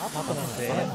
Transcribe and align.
Papo 0.00 0.32
na 0.32 0.42
fé. 0.42 0.86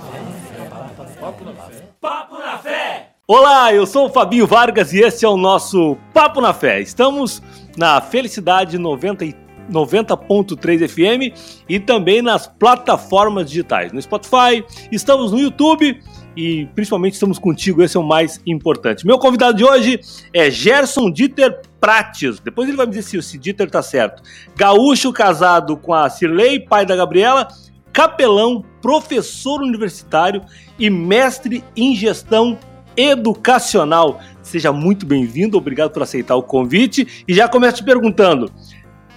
Papo 1.20 1.46
na 1.46 1.54
fé. 1.54 1.84
Papo 2.02 2.40
na 2.40 2.58
fé. 2.58 3.10
Olá, 3.28 3.72
eu 3.72 3.86
sou 3.86 4.08
o 4.08 4.10
Fabinho 4.10 4.48
Vargas 4.48 4.94
e 4.94 5.00
esse 5.00 5.24
é 5.24 5.30
o 5.30 5.38
nosso 5.38 5.96
Papo 6.12 6.42
na 6.42 6.56
Fé. 6.56 6.82
Estamos 6.82 7.40
na 7.78 8.02
Felicidade 8.02 8.80
90 8.80 9.26
90.3 9.72 10.88
FM 10.88 11.38
e 11.70 11.80
também 11.80 12.24
nas 12.24 12.48
plataformas 12.48 13.48
digitais, 13.48 13.92
no 13.92 14.02
Spotify, 14.02 14.64
estamos 14.92 15.32
no 15.32 15.40
YouTube 15.40 16.00
e 16.38 16.68
principalmente 16.76 17.14
estamos 17.14 17.40
contigo, 17.40 17.82
esse 17.82 17.98
é 17.98 18.00
o 18.00 18.04
mais 18.04 18.40
importante. 18.46 19.06
Meu 19.06 19.18
convidado 19.18 19.58
de 19.58 19.64
hoje 19.64 20.00
é 20.34 20.52
Gerson 20.52 21.12
Dieter 21.12 21.62
Prates. 21.80 22.40
Depois 22.40 22.68
ele 22.68 22.78
vai 22.78 22.86
me 22.86 22.92
dizer 22.92 23.22
se 23.22 23.38
o 23.38 23.40
Dieter 23.40 23.70
tá 23.70 23.82
certo. 23.82 24.22
Gaúcho 24.56 25.14
casado 25.14 25.78
com 25.78 25.94
a 25.94 26.10
Cirlei, 26.10 26.60
pai 26.60 26.86
da 26.86 26.96
Gabriela, 26.96 27.48
capelão, 27.96 28.62
professor 28.82 29.62
universitário 29.62 30.42
e 30.78 30.90
mestre 30.90 31.64
em 31.78 31.96
gestão 31.96 32.60
educacional. 32.98 34.20
Seja 34.42 34.74
muito 34.74 35.06
bem-vindo, 35.06 35.58
obrigado 35.58 35.92
por 35.92 36.04
aceitar 36.04 36.36
o 36.36 36.44
convite 36.44 37.24
e 37.26 37.34
já 37.34 37.48
começo 37.48 37.78
te 37.78 37.84
perguntando: 37.86 38.52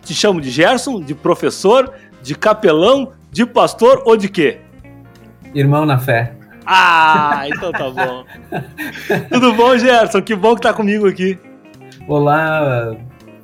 te 0.05 0.15
chamo 0.15 0.41
de 0.41 0.49
Gerson, 0.49 1.01
de 1.01 1.13
professor, 1.13 1.93
de 2.23 2.37
capelão, 2.37 3.15
de 3.33 3.45
pastor 3.45 4.01
ou 4.07 4.17
de 4.17 4.29
quê? 4.29 4.61
Irmão 5.53 5.85
na 5.85 5.99
fé. 5.99 6.37
Ah, 6.65 7.47
então 7.49 7.73
tá 7.73 7.91
bom. 7.91 8.25
Tudo 9.29 9.55
bom, 9.55 9.77
Gerson? 9.77 10.23
Que 10.23 10.37
bom 10.37 10.55
que 10.55 10.63
tá 10.63 10.73
comigo 10.73 11.09
aqui. 11.09 11.37
Olá, 12.07 12.95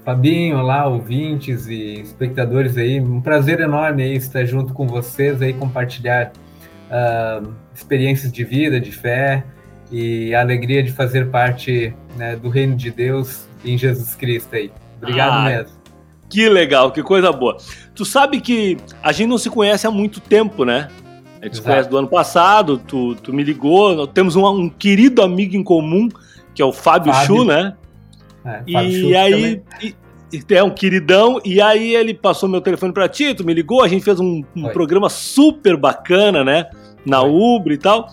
Fabinho, 0.04 0.58
olá, 0.58 0.86
ouvintes 0.86 1.66
e 1.66 1.94
espectadores 1.94 2.76
aí. 2.76 3.00
Um 3.00 3.22
prazer 3.22 3.60
enorme 3.60 4.02
aí 4.02 4.14
estar 4.14 4.44
junto 4.44 4.74
com 4.74 4.86
vocês 4.86 5.40
aí, 5.40 5.54
compartilhar 5.54 6.30
uh, 6.90 7.50
experiências 7.74 8.30
de 8.30 8.44
vida, 8.44 8.78
de 8.78 8.92
fé 8.92 9.42
e 9.90 10.34
a 10.34 10.42
alegria 10.42 10.82
de 10.82 10.92
fazer 10.92 11.30
parte 11.30 11.94
né, 12.18 12.36
do 12.36 12.50
reino 12.50 12.76
de 12.76 12.90
Deus 12.90 13.48
em 13.64 13.78
Jesus 13.78 14.14
Cristo 14.14 14.54
aí. 14.54 14.70
Obrigado 14.98 15.32
ah, 15.32 15.44
mesmo. 15.44 15.78
Que 16.28 16.50
legal, 16.50 16.92
que 16.92 17.02
coisa 17.02 17.32
boa. 17.32 17.56
Tu 17.94 18.04
sabe 18.04 18.42
que 18.42 18.76
a 19.02 19.10
gente 19.10 19.28
não 19.28 19.38
se 19.38 19.48
conhece 19.48 19.86
há 19.86 19.90
muito 19.90 20.20
tempo, 20.20 20.66
né? 20.66 20.88
A 21.40 21.46
gente 21.46 21.56
se 21.56 21.62
conhece 21.62 21.88
do 21.88 21.96
ano 21.96 22.08
passado, 22.08 22.76
tu, 22.76 23.14
tu 23.14 23.32
me 23.32 23.42
ligou, 23.42 24.06
temos 24.06 24.36
um, 24.36 24.46
um 24.46 24.68
querido 24.68 25.22
amigo 25.22 25.56
em 25.56 25.64
comum, 25.64 26.10
que 26.54 26.60
é 26.60 26.64
o 26.64 26.72
Fábio, 26.72 27.10
Fábio. 27.10 27.26
Chu, 27.26 27.44
né? 27.44 27.74
É, 28.44 28.62
e 28.66 29.16
aí, 29.16 29.62
e, 29.82 29.94
é 30.50 30.62
um 30.62 30.70
queridão, 30.70 31.40
e 31.44 31.60
aí 31.60 31.94
ele 31.94 32.12
passou 32.12 32.48
meu 32.48 32.60
telefone 32.60 32.92
para 32.92 33.08
ti, 33.08 33.34
tu 33.34 33.44
me 33.44 33.54
ligou, 33.54 33.82
a 33.82 33.88
gente 33.88 34.04
fez 34.04 34.18
um, 34.20 34.42
um 34.54 34.68
programa 34.68 35.08
super 35.08 35.76
bacana, 35.76 36.44
né? 36.44 36.66
Na 37.06 37.20
Foi. 37.20 37.30
Uber 37.30 37.72
e 37.72 37.78
tal. 37.78 38.08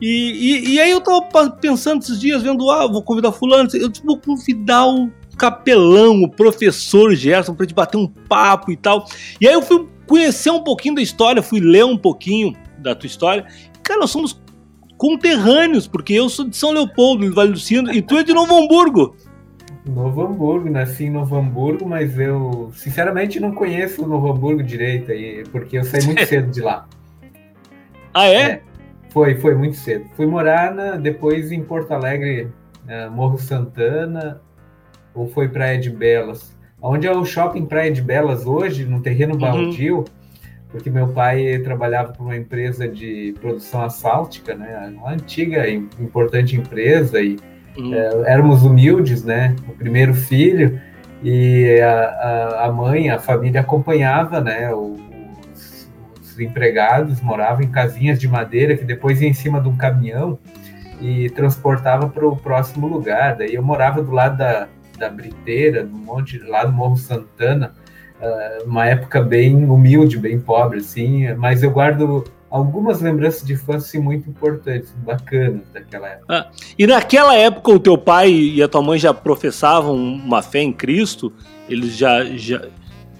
E, 0.00 0.06
e, 0.06 0.74
e, 0.74 0.80
aí 0.80 0.90
eu 0.90 1.00
tava 1.00 1.50
pensando 1.50 2.02
esses 2.02 2.20
dias, 2.20 2.42
vendo, 2.42 2.70
ah, 2.70 2.86
vou 2.86 3.02
convidar 3.02 3.32
fulano, 3.32 3.68
eu 3.74 3.90
tipo, 3.90 4.06
vou 4.06 4.18
convidar 4.18 4.86
o 4.86 5.10
capelão, 5.38 6.22
o 6.22 6.28
professor 6.28 7.14
Gerson, 7.14 7.54
pra 7.54 7.64
gente 7.64 7.74
bater 7.74 7.96
um 7.96 8.06
papo 8.06 8.70
e 8.70 8.76
tal. 8.76 9.06
E 9.40 9.48
aí 9.48 9.54
eu 9.54 9.62
fui 9.62 9.88
conhecer 10.06 10.50
um 10.50 10.62
pouquinho 10.62 10.96
da 10.96 11.02
história, 11.02 11.42
fui 11.42 11.60
ler 11.60 11.84
um 11.84 11.96
pouquinho 11.96 12.54
da 12.78 12.94
tua 12.94 13.06
história. 13.06 13.46
Cara, 13.82 14.00
nós 14.00 14.10
somos 14.10 14.40
conterrâneos, 14.96 15.86
porque 15.86 16.12
eu 16.12 16.28
sou 16.28 16.46
de 16.46 16.56
São 16.56 16.72
Leopoldo, 16.72 17.26
do 17.26 17.34
Vale 17.34 17.52
do 17.52 17.58
Sino, 17.58 17.92
e 17.92 18.02
tu 18.02 18.16
é 18.16 18.22
de 18.22 18.32
Novo 18.32 18.56
Hamburgo. 18.56 19.16
Novo 19.84 20.22
Hamburgo, 20.22 20.70
nasci 20.70 21.04
em 21.04 21.10
Novo 21.10 21.36
Hamburgo, 21.36 21.86
mas 21.86 22.18
eu 22.18 22.70
sinceramente 22.74 23.38
não 23.38 23.52
conheço 23.52 24.04
o 24.04 24.08
Novo 24.08 24.32
Hamburgo 24.32 24.62
direito 24.62 25.12
aí, 25.12 25.44
porque 25.52 25.78
eu 25.78 25.84
saí 25.84 26.04
muito 26.04 26.24
cedo 26.26 26.50
de 26.50 26.60
lá. 26.62 26.88
Ah, 28.14 28.26
é? 28.26 28.42
é? 28.42 28.62
Foi, 29.10 29.34
foi 29.34 29.54
muito 29.54 29.76
cedo. 29.76 30.06
Fui 30.16 30.26
morar 30.26 30.74
na, 30.74 30.96
depois 30.96 31.52
em 31.52 31.62
Porto 31.62 31.92
Alegre, 31.92 32.48
uh, 32.88 33.10
Morro 33.10 33.38
Santana, 33.38 34.40
ou 35.14 35.28
foi 35.28 35.48
Praia 35.48 35.78
de 35.78 35.90
Belas. 35.90 36.56
Onde 36.80 37.06
é 37.06 37.12
o 37.12 37.24
shopping 37.24 37.66
Praia 37.66 37.90
de 37.90 38.00
Belas 38.00 38.46
hoje, 38.46 38.84
no 38.84 39.02
terreno 39.02 39.34
uhum. 39.34 39.40
baldio, 39.40 40.04
porque 40.68 40.90
meu 40.90 41.08
pai 41.08 41.58
trabalhava 41.58 42.12
para 42.12 42.22
uma 42.22 42.36
empresa 42.36 42.88
de 42.88 43.34
produção 43.40 43.82
asfáltica, 43.82 44.54
né? 44.54 44.92
Uma 44.96 45.12
antiga, 45.12 45.68
importante 45.68 46.56
empresa, 46.56 47.20
e 47.20 47.38
é, 47.76 48.32
éramos 48.32 48.62
humildes, 48.62 49.24
né? 49.24 49.54
O 49.68 49.72
primeiro 49.72 50.14
filho, 50.14 50.80
e 51.22 51.80
a, 51.80 52.66
a, 52.66 52.72
mãe, 52.72 53.10
a 53.10 53.18
família 53.18 53.62
acompanhava, 53.62 54.40
né? 54.40 54.72
Os, 54.74 55.90
os 56.20 56.38
empregados 56.38 57.20
moravam 57.20 57.62
em 57.62 57.70
casinhas 57.70 58.18
de 58.20 58.28
madeira 58.28 58.76
que 58.76 58.84
depois 58.84 59.22
ia 59.22 59.28
em 59.28 59.32
cima 59.32 59.60
de 59.60 59.68
um 59.68 59.76
caminhão 59.76 60.38
e 61.00 61.30
transportava 61.30 62.08
para 62.08 62.26
o 62.26 62.36
próximo 62.36 62.86
lugar. 62.86 63.36
Daí 63.36 63.54
eu 63.54 63.62
morava 63.62 64.02
do 64.02 64.12
lado 64.12 64.36
da, 64.36 64.68
da 64.98 65.08
Briteira, 65.08 65.84
do 65.84 65.96
monte 65.96 66.38
lá 66.38 66.66
no 66.66 66.72
Morro 66.72 66.96
Santana, 66.96 67.74
uh, 68.20 68.68
uma 68.68 68.86
época 68.86 69.22
bem 69.22 69.64
humilde, 69.64 70.18
bem 70.18 70.38
pobre, 70.38 70.80
assim, 70.80 71.32
mas 71.34 71.62
eu 71.62 71.70
guardo 71.70 72.24
algumas 72.54 73.00
lembranças 73.00 73.44
de 73.44 73.54
infância 73.54 74.00
muito 74.00 74.30
importantes, 74.30 74.94
bacanas 75.04 75.62
daquela 75.72 76.08
época. 76.08 76.26
Ah, 76.28 76.50
e 76.78 76.86
naquela 76.86 77.34
época 77.34 77.72
o 77.72 77.80
teu 77.80 77.98
pai 77.98 78.30
e 78.30 78.62
a 78.62 78.68
tua 78.68 78.80
mãe 78.80 78.96
já 78.96 79.12
professavam 79.12 79.96
uma 79.96 80.40
fé 80.40 80.60
em 80.60 80.72
Cristo? 80.72 81.32
Eles 81.68 81.96
já, 81.96 82.24
já, 82.24 82.62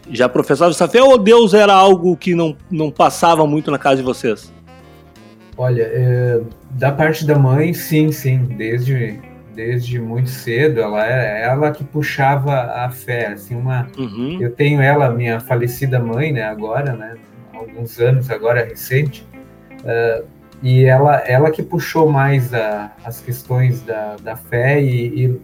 já 0.08 0.28
professavam 0.28 0.70
essa 0.70 0.86
fé 0.86 1.02
ou 1.02 1.18
Deus 1.18 1.52
era 1.52 1.74
algo 1.74 2.16
que 2.16 2.32
não, 2.32 2.56
não 2.70 2.92
passava 2.92 3.44
muito 3.44 3.72
na 3.72 3.78
casa 3.78 3.96
de 3.96 4.02
vocês? 4.04 4.54
Olha, 5.56 5.82
é, 5.82 6.40
da 6.70 6.92
parte 6.92 7.26
da 7.26 7.36
mãe, 7.36 7.74
sim, 7.74 8.12
sim, 8.12 8.38
desde 8.38 9.18
desde 9.52 10.00
muito 10.00 10.30
cedo. 10.30 10.80
Ela 10.80 11.06
é 11.06 11.42
ela 11.44 11.70
que 11.70 11.82
puxava 11.82 12.52
a 12.52 12.90
fé, 12.90 13.28
assim 13.28 13.54
uma. 13.54 13.88
Uhum. 13.96 14.38
Eu 14.40 14.52
tenho 14.52 14.80
ela, 14.80 15.10
minha 15.10 15.40
falecida 15.40 15.98
mãe, 15.98 16.32
né? 16.32 16.42
Agora, 16.42 16.92
né? 16.92 17.14
Alguns 17.54 17.98
anos 18.00 18.30
agora 18.30 18.64
recente. 18.64 19.26
Uh, 19.80 20.24
e 20.62 20.84
ela, 20.84 21.16
ela 21.26 21.50
que 21.50 21.62
puxou 21.62 22.10
mais 22.10 22.54
a, 22.54 22.92
as 23.04 23.20
questões 23.20 23.82
da, 23.82 24.16
da 24.22 24.36
fé 24.36 24.80
e, 24.80 25.26
e, 25.26 25.40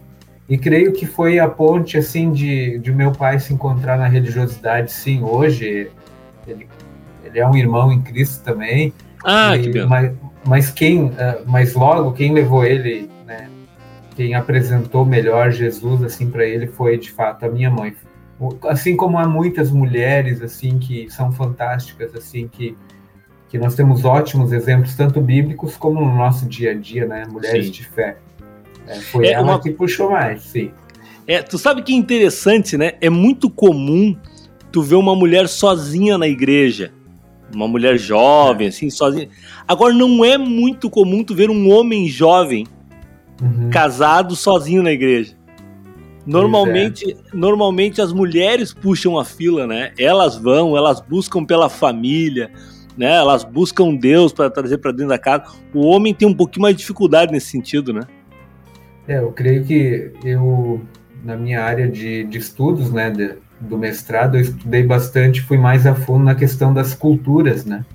e, 0.49 0.57
creio 0.57 0.93
que 0.93 1.05
foi 1.05 1.37
a 1.37 1.47
ponte 1.47 1.97
assim 1.97 2.31
de, 2.31 2.79
de 2.79 2.91
meu 2.91 3.11
pai 3.11 3.39
se 3.39 3.53
encontrar 3.53 3.97
na 3.97 4.07
religiosidade. 4.07 4.91
Sim, 4.91 5.21
hoje 5.23 5.91
ele, 6.47 6.67
ele 7.23 7.39
é 7.39 7.47
um 7.47 7.55
irmão 7.55 7.91
em 7.91 8.01
Cristo 8.01 8.43
também. 8.43 8.93
Ah, 9.23 9.55
e, 9.55 9.61
que 9.61 9.69
bem. 9.69 9.85
Mas, 9.85 10.11
mas 10.43 10.69
quem, 10.71 11.05
uh, 11.05 11.13
mas 11.45 11.73
logo 11.75 12.13
quem 12.13 12.33
levou 12.33 12.65
ele 12.65 13.11
quem 14.15 14.35
apresentou 14.35 15.05
melhor 15.05 15.51
Jesus 15.51 16.03
assim 16.03 16.29
para 16.29 16.45
ele 16.45 16.67
foi 16.67 16.97
de 16.97 17.11
fato 17.11 17.45
a 17.45 17.49
minha 17.49 17.69
mãe. 17.69 17.95
Assim 18.67 18.95
como 18.95 19.17
há 19.17 19.27
muitas 19.27 19.71
mulheres 19.71 20.41
assim 20.41 20.79
que 20.79 21.09
são 21.09 21.31
fantásticas 21.31 22.15
assim 22.15 22.47
que 22.47 22.75
que 23.51 23.57
nós 23.57 23.75
temos 23.75 24.05
ótimos 24.05 24.53
exemplos 24.53 24.95
tanto 24.95 25.19
bíblicos 25.19 25.75
como 25.75 25.99
no 25.99 26.15
nosso 26.15 26.45
dia 26.45 26.71
a 26.71 26.73
dia, 26.73 27.05
né? 27.05 27.25
Mulheres 27.29 27.65
sim. 27.65 27.71
de 27.71 27.85
fé. 27.85 28.17
É, 28.87 28.95
foi 28.95 29.27
é 29.27 29.33
ela 29.33 29.43
uma... 29.43 29.59
que 29.59 29.69
puxou 29.71 30.09
mais, 30.09 30.41
sim. 30.43 30.71
É, 31.27 31.41
tu 31.41 31.57
sabe 31.57 31.81
que 31.81 31.91
é 31.91 31.95
interessante, 31.95 32.77
né? 32.77 32.93
É 33.01 33.09
muito 33.09 33.49
comum 33.49 34.15
tu 34.71 34.81
ver 34.81 34.95
uma 34.95 35.13
mulher 35.13 35.49
sozinha 35.49 36.17
na 36.17 36.29
igreja. 36.29 36.93
Uma 37.53 37.67
mulher 37.67 37.97
jovem, 37.97 38.67
é. 38.67 38.69
assim, 38.69 38.89
sozinha. 38.89 39.27
Agora, 39.67 39.93
não 39.93 40.23
é 40.23 40.37
muito 40.37 40.89
comum 40.89 41.21
tu 41.21 41.35
ver 41.35 41.49
um 41.49 41.69
homem 41.69 42.07
jovem 42.07 42.65
uhum. 43.41 43.69
casado 43.69 44.33
sozinho 44.33 44.81
na 44.81 44.93
igreja. 44.93 45.35
Normalmente, 46.25 47.11
é. 47.11 47.15
normalmente 47.33 48.01
as 48.01 48.13
mulheres 48.13 48.73
puxam 48.73 49.17
a 49.17 49.25
fila, 49.25 49.65
né? 49.65 49.91
Elas 49.97 50.37
vão, 50.37 50.77
elas 50.77 51.01
buscam 51.01 51.43
pela 51.43 51.69
família, 51.69 52.51
né? 52.97 53.15
Elas 53.15 53.43
buscam 53.43 53.95
Deus 53.95 54.31
para 54.31 54.49
trazer 54.49 54.77
para 54.77 54.91
dentro 54.91 55.09
da 55.09 55.17
casa. 55.17 55.45
O 55.73 55.85
homem 55.85 56.13
tem 56.13 56.27
um 56.27 56.33
pouquinho 56.33 56.63
mais 56.63 56.75
de 56.75 56.81
dificuldade 56.81 57.31
nesse 57.31 57.47
sentido, 57.47 57.91
né? 57.91 58.01
É, 59.07 59.17
eu 59.17 59.31
creio 59.31 59.65
que 59.65 60.11
eu 60.23 60.81
na 61.23 61.35
minha 61.35 61.63
área 61.63 61.87
de, 61.87 62.23
de 62.23 62.37
estudos, 62.37 62.91
né, 62.91 63.09
de, 63.09 63.33
do 63.59 63.77
mestrado, 63.77 64.37
eu 64.37 64.41
estudei 64.41 64.83
bastante, 64.83 65.41
fui 65.41 65.57
mais 65.57 65.85
a 65.85 65.93
fundo 65.93 66.23
na 66.23 66.35
questão 66.35 66.73
das 66.73 66.93
culturas, 66.93 67.63
né? 67.63 67.85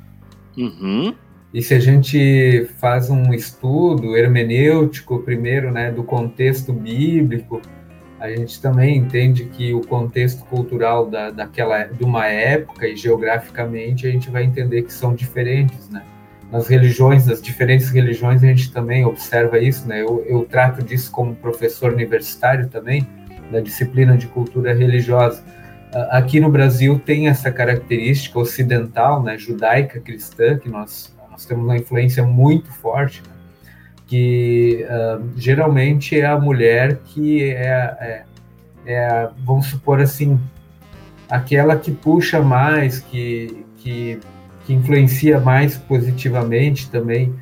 Uhum. 0.56 1.12
E 1.52 1.62
se 1.62 1.74
a 1.74 1.80
gente 1.80 2.68
faz 2.78 3.10
um 3.10 3.32
estudo 3.32 4.16
hermenêutico, 4.16 5.20
primeiro, 5.20 5.72
né, 5.72 5.90
do 5.90 6.04
contexto 6.04 6.72
bíblico, 6.72 7.60
a 8.18 8.28
gente 8.30 8.60
também 8.60 8.96
entende 8.96 9.44
que 9.44 9.74
o 9.74 9.80
contexto 9.82 10.44
cultural 10.46 11.06
da, 11.06 11.30
daquela, 11.30 11.84
de 11.84 12.02
uma 12.02 12.26
época 12.26 12.88
e 12.88 12.96
geograficamente 12.96 14.06
a 14.06 14.10
gente 14.10 14.30
vai 14.30 14.44
entender 14.44 14.82
que 14.82 14.92
são 14.92 15.14
diferentes, 15.14 15.88
né? 15.90 16.02
Nas 16.50 16.68
religiões, 16.68 17.26
das 17.26 17.42
diferentes 17.42 17.90
religiões, 17.90 18.42
a 18.42 18.46
gente 18.46 18.72
também 18.72 19.04
observa 19.04 19.58
isso, 19.58 19.86
né? 19.86 20.00
Eu, 20.00 20.24
eu 20.26 20.44
trato 20.44 20.82
disso 20.82 21.10
como 21.10 21.34
professor 21.34 21.92
universitário 21.92 22.68
também, 22.68 23.06
da 23.50 23.60
disciplina 23.60 24.16
de 24.16 24.26
cultura 24.26 24.74
religiosa. 24.74 25.42
aqui 26.10 26.40
no 26.40 26.50
Brasil 26.50 26.98
tem 26.98 27.28
essa 27.28 27.50
característica 27.50 28.38
ocidental, 28.38 29.22
né, 29.22 29.38
judaica 29.38 30.00
cristã, 30.00 30.58
que 30.58 30.68
nós, 30.68 31.14
nós 31.30 31.44
temos 31.44 31.64
uma 31.64 31.76
influência 31.76 32.24
muito 32.24 32.72
forte, 32.72 33.22
né, 33.22 33.35
que 34.06 34.84
uh, 34.88 35.22
geralmente 35.36 36.18
é 36.18 36.26
a 36.26 36.38
mulher 36.38 37.00
que 37.06 37.42
é, 37.42 37.54
é, 38.00 38.22
é, 38.86 39.28
vamos 39.44 39.66
supor 39.66 40.00
assim, 40.00 40.38
aquela 41.28 41.76
que 41.76 41.90
puxa 41.90 42.40
mais, 42.40 43.00
que, 43.00 43.64
que, 43.78 44.18
que 44.64 44.74
influencia 44.74 45.40
mais 45.40 45.76
positivamente 45.76 46.90
também. 46.90 47.34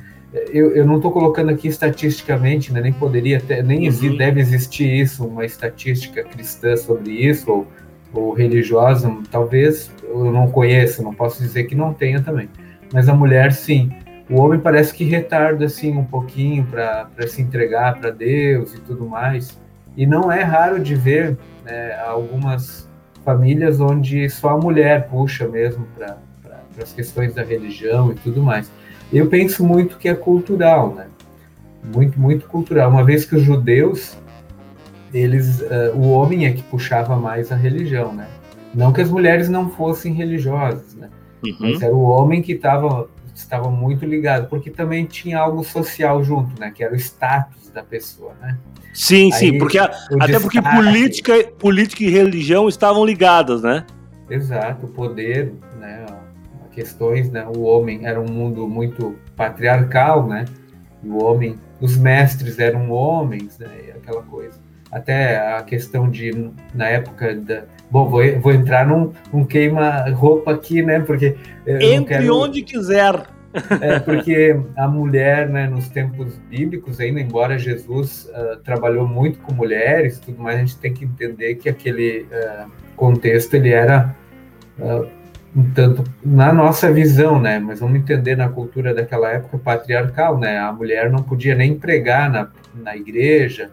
Eu, 0.51 0.75
eu 0.75 0.85
não 0.85 0.97
estou 0.97 1.11
colocando 1.11 1.51
aqui 1.51 1.67
estatisticamente, 1.67 2.73
né, 2.73 2.81
nem 2.81 2.91
poderia 2.91 3.39
ter, 3.39 3.63
nem 3.63 3.87
uhum. 3.87 4.17
deve 4.17 4.41
existir 4.41 4.91
isso, 4.91 5.25
uma 5.25 5.45
estatística 5.45 6.23
cristã 6.23 6.75
sobre 6.75 7.11
isso, 7.11 7.49
ou 7.49 7.67
ou 8.15 8.33
religiosa, 8.33 9.13
talvez 9.29 9.91
eu 10.03 10.31
não 10.31 10.49
conheça, 10.49 11.03
não 11.03 11.13
posso 11.13 11.41
dizer 11.41 11.65
que 11.65 11.75
não 11.75 11.93
tenha 11.93 12.21
também. 12.21 12.49
Mas 12.93 13.09
a 13.09 13.13
mulher, 13.13 13.51
sim. 13.51 13.91
O 14.29 14.39
homem 14.41 14.59
parece 14.59 14.93
que 14.93 15.03
retarda 15.03 15.65
assim 15.65 15.95
um 15.95 16.03
pouquinho 16.03 16.65
para 16.65 17.27
se 17.27 17.41
entregar 17.41 17.99
para 17.99 18.09
Deus 18.09 18.73
e 18.73 18.81
tudo 18.81 19.07
mais. 19.07 19.57
E 19.95 20.05
não 20.05 20.31
é 20.31 20.41
raro 20.41 20.79
de 20.79 20.95
ver 20.95 21.37
né, 21.63 21.95
algumas 21.99 22.89
famílias 23.23 23.79
onde 23.79 24.29
só 24.29 24.49
a 24.49 24.57
mulher 24.57 25.07
puxa 25.07 25.47
mesmo 25.47 25.85
para 25.95 26.17
as 26.81 26.91
questões 26.91 27.33
da 27.33 27.43
religião 27.43 28.11
e 28.11 28.15
tudo 28.15 28.41
mais. 28.41 28.71
Eu 29.13 29.27
penso 29.27 29.63
muito 29.63 29.97
que 29.97 30.09
é 30.09 30.15
cultural, 30.15 30.93
né? 30.93 31.07
Muito, 31.83 32.19
muito 32.19 32.47
cultural. 32.47 32.89
Uma 32.89 33.03
vez 33.03 33.25
que 33.25 33.35
os 33.35 33.43
judeus 33.43 34.17
eles, 35.13 35.61
uh, 35.61 35.95
o 35.95 36.09
homem 36.09 36.45
é 36.45 36.51
que 36.51 36.63
puxava 36.63 37.15
mais 37.15 37.51
a 37.51 37.55
religião, 37.55 38.13
né? 38.13 38.27
Não 38.73 38.91
que 38.91 39.01
as 39.01 39.09
mulheres 39.09 39.47
não 39.47 39.69
fossem 39.69 40.13
religiosas, 40.13 40.93
né? 40.95 41.09
Uhum. 41.45 41.55
Mas 41.59 41.81
era 41.81 41.95
o 41.95 42.01
homem 42.01 42.41
que 42.41 42.53
estava 42.53 43.07
estava 43.35 43.69
muito 43.69 44.05
ligado, 44.05 44.47
porque 44.47 44.71
também 44.71 45.05
tinha 45.05 45.37
algo 45.39 45.63
social 45.63 46.23
junto, 46.23 46.59
né? 46.59 46.71
Que 46.73 46.83
era 46.83 46.93
o 46.93 46.95
status 46.95 47.69
da 47.69 47.83
pessoa, 47.83 48.33
né? 48.41 48.57
Sim, 48.93 49.31
Aí, 49.33 49.39
sim, 49.39 49.57
porque 49.57 49.77
a, 49.77 49.85
até 49.85 49.99
destaque, 50.07 50.39
porque 50.41 50.61
política, 50.61 51.43
política 51.59 52.03
e 52.03 52.09
religião 52.09 52.69
estavam 52.69 53.05
ligadas, 53.05 53.61
né? 53.61 53.85
Exato, 54.29 54.85
o 54.85 54.89
poder, 54.89 55.53
né? 55.77 56.05
Questões, 56.71 57.29
né? 57.29 57.45
O 57.55 57.61
homem 57.63 58.05
era 58.05 58.19
um 58.19 58.29
mundo 58.29 58.67
muito 58.67 59.15
patriarcal, 59.35 60.25
né? 60.27 60.45
E 61.03 61.09
o 61.09 61.23
homem, 61.23 61.59
os 61.79 61.97
mestres 61.97 62.57
eram 62.57 62.89
homens, 62.89 63.59
né? 63.59 63.93
Aquela 63.95 64.23
coisa 64.23 64.65
até 64.95 65.55
a 65.57 65.61
questão 65.61 66.09
de, 66.09 66.51
na 66.73 66.87
época 66.87 67.35
da. 67.35 67.63
Bom, 67.89 68.09
vou, 68.09 68.21
vou 68.39 68.51
entrar 68.51 68.87
num, 68.87 69.11
num 69.31 69.45
queima-roupa 69.45 70.51
aqui, 70.51 70.81
né? 70.81 70.99
Porque. 70.99 71.35
Entre 71.65 72.19
quero, 72.19 72.37
onde 72.37 72.61
quiser. 72.61 73.27
É, 73.79 73.99
porque 73.99 74.59
a 74.75 74.87
mulher, 74.87 75.47
né, 75.47 75.67
nos 75.67 75.87
tempos 75.87 76.37
bíblicos, 76.49 76.99
ainda 76.99 77.21
embora 77.21 77.57
Jesus 77.57 78.29
uh, 78.33 78.57
trabalhou 78.57 79.07
muito 79.07 79.39
com 79.39 79.53
mulheres 79.53 80.19
tudo 80.19 80.43
mais, 80.43 80.57
a 80.57 80.59
gente 80.59 80.77
tem 80.77 80.93
que 80.93 81.05
entender 81.05 81.55
que 81.55 81.69
aquele 81.69 82.27
uh, 82.31 82.69
contexto 82.97 83.53
ele 83.53 83.69
era 83.69 84.13
uh, 84.77 85.07
um 85.55 85.71
tanto 85.71 86.03
na 86.23 86.51
nossa 86.51 86.91
visão, 86.91 87.39
né? 87.39 87.59
Mas 87.59 87.79
vamos 87.79 87.97
entender 87.97 88.35
na 88.35 88.49
cultura 88.49 88.93
daquela 88.93 89.31
época 89.31 89.57
patriarcal, 89.57 90.37
né? 90.37 90.59
A 90.59 90.73
mulher 90.73 91.09
não 91.09 91.23
podia 91.23 91.55
nem 91.55 91.75
pregar 91.75 92.29
na, 92.29 92.49
na 92.73 92.97
igreja, 92.97 93.71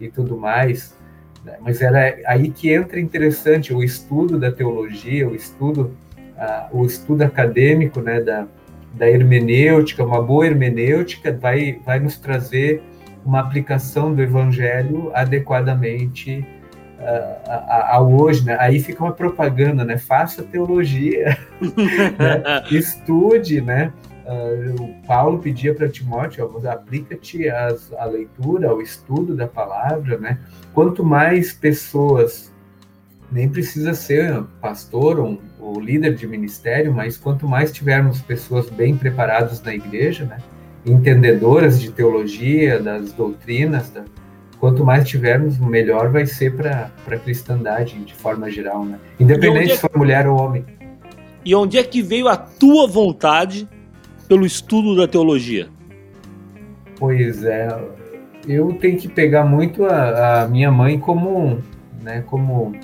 e 0.00 0.08
tudo 0.08 0.36
mais. 0.36 0.96
Né? 1.44 1.56
Mas 1.60 1.80
era 1.82 2.16
aí 2.26 2.50
que 2.50 2.72
entra 2.72 2.98
interessante 2.98 3.72
o 3.74 3.82
estudo 3.82 4.38
da 4.38 4.50
teologia, 4.50 5.28
o 5.28 5.34
estudo, 5.34 5.94
uh, 6.16 6.76
o 6.76 6.86
estudo 6.86 7.22
acadêmico, 7.22 8.00
né, 8.00 8.20
da, 8.20 8.46
da 8.94 9.08
hermenêutica, 9.08 10.04
uma 10.04 10.22
boa 10.22 10.46
hermenêutica 10.46 11.32
vai, 11.32 11.80
vai 11.84 12.00
nos 12.00 12.18
trazer 12.18 12.82
uma 13.24 13.40
aplicação 13.40 14.14
do 14.14 14.22
evangelho 14.22 15.10
adequadamente 15.14 16.46
uh, 16.98 17.90
ao 17.90 18.12
hoje, 18.12 18.44
né? 18.44 18.56
Aí 18.60 18.80
fica 18.80 19.02
uma 19.02 19.12
propaganda, 19.12 19.84
né? 19.84 19.96
Faça 19.96 20.42
teologia, 20.42 21.38
né? 22.18 22.62
estude, 22.70 23.60
né? 23.60 23.92
Uh, 24.24 24.82
o 24.82 25.06
Paulo 25.06 25.38
pedia 25.38 25.74
para 25.74 25.88
Timóteo, 25.88 26.50
aplica-te 26.66 27.48
a 27.48 28.04
leitura, 28.06 28.70
ao 28.70 28.80
estudo 28.80 29.36
da 29.36 29.46
palavra, 29.46 30.16
né? 30.16 30.38
Quanto 30.72 31.04
mais 31.04 31.52
pessoas, 31.52 32.50
nem 33.30 33.48
precisa 33.48 33.92
ser 33.92 34.42
pastor 34.60 35.20
ou, 35.20 35.38
ou 35.60 35.78
líder 35.78 36.14
de 36.14 36.26
ministério, 36.26 36.92
mas 36.92 37.18
quanto 37.18 37.46
mais 37.46 37.70
tivermos 37.70 38.22
pessoas 38.22 38.70
bem 38.70 38.96
preparadas 38.96 39.62
na 39.62 39.74
igreja, 39.74 40.24
né? 40.24 40.38
entendedoras 40.86 41.80
de 41.80 41.90
teologia, 41.90 42.78
das 42.78 43.12
doutrinas, 43.12 43.90
da, 43.90 44.04
quanto 44.58 44.84
mais 44.84 45.08
tivermos, 45.08 45.58
melhor 45.58 46.10
vai 46.10 46.26
ser 46.26 46.54
para 46.54 46.90
a 47.06 47.16
cristandade 47.16 47.98
de 48.04 48.14
forma 48.14 48.50
geral, 48.50 48.84
né? 48.84 48.98
Independente 49.18 49.72
é... 49.72 49.74
se 49.74 49.80
for 49.80 49.96
mulher 49.96 50.26
ou 50.26 50.40
homem. 50.40 50.64
E 51.44 51.54
onde 51.54 51.78
é 51.78 51.82
que 51.82 52.02
veio 52.02 52.28
a 52.28 52.36
tua 52.36 52.86
vontade 52.86 53.68
pelo 54.28 54.44
estudo 54.44 54.96
da 54.96 55.06
teologia? 55.06 55.68
Pois 56.98 57.44
é, 57.44 57.68
eu 58.46 58.72
tenho 58.74 58.98
que 58.98 59.08
pegar 59.08 59.44
muito 59.44 59.84
a, 59.84 60.42
a 60.42 60.48
minha 60.48 60.70
mãe 60.70 60.98
como, 60.98 61.58
né, 62.02 62.22
como 62.26 62.74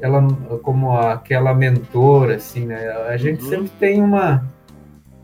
ela, 0.00 0.26
como 0.62 0.96
aquela 0.96 1.54
mentora, 1.54 2.36
assim, 2.36 2.66
né? 2.66 2.88
A 3.08 3.16
gente 3.16 3.42
uhum. 3.44 3.50
sempre 3.50 3.70
tem 3.80 4.02
uma, 4.02 4.46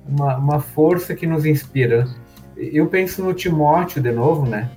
uma, 0.06 0.36
uma, 0.36 0.60
força 0.60 1.14
que 1.14 1.26
nos 1.26 1.46
inspira. 1.46 2.06
Eu 2.56 2.86
penso 2.86 3.22
no 3.22 3.32
Timóteo 3.32 4.02
de 4.02 4.10
novo, 4.10 4.46
né? 4.46 4.70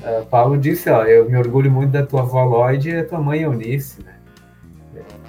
Uh, 0.00 0.24
Paulo 0.26 0.58
disse, 0.58 0.88
ó, 0.90 1.04
eu 1.04 1.28
me 1.28 1.36
orgulho 1.36 1.70
muito 1.70 1.90
da 1.90 2.04
tua 2.04 2.22
avó 2.22 2.44
Lloyd 2.44 2.88
e 2.88 3.02
da 3.02 3.04
tua 3.04 3.20
mãe 3.20 3.42
Eunice, 3.42 4.02
né? 4.02 4.14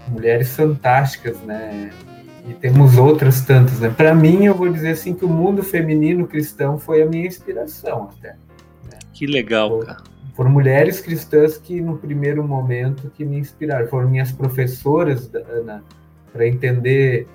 Mulheres 0.07 0.56
fantásticas, 0.56 1.38
né? 1.42 1.92
E 2.48 2.54
temos 2.54 2.98
outras 2.98 3.42
tantas, 3.42 3.80
né? 3.80 3.90
Para 3.90 4.13
mim, 4.13 4.45
eu 4.45 4.54
vou 4.54 4.69
dizer 4.69 4.92
assim 4.92 5.13
que 5.13 5.24
o 5.24 5.30
mundo 5.30 5.63
feminino 5.63 6.28
cristão 6.28 6.78
foi 6.78 7.01
a 7.01 7.06
minha 7.06 7.25
inspiração 7.25 8.10
até. 8.12 8.31
Né? 8.92 9.00
Que 9.13 9.25
legal, 9.25 9.69
por, 9.69 9.86
cara. 9.86 10.04
Por 10.36 10.50
mulheres 10.50 11.00
cristãs 11.00 11.57
que 11.57 11.80
no 11.80 11.98
primeiro 11.98 12.45
momento 12.45 13.10
que 13.16 13.24
me 13.24 13.38
inspiraram, 13.38 13.88
foram 13.88 14.10
minhas 14.10 14.31
professoras 14.31 15.31
para 16.34 16.48
entender 16.48 17.28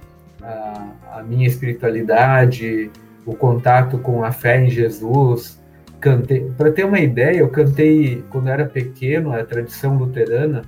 a, 0.42 0.92
a, 1.14 1.22
minha 1.22 1.46
espiritualidade, 1.46 2.90
o 3.24 3.34
contato 3.34 3.98
com 3.98 4.22
a 4.22 4.30
fé 4.30 4.62
em 4.62 4.68
Jesus. 4.68 5.58
Cantei, 6.00 6.52
para 6.56 6.70
ter 6.70 6.84
uma 6.84 7.00
ideia, 7.00 7.38
eu 7.38 7.48
cantei 7.48 8.22
quando 8.30 8.48
era 8.48 8.66
pequeno 8.66 9.32
a 9.32 9.42
tradição 9.42 9.96
luterana 9.96 10.62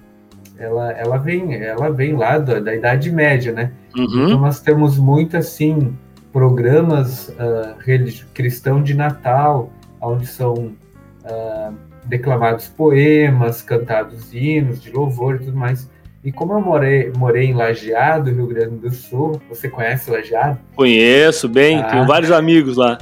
ela, 0.61 0.93
ela 0.93 1.17
vem 1.17 1.55
ela 1.55 1.91
vem 1.91 2.15
lá 2.15 2.39
da, 2.39 2.61
da 2.61 2.75
Idade 2.75 3.11
Média, 3.11 3.51
né? 3.53 3.73
Uhum. 3.97 4.27
Então 4.27 4.41
nós 4.41 4.61
temos 4.61 4.99
muito 4.99 5.37
assim 5.37 5.97
programas 6.33 7.29
uh, 7.31 8.23
cristão 8.35 8.83
de 8.83 8.95
Natal, 8.95 9.73
onde 10.01 10.27
são 10.27 10.55
uh, 10.55 11.75
declamados 12.05 12.69
poemas, 12.69 13.63
cantados 13.63 14.33
hinos 14.33 14.81
de 14.81 14.93
louvor 14.93 15.37
e 15.37 15.39
tudo 15.47 15.57
mais. 15.57 15.91
E 16.23 16.31
como 16.31 16.53
eu 16.53 16.61
morei, 16.61 17.11
morei 17.17 17.47
em 17.47 17.55
Lajeado, 17.55 18.31
Rio 18.31 18.47
Grande 18.47 18.77
do 18.77 18.91
Sul, 18.91 19.41
você 19.49 19.71
conhece 19.71 20.11
Lajeado? 20.11 20.59
Conheço 20.77 21.49
bem, 21.49 21.81
ah. 21.81 21.85
tenho 21.85 22.07
vários 22.07 22.31
amigos 22.31 22.77
lá. 22.77 22.99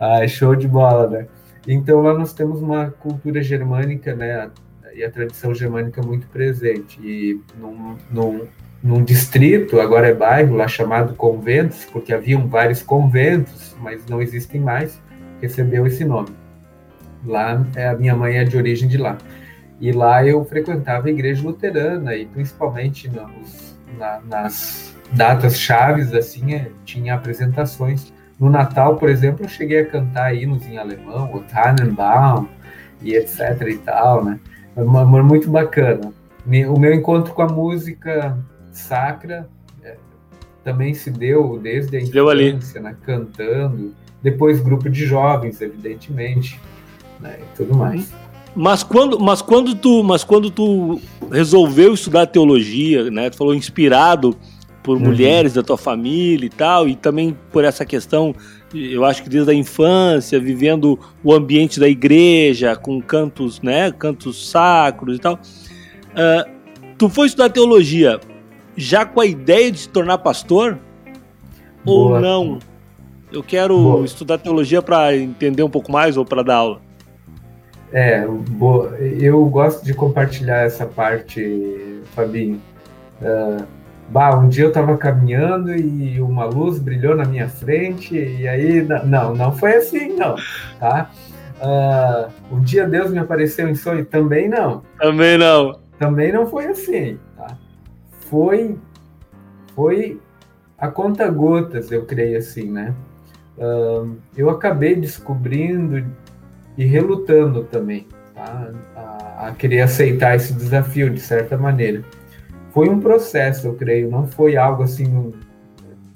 Ah, 0.00 0.26
show 0.26 0.56
de 0.56 0.66
bola, 0.66 1.06
né? 1.08 1.26
Então 1.68 2.00
lá 2.00 2.14
nós 2.14 2.32
temos 2.32 2.62
uma 2.62 2.90
cultura 2.90 3.42
germânica, 3.42 4.14
né? 4.14 4.50
E 4.94 5.04
a 5.04 5.10
tradição 5.10 5.54
germânica 5.54 6.02
muito 6.02 6.26
presente. 6.28 7.00
E 7.02 7.40
num, 7.58 7.96
num, 8.10 8.46
num 8.82 9.04
distrito, 9.04 9.80
agora 9.80 10.08
é 10.08 10.14
bairro, 10.14 10.56
lá 10.56 10.68
chamado 10.68 11.14
Conventos, 11.14 11.84
porque 11.86 12.12
haviam 12.12 12.46
vários 12.46 12.82
conventos, 12.82 13.74
mas 13.80 14.06
não 14.06 14.22
existem 14.22 14.60
mais, 14.60 15.00
recebeu 15.40 15.86
esse 15.86 16.04
nome. 16.04 16.30
Lá, 17.24 17.66
é, 17.74 17.88
a 17.88 17.94
minha 17.94 18.14
mãe 18.14 18.36
é 18.36 18.44
de 18.44 18.56
origem 18.56 18.88
de 18.88 18.98
lá. 18.98 19.18
E 19.80 19.90
lá 19.92 20.24
eu 20.24 20.44
frequentava 20.44 21.08
a 21.08 21.10
igreja 21.10 21.42
luterana, 21.42 22.14
e 22.14 22.26
principalmente 22.26 23.08
nos, 23.08 23.76
na, 23.98 24.20
nas 24.20 24.94
datas 25.12 25.58
chaves, 25.58 26.12
assim, 26.14 26.54
é, 26.54 26.70
tinha 26.84 27.14
apresentações. 27.14 28.12
No 28.38 28.50
Natal, 28.50 28.96
por 28.96 29.08
exemplo, 29.08 29.44
eu 29.44 29.48
cheguei 29.48 29.80
a 29.80 29.86
cantar 29.86 30.34
hinos 30.34 30.66
em 30.66 30.76
alemão, 30.76 31.32
o 31.34 31.40
Tannenbaum, 31.40 32.48
e 33.00 33.14
etc 33.14 33.60
e 33.68 33.78
tal, 33.78 34.24
né? 34.24 34.40
É 34.76 34.82
um 34.82 34.96
amor 34.96 35.22
muito 35.22 35.48
bacana. 35.50 36.12
O 36.46 36.78
meu 36.78 36.92
encontro 36.92 37.32
com 37.32 37.42
a 37.42 37.48
música 37.48 38.36
sacra 38.72 39.48
é, 39.82 39.96
também 40.62 40.92
se 40.94 41.10
deu 41.10 41.58
desde 41.62 41.96
a 41.96 42.00
infância, 42.00 42.80
né, 42.80 42.96
cantando. 43.04 43.94
Depois 44.22 44.60
grupo 44.60 44.88
de 44.90 45.06
jovens, 45.06 45.60
evidentemente, 45.60 46.60
né, 47.20 47.38
e 47.40 47.56
tudo 47.56 47.74
mais. 47.76 48.12
Mas 48.54 48.82
quando, 48.82 49.18
mas 49.18 49.42
quando 49.42 49.74
tu, 49.74 50.02
mas 50.04 50.22
quando 50.22 50.50
tu 50.50 51.00
resolveu 51.30 51.94
estudar 51.94 52.26
teologia, 52.26 53.10
né? 53.10 53.28
Tu 53.28 53.36
falou 53.36 53.54
inspirado 53.54 54.36
por 54.82 54.96
uhum. 54.96 55.04
mulheres 55.04 55.54
da 55.54 55.62
tua 55.62 55.78
família 55.78 56.46
e 56.46 56.50
tal, 56.50 56.88
e 56.88 56.94
também 56.94 57.36
por 57.50 57.64
essa 57.64 57.84
questão, 57.84 58.34
eu 58.74 59.04
acho 59.04 59.22
que 59.22 59.28
desde 59.28 59.50
a 59.50 59.54
infância, 59.54 60.40
vivendo 60.40 60.98
o 61.22 61.32
ambiente 61.32 61.78
da 61.78 61.88
igreja, 61.88 62.74
com 62.74 63.00
cantos, 63.00 63.62
né? 63.62 63.92
Cantos 63.92 64.50
sacros 64.50 65.16
e 65.16 65.20
tal. 65.20 65.34
Uh, 65.34 66.50
tu 66.98 67.08
foi 67.08 67.26
estudar 67.26 67.50
teologia 67.50 68.20
já 68.76 69.04
com 69.06 69.20
a 69.20 69.26
ideia 69.26 69.70
de 69.70 69.78
se 69.78 69.88
tornar 69.88 70.18
pastor? 70.18 70.78
Boa. 71.84 72.16
Ou 72.16 72.20
não? 72.20 72.58
Eu 73.32 73.42
quero 73.42 73.76
Boa. 73.76 74.04
estudar 74.04 74.38
teologia 74.38 74.80
para 74.82 75.16
entender 75.16 75.62
um 75.62 75.70
pouco 75.70 75.90
mais 75.90 76.16
ou 76.16 76.24
para 76.24 76.42
dar 76.42 76.56
aula. 76.56 76.80
É, 77.92 78.26
boa. 78.26 78.96
eu 78.98 79.44
gosto 79.46 79.84
de 79.84 79.94
compartilhar 79.94 80.62
essa 80.62 80.84
parte, 80.84 82.02
Fabinho. 82.14 82.60
Uh, 83.20 83.64
bah, 84.08 84.36
um 84.36 84.48
dia 84.48 84.64
eu 84.64 84.68
estava 84.68 84.96
caminhando 84.96 85.74
e 85.74 86.20
uma 86.20 86.44
luz 86.44 86.78
brilhou 86.78 87.16
na 87.16 87.24
minha 87.24 87.48
frente 87.48 88.16
e 88.16 88.46
aí 88.46 88.86
não, 89.04 89.34
não 89.34 89.52
foi 89.52 89.76
assim, 89.76 90.14
não, 90.16 90.36
tá? 90.78 91.10
Uh, 91.60 92.56
um 92.56 92.60
dia 92.60 92.86
Deus 92.86 93.10
me 93.10 93.18
apareceu 93.18 93.68
em 93.68 93.74
sonho, 93.74 94.04
também 94.04 94.48
não. 94.48 94.82
Também 94.98 95.38
não. 95.38 95.78
Também 95.98 96.32
não 96.32 96.46
foi 96.46 96.66
assim, 96.66 97.18
tá? 97.36 97.56
Foi, 98.28 98.76
foi 99.74 100.20
a 100.76 100.88
conta 100.88 101.30
gotas, 101.30 101.90
eu 101.90 102.04
creio 102.04 102.38
assim, 102.38 102.70
né? 102.70 102.94
Uh, 103.56 104.16
eu 104.36 104.50
acabei 104.50 104.96
descobrindo 104.96 106.04
e 106.76 106.84
relutando 106.84 107.62
também 107.64 108.06
tá? 108.34 108.68
a, 108.96 109.46
a, 109.46 109.52
querer 109.52 109.82
aceitar 109.82 110.34
esse 110.34 110.52
desafio 110.52 111.08
de 111.08 111.20
certa 111.20 111.56
maneira. 111.56 112.02
Foi 112.74 112.88
um 112.88 112.98
processo, 112.98 113.68
eu 113.68 113.74
creio, 113.74 114.10
não 114.10 114.26
foi 114.26 114.56
algo 114.56 114.82
assim 114.82 115.06
um 115.06 115.32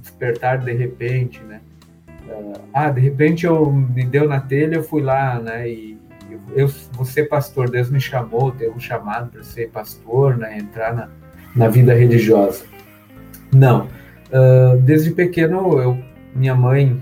despertar 0.00 0.58
de 0.58 0.72
repente, 0.72 1.40
né? 1.44 1.60
Ah, 2.74 2.90
de 2.90 3.00
repente 3.00 3.46
eu 3.46 3.70
me 3.70 4.04
deu 4.04 4.28
na 4.28 4.40
telha, 4.40 4.74
eu 4.74 4.82
fui 4.82 5.00
lá, 5.00 5.38
né? 5.38 5.70
E 5.70 5.96
eu, 6.28 6.40
eu 6.66 6.68
vou 6.92 7.04
ser 7.04 7.28
pastor, 7.28 7.70
Deus 7.70 7.88
me 7.90 8.00
chamou, 8.00 8.50
teve 8.50 8.72
um 8.72 8.80
chamado 8.80 9.30
para 9.30 9.42
ser 9.44 9.70
pastor, 9.70 10.36
né? 10.36 10.58
Entrar 10.58 10.92
na, 10.92 11.08
na 11.54 11.68
vida 11.68 11.94
religiosa. 11.94 12.64
Não, 13.52 13.86
uh, 14.32 14.76
desde 14.80 15.12
pequeno 15.12 15.78
eu, 15.78 15.98
minha 16.34 16.56
mãe 16.56 17.00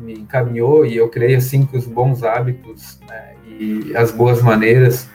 me 0.00 0.14
encaminhou 0.14 0.84
e 0.84 0.96
eu 0.96 1.08
creio 1.08 1.38
assim 1.38 1.64
que 1.64 1.76
os 1.76 1.86
bons 1.86 2.24
hábitos 2.24 2.98
né, 3.08 3.34
e 3.46 3.96
as 3.96 4.10
boas 4.10 4.42
maneiras 4.42 5.08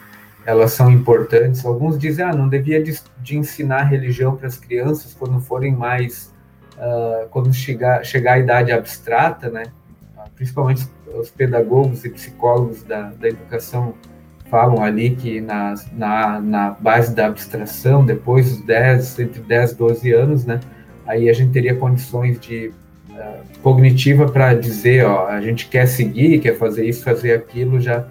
elas 0.48 0.72
são 0.72 0.90
importantes. 0.90 1.66
Alguns 1.66 2.00
dizem, 2.00 2.24
ah, 2.24 2.34
não 2.34 2.48
devia 2.48 2.82
de, 2.82 2.98
de 3.22 3.38
ensinar 3.38 3.84
religião 3.84 4.38
para 4.38 4.48
as 4.48 4.58
crianças 4.58 5.14
quando 5.14 5.42
forem 5.42 5.76
mais, 5.76 6.34
uh, 6.78 7.28
quando 7.32 7.54
chegar, 7.54 8.02
chegar 8.06 8.36
à 8.36 8.40
idade 8.40 8.72
abstrata, 8.72 9.50
né? 9.50 9.64
Principalmente 10.38 10.88
os 11.20 11.30
pedagogos 11.30 12.06
e 12.06 12.10
psicólogos 12.10 12.82
da, 12.84 13.10
da 13.10 13.28
educação 13.28 13.94
falam 14.50 14.82
ali 14.82 15.18
que 15.18 15.42
na, 15.42 15.74
na, 15.92 16.40
na 16.40 16.72
base 16.72 17.14
da 17.14 17.26
abstração, 17.26 18.06
depois 18.06 18.50
dos 18.50 18.66
10, 18.66 19.20
entre 19.20 19.42
10 19.42 19.72
e 19.72 19.76
12 19.76 20.12
anos, 20.14 20.46
né? 20.46 20.62
Aí 21.06 21.30
a 21.30 21.34
gente 21.34 21.52
teria 21.52 21.76
condições 21.76 22.40
de 22.40 22.72
uh, 23.10 23.60
cognitiva 23.62 24.32
para 24.32 24.54
dizer, 24.54 25.06
ó, 25.06 25.28
a 25.28 25.42
gente 25.42 25.68
quer 25.68 25.88
seguir, 25.88 26.40
quer 26.40 26.58
fazer 26.58 26.86
isso, 26.86 27.04
fazer 27.04 27.34
aquilo, 27.34 27.82
já 27.82 28.08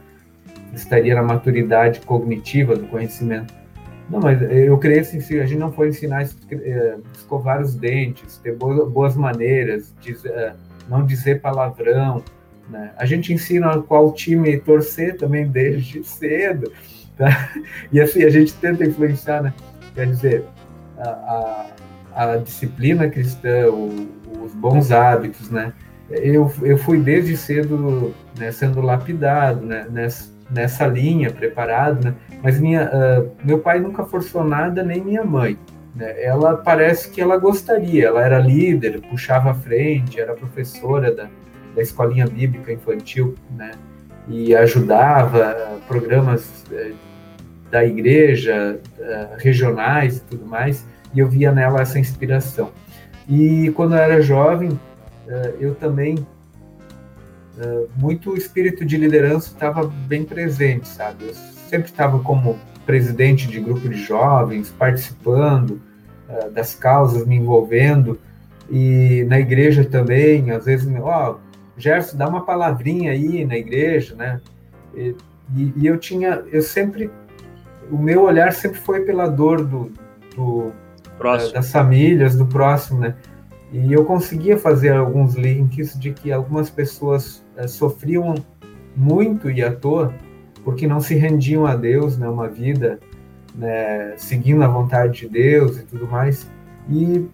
estaria 0.77 1.15
na 1.15 1.23
maturidade 1.23 2.01
cognitiva 2.01 2.77
do 2.77 2.87
conhecimento. 2.87 3.53
Não, 4.09 4.21
mas 4.21 4.41
eu 4.41 4.79
creio 4.79 5.01
assim, 5.01 5.21
se 5.21 5.41
a 5.41 5.47
gente 5.47 5.59
não 5.59 5.73
for 5.73 5.89
ensinar 5.89 6.19
a 6.19 6.55
eh, 6.55 6.97
escovar 7.13 7.61
os 7.61 7.75
dentes, 7.75 8.39
ter 8.39 8.55
boas 8.55 9.17
maneiras, 9.17 9.93
eh, 10.07 10.53
não 10.89 11.05
dizer 11.05 11.41
palavrão, 11.41 12.23
né? 12.71 12.93
a 12.97 13.05
gente 13.05 13.33
ensina 13.33 13.83
qual 13.83 14.13
time 14.13 14.59
torcer 14.59 15.17
também 15.17 15.49
desde 15.49 16.05
cedo, 16.05 16.71
tá? 17.17 17.53
E 17.91 18.01
assim, 18.01 18.23
a 18.23 18.31
gente 18.31 18.55
tenta 18.55 18.85
influenciar, 18.85 19.43
né? 19.43 19.53
Quer 19.95 20.07
dizer, 20.07 20.45
a, 20.99 21.67
a, 22.15 22.33
a 22.33 22.37
disciplina 22.37 23.09
cristã, 23.09 23.69
o, 23.71 24.09
os 24.45 24.53
bons 24.55 24.93
hábitos, 24.93 25.51
né? 25.51 25.73
Eu, 26.09 26.53
eu 26.63 26.79
fui 26.79 27.01
desde 27.01 27.37
cedo 27.37 28.15
né, 28.39 28.53
sendo 28.53 28.81
lapidado 28.81 29.67
né, 29.67 29.87
nessa, 29.91 30.31
nessa 30.51 30.87
linha, 30.87 31.31
preparado, 31.31 32.05
né? 32.05 32.15
Mas 32.43 32.61
minha, 32.61 32.89
uh, 32.89 33.31
meu 33.45 33.59
pai 33.59 33.81
nunca 33.81 34.05
forçou 34.05 34.45
nada, 34.45 34.83
nem 34.83 35.03
minha 35.03 35.25
mãe. 35.25 35.59
Né? 35.95 36.23
Ela 36.23 36.57
parece 36.57 37.11
que 37.11 37.21
ela 37.21 37.37
gostaria, 37.37 38.07
ela 38.07 38.25
era 38.25 38.39
líder, 38.39 39.01
puxava 39.09 39.51
a 39.51 39.55
frente, 39.55 40.21
era 40.21 40.35
professora 40.35 41.15
da, 41.15 41.29
da 41.75 41.83
escolinha 41.83 42.27
bíblica 42.27 42.73
infantil, 42.73 43.35
né? 43.51 43.73
E 44.29 44.55
ajudava 44.55 45.57
uh, 45.57 45.81
programas 45.87 46.65
uh, 46.71 46.95
da 47.71 47.85
igreja, 47.85 48.79
regionais 49.39 50.19
e 50.19 50.21
tudo 50.21 50.47
mais, 50.47 50.87
e 51.13 51.19
eu 51.19 51.29
via 51.29 51.51
nela 51.51 51.83
essa 51.83 51.99
inspiração. 51.99 52.71
E 53.29 53.73
quando 53.75 53.95
eu 53.97 53.99
era 53.99 54.23
jovem, 54.23 54.79
eu 55.59 55.75
também 55.75 56.25
uh, 57.59 57.89
muito 57.97 58.37
espírito 58.37 58.85
de 58.85 58.97
liderança 58.97 59.49
estava 59.49 59.87
bem 59.87 60.25
presente, 60.25 60.89
sabe? 60.89 61.27
Eu 61.27 61.35
sempre 61.69 61.91
estava 61.91 62.19
como 62.21 62.59
presidente 62.85 63.49
de 63.49 63.61
grupo 63.61 63.89
de 63.89 63.97
jovens, 63.97 64.71
participando 64.71 65.81
uh, 66.29 66.51
das 66.51 66.75
causas, 66.75 67.27
me 67.27 67.37
envolvendo, 67.37 68.19
e 68.71 69.25
na 69.29 69.39
igreja 69.39 69.85
também, 69.85 70.51
às 70.51 70.65
vezes, 70.65 70.93
ó, 71.01 71.33
oh, 71.33 71.47
Gerson, 71.79 72.17
dá 72.17 72.29
uma 72.29 72.45
palavrinha 72.45 73.13
aí 73.13 73.45
na 73.45 73.57
igreja, 73.57 74.15
né? 74.15 74.41
E, 74.95 75.15
e, 75.55 75.73
e, 75.77 75.87
eu 75.87 75.97
tinha, 75.99 76.43
eu 76.51 76.63
sempre, 76.63 77.11
o 77.91 77.97
meu 77.97 78.23
olhar 78.23 78.53
sempre 78.53 78.79
foi 78.79 79.03
pela 79.03 79.29
dor 79.29 79.65
do, 79.65 79.93
do 80.35 80.73
uh, 81.21 81.53
das 81.53 81.71
famílias, 81.71 82.35
do 82.35 82.47
próximo, 82.47 83.01
né? 83.01 83.15
E 83.73 83.93
eu 83.93 84.05
conseguia 84.05 84.57
fazer 84.57 84.93
alguns 84.93 85.35
links 85.35 85.99
de 85.99 86.13
que 86.13 86.33
algumas 86.33 86.71
pessoas 86.71 87.45
sofriam 87.67 88.35
muito 88.97 89.51
e 89.51 89.63
à 89.63 89.73
toa 89.73 90.13
porque 90.65 90.87
não 90.87 91.01
se 91.01 91.15
rendiam 91.15 91.65
a 91.65 91.77
Deus, 91.77 92.19
né, 92.19 92.29
uma 92.29 92.49
vida 92.49 92.99
né, 93.55 94.15
seguindo 94.17 94.63
a 94.65 94.69
vontade 94.69 95.21
de 95.21 95.29
Deus 95.29 95.79
e 95.79 95.85
tudo 95.85 96.09
mais. 96.09 96.51
E, 96.89 97.25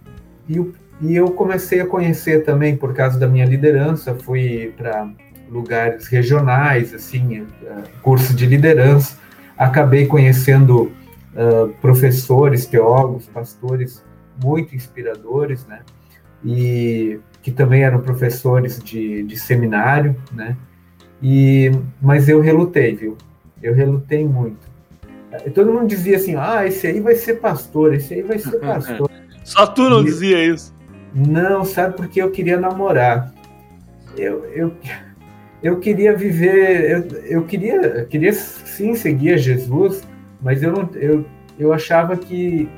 e, 0.48 0.72
e 1.00 1.16
eu 1.16 1.30
comecei 1.30 1.80
a 1.80 1.86
conhecer 1.86 2.44
também, 2.44 2.76
por 2.76 2.92
causa 2.92 3.18
da 3.18 3.26
minha 3.26 3.46
liderança, 3.46 4.14
fui 4.14 4.74
para 4.76 5.10
lugares 5.50 6.08
regionais, 6.08 6.92
assim, 6.92 7.46
é, 7.64 7.82
curso 8.02 8.34
de 8.34 8.44
liderança, 8.44 9.16
acabei 9.56 10.06
conhecendo 10.06 10.92
uh, 11.34 11.68
professores, 11.80 12.66
teólogos, 12.66 13.26
pastores 13.26 14.02
muito 14.42 14.74
inspiradores, 14.74 15.66
né? 15.66 15.80
e 16.44 17.20
que 17.42 17.50
também 17.50 17.82
eram 17.82 18.00
professores 18.00 18.78
de, 18.78 19.24
de 19.24 19.36
seminário, 19.36 20.16
né? 20.32 20.56
E, 21.20 21.70
mas 22.00 22.28
eu 22.28 22.40
relutei, 22.40 22.94
viu? 22.94 23.18
Eu 23.60 23.74
relutei 23.74 24.26
muito. 24.26 24.70
Todo 25.54 25.72
mundo 25.72 25.88
dizia 25.88 26.16
assim, 26.16 26.36
ah, 26.36 26.66
esse 26.66 26.86
aí 26.86 27.00
vai 27.00 27.14
ser 27.14 27.40
pastor, 27.40 27.94
esse 27.94 28.14
aí 28.14 28.22
vai 28.22 28.38
ser 28.38 28.58
pastor. 28.60 29.10
Só 29.44 29.66
tu 29.66 29.90
não 29.90 30.02
e, 30.02 30.04
dizia 30.04 30.44
isso. 30.44 30.72
Não, 31.14 31.64
sabe 31.64 31.96
porque 31.96 32.22
eu 32.22 32.30
queria 32.30 32.58
namorar. 32.58 33.32
Eu, 34.16 34.44
eu, 34.46 34.72
eu 35.62 35.78
queria 35.80 36.14
viver, 36.16 36.90
eu, 36.90 37.18
eu 37.24 37.42
queria, 37.44 38.04
queria 38.04 38.32
sim 38.32 38.94
seguir 38.94 39.34
a 39.34 39.36
Jesus, 39.36 40.02
mas 40.40 40.62
eu, 40.62 40.72
não, 40.72 40.88
eu, 40.94 41.24
eu 41.58 41.72
achava 41.72 42.16
que 42.16 42.68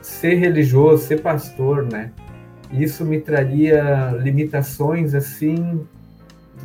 ser 0.00 0.34
religioso, 0.34 1.04
ser 1.04 1.20
pastor, 1.20 1.84
né? 1.84 2.10
Isso 2.72 3.04
me 3.04 3.20
traria 3.20 4.10
limitações 4.22 5.14
assim 5.14 5.80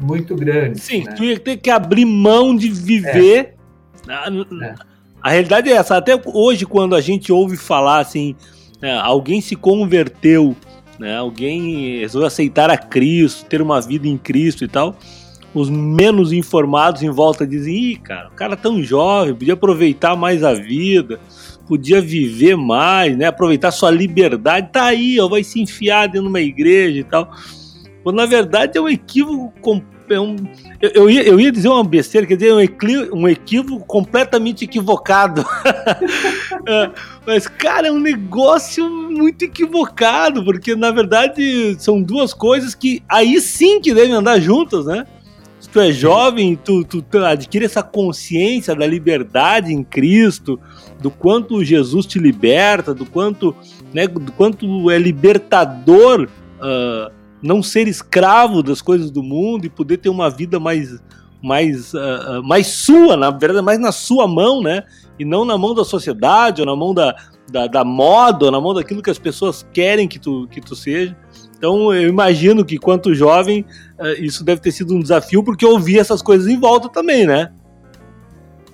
muito 0.02 0.36
grandes. 0.36 0.84
Sim, 0.84 1.04
né? 1.04 1.14
tu 1.14 1.24
ia 1.24 1.40
ter 1.40 1.58
que 1.58 1.70
abrir 1.70 2.06
mão 2.06 2.56
de 2.56 2.70
viver. 2.70 3.56
É. 4.08 4.14
A, 4.14 4.28
é. 4.66 4.76
a, 5.22 5.30
realidade 5.30 5.70
é 5.70 5.74
essa. 5.74 5.98
Até 5.98 6.20
hoje, 6.26 6.66
quando 6.66 6.96
a 6.96 7.02
gente 7.02 7.32
ouve 7.32 7.56
falar 7.56 8.00
assim, 8.00 8.36
né, 8.82 8.98
alguém 9.00 9.40
se 9.40 9.56
converteu, 9.56 10.56
né, 11.00 11.18
alguém 11.18 12.00
resolveu 12.00 12.28
aceitar 12.28 12.70
a 12.70 12.78
Cristo, 12.78 13.46
ter 13.46 13.62
uma 13.62 13.80
vida 13.80 14.08
em 14.08 14.18
Cristo 14.18 14.64
e 14.64 14.68
tal. 14.68 14.96
Os 15.54 15.70
menos 15.70 16.34
informados 16.34 17.04
em 17.04 17.12
volta 17.12 17.46
dizem: 17.46 17.92
Ih, 17.92 17.96
cara, 17.98 18.30
o 18.30 18.32
cara 18.32 18.54
é 18.54 18.58
tão 18.58 18.82
jovem, 18.82 19.36
podia 19.36 19.54
aproveitar 19.54 20.16
mais 20.16 20.44
a 20.44 20.54
vida 20.54 21.20
podia 21.74 22.00
viver 22.00 22.56
mais, 22.56 23.18
né? 23.18 23.26
Aproveitar 23.26 23.72
sua 23.72 23.90
liberdade, 23.90 24.70
tá 24.72 24.84
aí, 24.84 25.20
ó, 25.20 25.28
vai 25.28 25.44
se 25.44 25.60
enfiar 25.60 26.06
dentro 26.06 26.22
de 26.22 26.28
uma 26.28 26.40
igreja 26.40 27.00
e 27.00 27.04
tal. 27.04 27.32
Quando 28.04 28.18
na 28.18 28.28
verdade 28.28 28.78
é 28.78 28.82
um 28.82 28.88
equívoco 28.88 29.82
é 30.08 30.20
um 30.20 30.36
eu, 30.80 30.92
eu, 30.94 31.10
ia, 31.10 31.24
eu 31.24 31.40
ia 31.40 31.52
dizer 31.52 31.70
uma 31.70 31.84
besteira, 31.84 32.28
quer 32.28 32.36
dizer, 32.36 32.54
um, 32.54 32.60
equívoco, 32.60 33.18
um 33.18 33.28
equívoco 33.28 33.86
completamente 33.88 34.66
equivocado. 34.66 35.44
é, 36.68 36.92
mas, 37.26 37.48
cara, 37.48 37.88
é 37.88 37.92
um 37.92 38.00
negócio 38.00 38.88
muito 38.88 39.46
equivocado, 39.46 40.44
porque 40.44 40.76
na 40.76 40.92
verdade 40.92 41.76
são 41.80 42.04
duas 42.04 42.36
coisas 42.36 42.76
que 42.76 43.02
aí 43.10 43.42
sim 43.42 43.82
que 43.82 43.94
devem 43.94 44.14
andar 44.14 44.40
juntas, 44.40 44.86
né? 44.86 45.08
Tu 45.74 45.80
é 45.80 45.92
jovem, 45.92 46.56
tu, 46.56 46.84
tu, 46.84 47.02
tu 47.02 47.18
adquire 47.18 47.66
essa 47.66 47.82
consciência 47.82 48.76
da 48.76 48.86
liberdade 48.86 49.74
em 49.74 49.84
Cristo, 49.84 50.60
do 51.02 51.10
quanto 51.10 51.66
Jesus 51.66 52.06
te 52.06 52.20
liberta, 52.20 52.94
do 52.94 53.08
quanto, 53.08 53.56
né, 53.92 54.08
do 54.08 54.32
quanto 54.34 54.92
é 54.92 55.00
libertador. 55.00 56.30
Uh, 56.60 57.12
não 57.42 57.64
ser 57.64 57.88
escravo 57.88 58.62
das 58.62 58.84
coisas 58.84 59.10
do 59.10 59.24
mundo 59.24 59.66
e 59.66 59.70
poder 59.70 59.98
ter 59.98 60.10
uma 60.10 60.30
vida 60.30 60.60
mais 60.60 61.02
mais, 61.42 61.94
uh, 61.94 62.42
mais 62.42 62.68
sua, 62.68 63.18
na 63.18 63.30
verdade, 63.30 63.66
mais 63.66 63.78
na 63.78 63.92
sua 63.92 64.26
mão, 64.26 64.62
né? 64.62 64.84
E 65.20 65.26
não 65.26 65.44
na 65.44 65.58
mão 65.58 65.76
da 65.76 65.84
sociedade, 65.84 66.62
ou 66.62 66.66
na 66.66 66.74
mão 66.74 66.94
da, 66.94 67.14
da, 67.52 67.68
da, 67.68 67.84
moda, 67.84 68.46
ou 68.46 68.52
na 68.52 68.62
mão 68.62 68.74
daquilo 68.74 69.02
que 69.02 69.10
as 69.10 69.20
pessoas 69.20 69.68
querem 69.74 70.08
que 70.08 70.18
tu, 70.18 70.48
que 70.50 70.62
tu 70.62 70.74
seja. 70.74 71.18
Então, 71.64 71.94
eu 71.94 72.10
imagino 72.10 72.66
que, 72.66 72.78
quanto 72.78 73.16
jovem, 73.16 73.66
uh, 73.98 74.22
isso 74.22 74.44
deve 74.44 74.60
ter 74.60 74.74
sido 74.74 74.94
um 74.94 75.00
desafio, 75.00 75.42
porque 75.42 75.64
eu 75.64 75.70
ouvi 75.70 75.98
essas 75.98 76.22
coisas 76.22 76.46
em 76.50 76.60
volta 76.60 76.90
também, 76.90 77.26
né? 77.26 77.54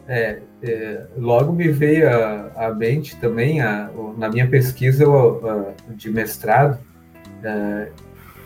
É, 0.08 0.40
é 0.64 1.04
logo 1.16 1.54
me 1.54 1.68
veio 1.70 2.10
à 2.10 2.74
mente 2.76 3.16
também, 3.18 3.62
a, 3.62 3.92
na 4.18 4.28
minha 4.28 4.48
pesquisa 4.48 5.06
de 5.90 6.10
mestrado, 6.10 6.80
uh, 7.44 7.92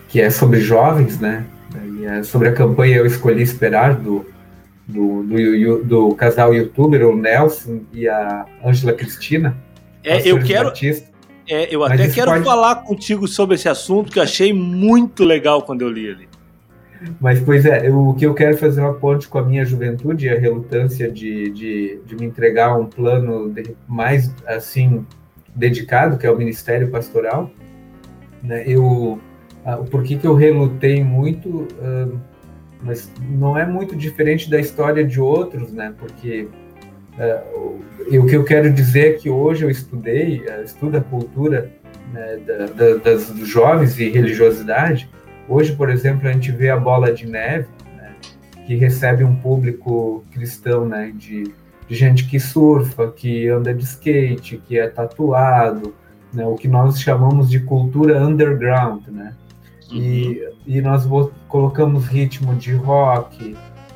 que 0.10 0.20
é 0.20 0.30
sobre 0.30 0.60
jovens, 0.60 1.18
né? 1.22 1.46
E 1.98 2.04
é 2.04 2.22
sobre 2.22 2.50
a 2.50 2.54
campanha 2.54 2.98
Eu 2.98 3.06
Escolhi 3.06 3.44
Esperar, 3.44 3.96
do, 3.96 4.26
do, 4.86 5.24
do, 5.24 5.84
do 5.86 6.16
casal 6.16 6.54
youtuber, 6.54 7.08
o 7.08 7.16
Nelson 7.16 7.84
e 7.94 8.10
a 8.10 8.46
Ângela 8.62 8.92
Cristina. 8.92 9.56
É, 10.04 10.28
eu 10.28 10.44
quero. 10.44 10.74
É, 11.48 11.74
eu 11.74 11.84
até 11.84 12.08
quero 12.08 12.32
pode... 12.32 12.44
falar 12.44 12.76
contigo 12.84 13.28
sobre 13.28 13.56
esse 13.56 13.68
assunto, 13.68 14.12
que 14.12 14.20
eu 14.20 14.24
achei 14.24 14.54
muito 14.54 15.24
legal 15.24 15.62
quando 15.62 15.82
eu 15.82 15.90
li 15.90 16.06
ele. 16.06 16.30
Mas, 17.20 17.42
pois 17.42 17.66
é, 17.66 17.88
eu, 17.88 18.08
o 18.08 18.14
que 18.14 18.26
eu 18.26 18.34
quero 18.34 18.58
fazer 18.58 18.80
uma 18.80 18.94
ponte 18.94 19.28
com 19.28 19.38
a 19.38 19.44
minha 19.44 19.66
juventude 19.66 20.26
e 20.26 20.30
a 20.30 20.40
relutância 20.40 21.12
de, 21.12 21.50
de, 21.50 22.00
de 22.06 22.16
me 22.16 22.26
entregar 22.26 22.70
a 22.70 22.78
um 22.78 22.86
plano 22.86 23.50
de, 23.50 23.76
mais, 23.88 24.34
assim, 24.48 25.06
dedicado, 25.54 26.18
que 26.18 26.26
é 26.26 26.32
o 26.32 26.38
Ministério 26.38 26.90
Pastoral. 26.90 27.52
Né? 28.42 28.64
Eu 28.66 29.20
o 29.66 29.86
porquê 29.86 30.18
que 30.18 30.28
eu 30.28 30.36
relutei 30.36 31.04
muito, 31.04 31.68
mas 32.82 33.10
não 33.30 33.58
é 33.58 33.66
muito 33.66 33.96
diferente 33.96 34.50
da 34.50 34.60
história 34.60 35.06
de 35.06 35.22
outros, 35.22 35.72
né? 35.72 35.94
Porque 35.98 36.50
uh, 37.18 38.18
o 38.20 38.26
que 38.26 38.36
eu 38.36 38.44
quero 38.44 38.72
dizer 38.72 39.08
é 39.08 39.14
que 39.14 39.30
hoje 39.30 39.64
eu 39.64 39.70
estudei, 39.70 40.40
uh, 40.42 40.64
estudo 40.64 40.98
a 40.98 41.02
cultura 41.02 41.72
né, 42.12 42.38
da, 42.46 42.66
da, 42.68 42.96
das, 42.96 43.30
dos 43.30 43.48
jovens 43.48 44.00
e 44.00 44.10
religiosidade. 44.10 45.10
Hoje, 45.48 45.74
por 45.74 45.90
exemplo, 45.90 46.28
a 46.28 46.32
gente 46.32 46.52
vê 46.52 46.70
a 46.70 46.78
Bola 46.78 47.12
de 47.12 47.28
Neve, 47.28 47.68
né, 47.98 48.16
que 48.66 48.76
recebe 48.76 49.24
um 49.24 49.36
público 49.36 50.24
cristão, 50.32 50.86
né? 50.86 51.12
De, 51.16 51.52
de 51.88 51.96
gente 51.96 52.26
que 52.28 52.40
surfa, 52.40 53.12
que 53.12 53.48
anda 53.48 53.74
de 53.74 53.84
skate, 53.84 54.58
que 54.66 54.80
é 54.80 54.88
tatuado, 54.88 55.94
né, 56.34 56.46
o 56.46 56.56
que 56.56 56.68
nós 56.68 57.00
chamamos 57.00 57.50
de 57.50 57.60
cultura 57.60 58.26
underground, 58.26 59.08
né? 59.08 59.36
E, 59.92 60.42
e 60.66 60.82
nós 60.82 61.08
colocamos 61.48 62.08
ritmo 62.08 62.56
de 62.56 62.74
rock, 62.74 63.56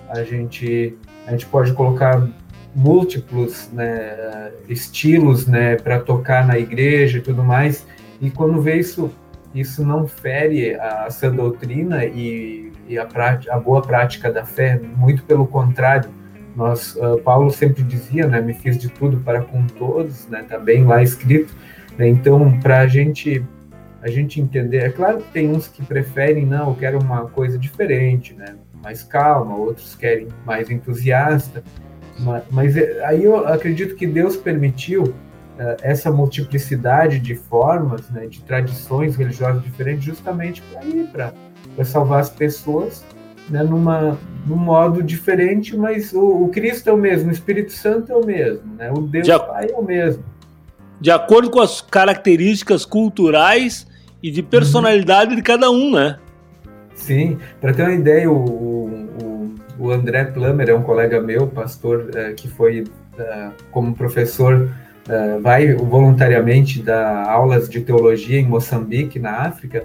a 0.10 0.24
gente, 0.24 0.96
a 1.26 1.32
gente 1.32 1.48
pode 1.48 1.74
colocar 1.74 2.28
múltiplos 2.76 3.70
né, 3.72 4.52
estilos 4.68 5.48
né, 5.48 5.76
para 5.76 6.00
tocar 6.00 6.46
na 6.46 6.58
igreja 6.58 7.18
e 7.18 7.22
tudo 7.22 7.44
mais. 7.44 7.86
E 8.22 8.30
quando 8.30 8.62
vê 8.62 8.76
isso, 8.76 9.12
isso 9.54 9.86
não 9.86 10.08
fere 10.08 10.76
a 10.76 11.10
sã 11.10 11.34
doutrina 11.34 12.06
e, 12.06 12.72
e 12.88 12.98
a, 12.98 13.06
prática, 13.06 13.54
a 13.54 13.60
boa 13.60 13.82
prática 13.82 14.32
da 14.32 14.46
fé, 14.46 14.80
muito 14.96 15.24
pelo 15.24 15.48
contrário. 15.48 16.10
Nós, 16.56 16.96
uh, 16.96 17.20
Paulo 17.24 17.52
sempre 17.52 17.84
dizia, 17.84 18.28
né, 18.28 18.42
me 18.42 18.54
fiz 18.54 18.78
de 18.78 18.90
tudo 18.90 19.18
para 19.18 19.42
com 19.42 19.66
todos, 19.68 20.28
né, 20.28 20.44
tá 20.48 20.58
bem 20.58 20.84
lá 20.86 21.04
escrito. 21.04 21.54
Né, 21.98 22.08
então, 22.08 22.60
para 22.60 22.80
a 22.80 22.88
gente 22.88 23.44
a 24.02 24.10
gente 24.10 24.40
entender. 24.40 24.78
É 24.78 24.90
claro 24.90 25.18
que 25.18 25.32
tem 25.32 25.50
uns 25.50 25.68
que 25.68 25.84
preferem, 25.84 26.46
não, 26.46 26.70
eu 26.70 26.76
quero 26.76 27.00
uma 27.00 27.26
coisa 27.26 27.58
diferente, 27.58 28.34
né? 28.34 28.56
Mais 28.82 29.04
calma, 29.04 29.56
outros 29.56 29.96
querem 29.96 30.28
mais 30.46 30.70
entusiasta. 30.70 31.64
Mas, 32.20 32.44
mas 32.50 32.78
é, 32.78 33.06
aí 33.06 33.24
eu 33.24 33.48
acredito 33.48 33.96
que 33.96 34.08
Deus 34.08 34.36
permitiu 34.36 35.04
uh, 35.04 35.14
essa 35.82 36.12
multiplicidade 36.12 37.20
de 37.20 37.36
formas, 37.36 38.10
né, 38.10 38.28
de 38.28 38.42
tradições 38.42 39.16
religiosas 39.16 39.64
diferentes, 39.64 40.04
justamente 40.04 40.62
para 40.62 40.84
ir 40.86 41.08
para 41.08 41.34
salvar 41.86 42.22
as 42.22 42.30
pessoas 42.30 43.04
né, 43.50 43.64
numa, 43.64 44.18
num 44.46 44.56
modo 44.56 45.02
diferente, 45.02 45.76
mas 45.76 46.14
o, 46.14 46.44
o, 46.44 46.50
Cristo 46.50 46.90
é 46.90 46.94
o 46.94 46.98
mesmo, 46.98 47.30
o 47.30 47.32
Espírito 47.32 47.72
Santo 47.72 48.12
é 48.12 48.16
o 48.16 48.26
mesmo, 48.26 48.76
né, 48.76 48.92
o 48.92 49.02
Deus 49.02 49.26
de, 49.26 49.40
Pai 49.40 49.68
é 49.72 49.76
o 49.76 49.84
mesmo. 49.84 50.24
De 51.00 51.12
acordo 51.12 51.50
com 51.50 51.62
as 51.62 51.82
características 51.82 52.86
culturais 52.86 53.88
e 54.22 54.32
de 54.32 54.42
personalidade 54.42 55.36
de 55.36 55.42
cada 55.42 55.70
um, 55.70 55.92
né? 55.92 56.18
Sim, 56.96 57.38
para 57.62 57.74
ter 57.74 57.84
uma 57.84 57.94
ideia, 57.94 58.30
o, 58.30 58.87
o, 59.80 59.92
André 59.92 60.26
Plummer 60.26 60.70
é 60.70 60.74
um 60.74 60.82
colega 60.82 61.22
meu, 61.22 61.48
pastor, 61.48 62.10
é, 62.16 62.34
que 62.34 62.48
foi 62.48 62.86
é, 63.18 63.50
como 63.72 63.96
professor, 63.96 64.70
é, 65.08 65.40
vai 65.40 65.74
voluntariamente 65.74 66.82
dar 66.82 67.28
aulas 67.30 67.70
de 67.70 67.82
teologia 67.82 68.40
em 68.40 68.46
Moçambique, 68.46 69.20
na 69.20 69.48
África. 69.48 69.84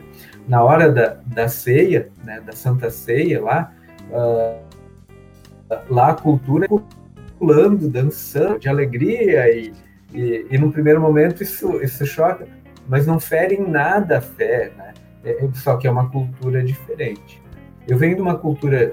Na 0.49 0.63
hora 0.63 0.91
da, 0.91 1.17
da 1.25 1.49
ceia, 1.49 2.09
né, 2.25 2.41
da 2.45 2.53
Santa 2.53 2.91
Ceia 2.91 3.41
lá, 3.41 3.73
lá 5.89 6.09
a 6.09 6.15
cultura 6.15 6.67
é 6.67 6.69
pulando, 7.39 7.89
dançando, 7.89 8.59
de 8.59 8.69
alegria 8.69 9.49
e, 9.55 9.73
e, 10.13 10.47
e 10.51 10.59
no 10.59 10.73
primeiro 10.73 11.01
momento 11.01 11.45
isso, 11.45 11.81
isso 11.81 12.05
choca 12.05 12.47
mas 12.89 13.07
não 13.07 13.21
fere 13.21 13.55
em 13.55 13.69
nada 13.69 14.19
a 14.19 14.21
fé, 14.21 14.73
né? 14.77 14.93
É, 15.25 15.45
é, 15.45 15.49
só 15.55 15.77
que 15.77 15.87
é 15.87 15.91
uma 15.91 16.11
cultura 16.11 16.63
diferente. 16.63 17.42
Eu 17.87 17.99
venho 17.99 18.15
de 18.15 18.23
uma 18.23 18.37
cultura 18.37 18.91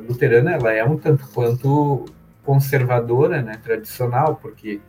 uh, 0.00 0.06
luterana, 0.06 0.52
ela 0.52 0.72
é 0.72 0.84
um 0.84 0.96
tanto 0.96 1.26
quanto 1.32 2.04
conservadora, 2.44 3.42
né, 3.42 3.58
tradicional, 3.62 4.38
porque 4.40 4.80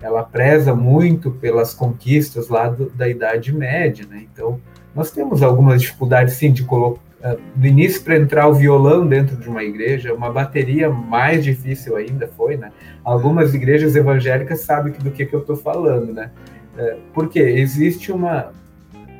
ela 0.00 0.22
preza 0.22 0.74
muito 0.74 1.30
pelas 1.30 1.72
conquistas 1.74 2.48
lá 2.48 2.68
do, 2.68 2.90
da 2.90 3.08
Idade 3.08 3.52
Média, 3.54 4.06
né? 4.08 4.26
Então, 4.32 4.60
nós 4.94 5.10
temos 5.10 5.42
algumas 5.42 5.80
dificuldades, 5.80 6.34
sim, 6.34 6.52
de 6.52 6.64
colocar 6.64 7.00
uh, 7.24 7.38
no 7.56 7.66
início 7.66 8.02
para 8.02 8.16
entrar 8.16 8.46
o 8.48 8.54
violão 8.54 9.06
dentro 9.06 9.36
de 9.36 9.48
uma 9.48 9.62
igreja, 9.62 10.14
uma 10.14 10.30
bateria 10.30 10.90
mais 10.90 11.44
difícil 11.44 11.96
ainda 11.96 12.28
foi, 12.28 12.56
né? 12.56 12.70
Algumas 13.02 13.54
igrejas 13.54 13.96
evangélicas 13.96 14.60
sabem 14.60 14.92
do 14.92 15.10
que, 15.10 15.24
que 15.24 15.34
eu 15.34 15.40
estou 15.40 15.56
falando, 15.56 16.12
né? 16.12 16.30
É, 16.76 16.96
porque 17.12 17.40
existe 17.40 18.12
uma 18.12 18.52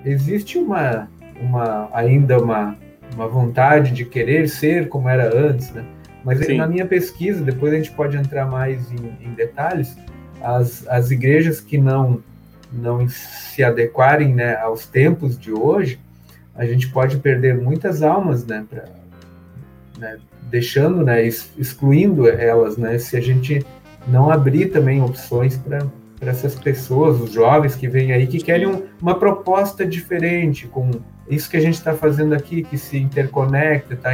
existe 0.04 0.58
uma, 0.58 1.08
uma 1.40 1.88
ainda 1.92 2.38
uma, 2.38 2.76
uma 3.14 3.26
vontade 3.26 3.92
de 3.92 4.04
querer 4.04 4.48
ser 4.48 4.88
como 4.88 5.08
era 5.08 5.34
antes, 5.36 5.70
né? 5.70 5.84
Mas 6.24 6.44
Sim. 6.44 6.56
na 6.56 6.66
minha 6.66 6.86
pesquisa, 6.86 7.42
depois 7.42 7.72
a 7.72 7.76
gente 7.76 7.90
pode 7.92 8.16
entrar 8.16 8.46
mais 8.46 8.90
em, 8.92 9.16
em 9.20 9.32
detalhes, 9.34 9.96
as, 10.42 10.86
as 10.88 11.10
igrejas 11.10 11.60
que 11.60 11.78
não 11.78 12.22
não 12.70 13.08
se 13.08 13.64
adequarem 13.64 14.34
né, 14.34 14.54
aos 14.56 14.84
tempos 14.84 15.38
de 15.38 15.50
hoje, 15.50 15.98
a 16.54 16.66
gente 16.66 16.86
pode 16.90 17.16
perder 17.16 17.56
muitas 17.56 18.02
almas, 18.02 18.44
né, 18.44 18.62
pra, 18.68 18.84
né 19.98 20.18
deixando, 20.50 21.02
né, 21.02 21.26
excluindo 21.26 22.28
elas, 22.28 22.76
né, 22.76 22.98
se 22.98 23.16
a 23.16 23.22
gente 23.22 23.64
não 24.06 24.30
abrir 24.30 24.66
também 24.66 25.00
opções 25.00 25.56
para 25.56 25.86
para 26.18 26.32
essas 26.32 26.54
pessoas, 26.56 27.20
os 27.20 27.30
jovens 27.30 27.76
que 27.76 27.88
vêm 27.88 28.12
aí, 28.12 28.26
que 28.26 28.38
querem 28.38 28.66
um, 28.66 28.82
uma 29.00 29.14
proposta 29.14 29.86
diferente, 29.86 30.66
com 30.66 30.90
isso 31.30 31.50
que 31.50 31.56
a 31.56 31.60
gente 31.60 31.74
está 31.74 31.94
fazendo 31.94 32.34
aqui, 32.34 32.62
que 32.62 32.78
se 32.78 32.96
interconecta, 32.96 33.94
está 33.94 34.10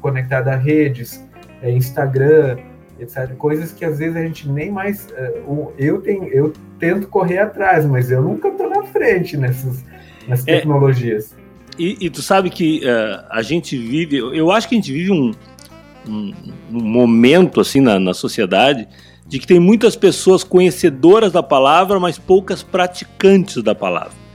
conectado 0.00 0.48
a 0.48 0.56
redes, 0.56 1.24
é, 1.62 1.70
Instagram, 1.70 2.58
etc. 2.98 3.34
Coisas 3.36 3.72
que 3.72 3.84
às 3.84 3.98
vezes 3.98 4.16
a 4.16 4.22
gente 4.22 4.48
nem 4.48 4.70
mais. 4.70 5.06
Uh, 5.46 5.72
eu, 5.78 6.00
tenho, 6.00 6.24
eu 6.24 6.52
tento 6.78 7.08
correr 7.08 7.38
atrás, 7.38 7.84
mas 7.84 8.10
eu 8.10 8.22
nunca 8.22 8.48
estou 8.48 8.68
na 8.68 8.82
frente 8.84 9.36
nessas, 9.36 9.84
nessas 10.26 10.48
é, 10.48 10.56
tecnologias. 10.56 11.34
E, 11.78 12.06
e, 12.06 12.10
tu 12.10 12.22
sabe 12.22 12.50
que 12.50 12.80
uh, 12.84 13.26
a 13.30 13.42
gente 13.42 13.76
vive, 13.76 14.16
eu 14.16 14.50
acho 14.50 14.68
que 14.68 14.74
a 14.74 14.78
gente 14.78 14.92
vive 14.92 15.12
um, 15.12 15.32
um, 16.08 16.34
um 16.72 16.82
momento 16.82 17.60
assim 17.60 17.80
na, 17.80 18.00
na 18.00 18.14
sociedade 18.14 18.88
de 19.26 19.38
que 19.38 19.46
tem 19.46 19.60
muitas 19.60 19.96
pessoas 19.96 20.44
conhecedoras 20.44 21.32
da 21.32 21.42
palavra, 21.42 21.98
mas 21.98 22.16
poucas 22.16 22.62
praticantes 22.62 23.62
da 23.62 23.74
palavra. 23.74 24.25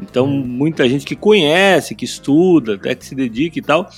Então, 0.00 0.26
muita 0.26 0.88
gente 0.88 1.04
que 1.04 1.14
conhece, 1.14 1.94
que 1.94 2.04
estuda, 2.04 2.74
até 2.74 2.94
que 2.94 3.04
se 3.04 3.14
dedica 3.14 3.58
e 3.58 3.62
tal. 3.62 3.88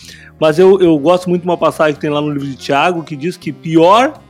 Mas 0.40 0.58
eu, 0.58 0.80
eu 0.80 0.98
gosto 0.98 1.28
muito 1.28 1.42
de 1.42 1.48
uma 1.48 1.56
passagem 1.56 1.94
que 1.94 2.00
tem 2.00 2.10
lá 2.10 2.20
no 2.20 2.30
livro 2.30 2.46
de 2.46 2.56
Tiago 2.56 3.02
que 3.02 3.14
diz 3.14 3.36
que 3.36 3.52
pior 3.52 4.20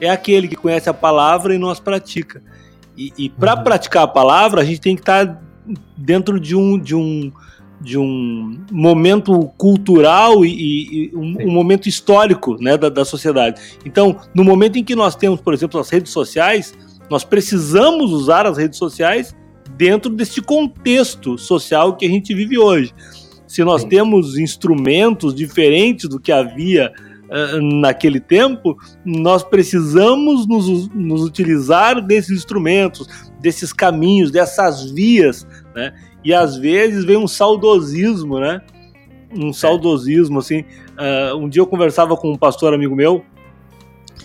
é 0.00 0.08
aquele 0.08 0.48
que 0.48 0.56
conhece 0.56 0.88
a 0.88 0.94
palavra 0.94 1.54
e 1.54 1.58
não 1.58 1.68
as 1.68 1.80
pratica. 1.80 2.42
E, 2.96 3.12
e 3.18 3.28
para 3.28 3.56
uhum. 3.56 3.64
praticar 3.64 4.04
a 4.04 4.08
palavra, 4.08 4.62
a 4.62 4.64
gente 4.64 4.80
tem 4.80 4.94
que 4.96 5.02
estar 5.02 5.26
tá 5.26 5.40
dentro 5.96 6.38
de 6.38 6.54
um, 6.54 6.78
de 6.78 6.94
um, 6.94 7.32
de 7.80 7.98
um 7.98 8.58
momento 8.70 9.48
cultural 9.56 10.44
e, 10.44 11.10
e 11.10 11.10
um, 11.14 11.48
um, 11.48 11.52
momento 11.52 11.88
histórico 11.88 12.56
né, 12.60 12.76
da, 12.76 12.88
da 12.88 13.04
sociedade. 13.04 13.60
Então, 13.84 14.16
no 14.34 14.44
momento 14.44 14.78
em 14.78 14.84
que 14.84 14.94
nós 14.94 15.16
temos, 15.16 15.40
por 15.40 15.52
exemplo, 15.52 15.80
as 15.80 15.90
redes 15.90 16.12
sociais, 16.12 16.74
nós 17.10 17.24
precisamos 17.24 18.10
usar 18.12 18.46
as 18.46 18.56
redes 18.56 18.78
sociais 18.78 19.34
dentro 19.76 20.10
deste 20.10 20.40
contexto 20.40 21.36
social 21.38 21.96
que 21.96 22.06
a 22.06 22.08
gente 22.08 22.34
vive 22.34 22.58
hoje. 22.58 22.92
Se 23.46 23.62
nós 23.62 23.82
Sim. 23.82 23.88
temos 23.88 24.38
instrumentos 24.38 25.34
diferentes 25.34 26.08
do 26.08 26.18
que 26.18 26.32
havia 26.32 26.92
uh, 27.24 27.60
naquele 27.80 28.18
tempo, 28.18 28.76
nós 29.04 29.42
precisamos 29.42 30.46
nos, 30.46 30.88
nos, 30.88 31.22
utilizar 31.22 32.00
desses 32.00 32.36
instrumentos, 32.36 33.06
desses 33.40 33.72
caminhos, 33.72 34.30
dessas 34.30 34.90
vias, 34.90 35.46
né? 35.74 35.94
E 36.24 36.32
às 36.32 36.56
vezes 36.56 37.04
vem 37.04 37.16
um 37.16 37.28
saudosismo, 37.28 38.40
né? 38.40 38.60
Um 39.36 39.52
saudosismo, 39.52 40.38
assim. 40.38 40.64
Uh, 40.98 41.36
um 41.36 41.48
dia 41.48 41.60
eu 41.60 41.66
conversava 41.66 42.16
com 42.16 42.32
um 42.32 42.36
pastor 42.36 42.72
amigo 42.72 42.96
meu, 42.96 43.24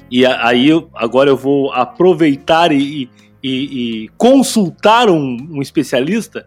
e 0.09 0.25
aí 0.25 0.69
agora 0.95 1.29
eu 1.29 1.38
vou 1.38 1.71
aproveitar 1.71 2.71
e, 2.71 3.09
e, 3.43 4.04
e 4.04 4.10
consultar 4.17 5.10
um, 5.10 5.38
um, 5.52 5.62
especialista. 5.62 6.45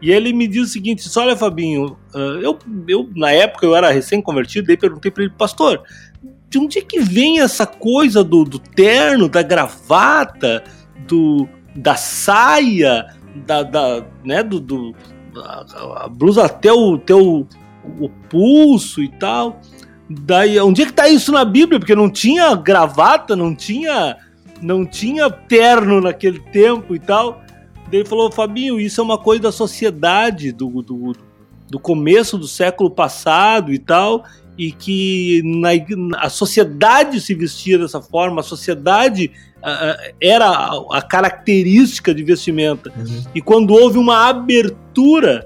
E 0.00 0.10
ele 0.10 0.32
me 0.32 0.46
diz 0.46 0.68
o 0.68 0.72
seguinte: 0.72 1.08
olha, 1.16 1.36
Fabinho, 1.36 1.96
uh, 2.14 2.40
eu, 2.40 2.58
eu 2.88 3.08
na 3.14 3.30
época 3.32 3.66
eu 3.66 3.74
era 3.74 3.90
recém-convertido, 3.90 4.66
daí 4.66 4.76
perguntei 4.76 5.10
para 5.10 5.24
ele, 5.24 5.32
pastor, 5.36 5.82
de 6.48 6.58
onde 6.58 6.78
é 6.78 6.82
que 6.82 7.00
vem 7.00 7.40
essa 7.40 7.66
coisa 7.66 8.22
do, 8.22 8.44
do 8.44 8.58
terno, 8.58 9.28
da 9.28 9.42
gravata, 9.42 10.62
do, 11.06 11.48
da 11.74 11.96
saia, 11.96 13.06
da, 13.46 13.62
da 13.62 14.04
né, 14.24 14.42
do, 14.42 14.60
do 14.60 14.94
a, 15.36 16.04
a, 16.04 16.08
blusa 16.08 16.44
até 16.44 16.72
o 16.72 16.98
teu 16.98 17.46
o 17.98 18.08
pulso 18.28 19.02
e 19.02 19.08
tal. 19.08 19.60
Daí, 20.08 20.60
onde 20.60 20.82
é 20.82 20.86
que 20.86 20.92
tá 20.92 21.08
isso 21.08 21.32
na 21.32 21.44
Bíblia? 21.44 21.78
Porque 21.78 21.94
não 21.94 22.10
tinha 22.10 22.54
gravata, 22.54 23.34
não 23.34 23.54
tinha 23.54 24.16
não 24.62 24.86
tinha 24.86 25.28
terno 25.30 26.00
naquele 26.00 26.38
tempo 26.38 26.94
e 26.94 26.98
tal. 26.98 27.42
Ele 27.90 28.04
falou, 28.06 28.30
Fabinho, 28.30 28.80
isso 28.80 29.00
é 29.00 29.04
uma 29.04 29.18
coisa 29.18 29.42
da 29.42 29.52
sociedade 29.52 30.50
do, 30.52 30.80
do, 30.80 31.12
do 31.68 31.78
começo 31.78 32.38
do 32.38 32.48
século 32.48 32.90
passado 32.90 33.72
e 33.72 33.78
tal, 33.78 34.24
e 34.56 34.72
que 34.72 35.42
na, 35.44 35.70
a 36.18 36.30
sociedade 36.30 37.20
se 37.20 37.34
vestia 37.34 37.78
dessa 37.78 38.00
forma, 38.00 38.40
a 38.40 38.44
sociedade 38.44 39.30
uh, 39.58 40.14
era 40.20 40.46
a, 40.46 40.98
a, 40.98 41.02
característica 41.02 42.14
de 42.14 42.22
vestimenta. 42.22 42.90
Uhum. 42.96 43.24
E 43.34 43.42
quando 43.42 43.74
houve 43.74 43.98
uma 43.98 44.28
abertura 44.28 45.44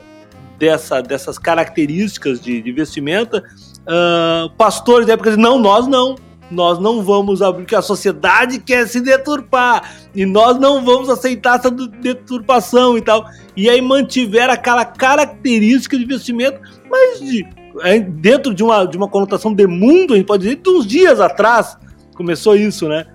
dessa, 0.56 1.00
dessas 1.00 1.38
características 1.38 2.40
de, 2.40 2.62
de 2.62 2.70
vestimenta, 2.70 3.42
uh, 3.82 4.50
pastores 4.50 5.06
da 5.06 5.14
época 5.14 5.30
diziam, 5.30 5.50
não, 5.50 5.58
nós 5.58 5.88
não 5.88 6.16
nós 6.50 6.78
não 6.78 7.02
vamos 7.02 7.42
abrir, 7.42 7.62
porque 7.62 7.74
a 7.74 7.82
sociedade 7.82 8.58
quer 8.60 8.86
se 8.86 9.00
deturpar 9.00 9.96
e 10.14 10.24
nós 10.24 10.58
não 10.58 10.84
vamos 10.84 11.08
aceitar 11.08 11.58
essa 11.58 11.70
deturpação 11.70 12.96
e 12.96 13.02
tal. 13.02 13.28
E 13.56 13.68
aí 13.68 13.80
mantiveram 13.80 14.52
aquela 14.54 14.84
característica 14.84 15.98
de 15.98 16.04
vestimento, 16.04 16.60
mas 16.88 17.20
de, 17.20 17.44
é, 17.80 17.98
dentro 17.98 18.54
de 18.54 18.62
uma, 18.62 18.84
de 18.84 18.96
uma 18.96 19.08
conotação 19.08 19.52
de 19.52 19.66
mundo, 19.66 20.14
a 20.14 20.16
gente 20.16 20.26
pode 20.26 20.44
dizer, 20.44 20.56
de 20.56 20.70
uns 20.70 20.86
dias 20.86 21.20
atrás 21.20 21.76
começou 22.14 22.56
isso, 22.56 22.88
né? 22.88 23.06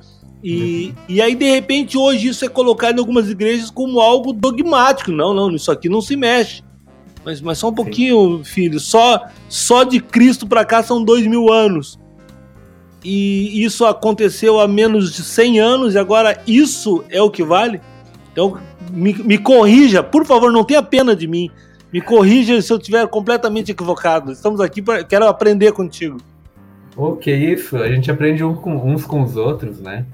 E, 0.43 0.87
uhum. 0.87 0.93
e 1.07 1.21
aí, 1.21 1.35
de 1.35 1.49
repente, 1.49 1.97
hoje 1.97 2.27
isso 2.29 2.43
é 2.43 2.49
colocado 2.49 2.97
em 2.97 2.99
algumas 2.99 3.29
igrejas 3.29 3.69
como 3.69 3.99
algo 3.99 4.33
dogmático. 4.33 5.11
Não, 5.11 5.33
não, 5.33 5.51
isso 5.51 5.71
aqui 5.71 5.87
não 5.87 6.01
se 6.01 6.15
mexe. 6.15 6.63
Mas, 7.23 7.39
mas 7.39 7.59
só 7.59 7.69
um 7.69 7.73
pouquinho, 7.73 8.43
filho. 8.43 8.79
Só, 8.79 9.27
só 9.47 9.83
de 9.83 9.99
Cristo 9.99 10.47
para 10.47 10.65
cá 10.65 10.81
são 10.81 11.03
dois 11.03 11.25
mil 11.27 11.53
anos 11.53 12.00
e 13.03 13.63
isso 13.63 13.85
aconteceu 13.85 14.59
há 14.59 14.67
menos 14.67 15.11
de 15.13 15.23
100 15.23 15.59
anos 15.59 15.95
e 15.95 15.97
agora 15.97 16.41
isso 16.45 17.03
é 17.09 17.21
o 17.21 17.31
que 17.31 17.43
vale? 17.43 17.81
Então, 18.31 18.57
me, 18.91 19.13
me 19.13 19.37
corrija, 19.37 20.03
por 20.03 20.25
favor, 20.25 20.51
não 20.51 20.63
tenha 20.63 20.83
pena 20.83 21.15
de 21.15 21.27
mim. 21.27 21.49
Me 21.91 21.99
corrija 21.99 22.61
se 22.61 22.71
eu 22.71 22.77
estiver 22.77 23.05
completamente 23.07 23.71
equivocado. 23.71 24.31
Estamos 24.31 24.61
aqui 24.61 24.81
para 24.81 25.03
quero 25.03 25.27
aprender 25.27 25.73
contigo. 25.73 26.17
O 26.95 27.15
que 27.15 27.31
isso? 27.31 27.77
A 27.77 27.89
gente 27.89 28.09
aprende 28.09 28.43
um 28.43 28.55
com, 28.55 28.75
uns 28.75 29.05
com 29.05 29.21
os 29.21 29.35
outros, 29.35 29.81
né? 29.81 30.05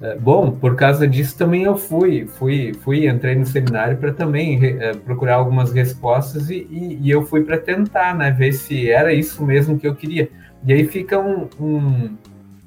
É, 0.00 0.16
bom, 0.16 0.50
por 0.50 0.74
causa 0.74 1.06
disso 1.06 1.38
também 1.38 1.62
eu 1.62 1.76
fui, 1.76 2.26
fui, 2.26 2.74
fui, 2.82 3.08
entrei 3.08 3.36
no 3.36 3.46
seminário 3.46 3.96
para 3.96 4.12
também 4.12 4.58
é, 4.62 4.92
procurar 4.92 5.36
algumas 5.36 5.72
respostas 5.72 6.50
e, 6.50 6.66
e, 6.68 6.98
e 7.00 7.10
eu 7.10 7.24
fui 7.24 7.44
para 7.44 7.56
tentar, 7.56 8.14
né, 8.14 8.30
ver 8.30 8.52
se 8.52 8.90
era 8.90 9.14
isso 9.14 9.44
mesmo 9.44 9.78
que 9.78 9.86
eu 9.86 9.94
queria. 9.94 10.28
E 10.66 10.72
aí 10.72 10.86
fica 10.86 11.18
um, 11.18 11.48
um 11.60 12.16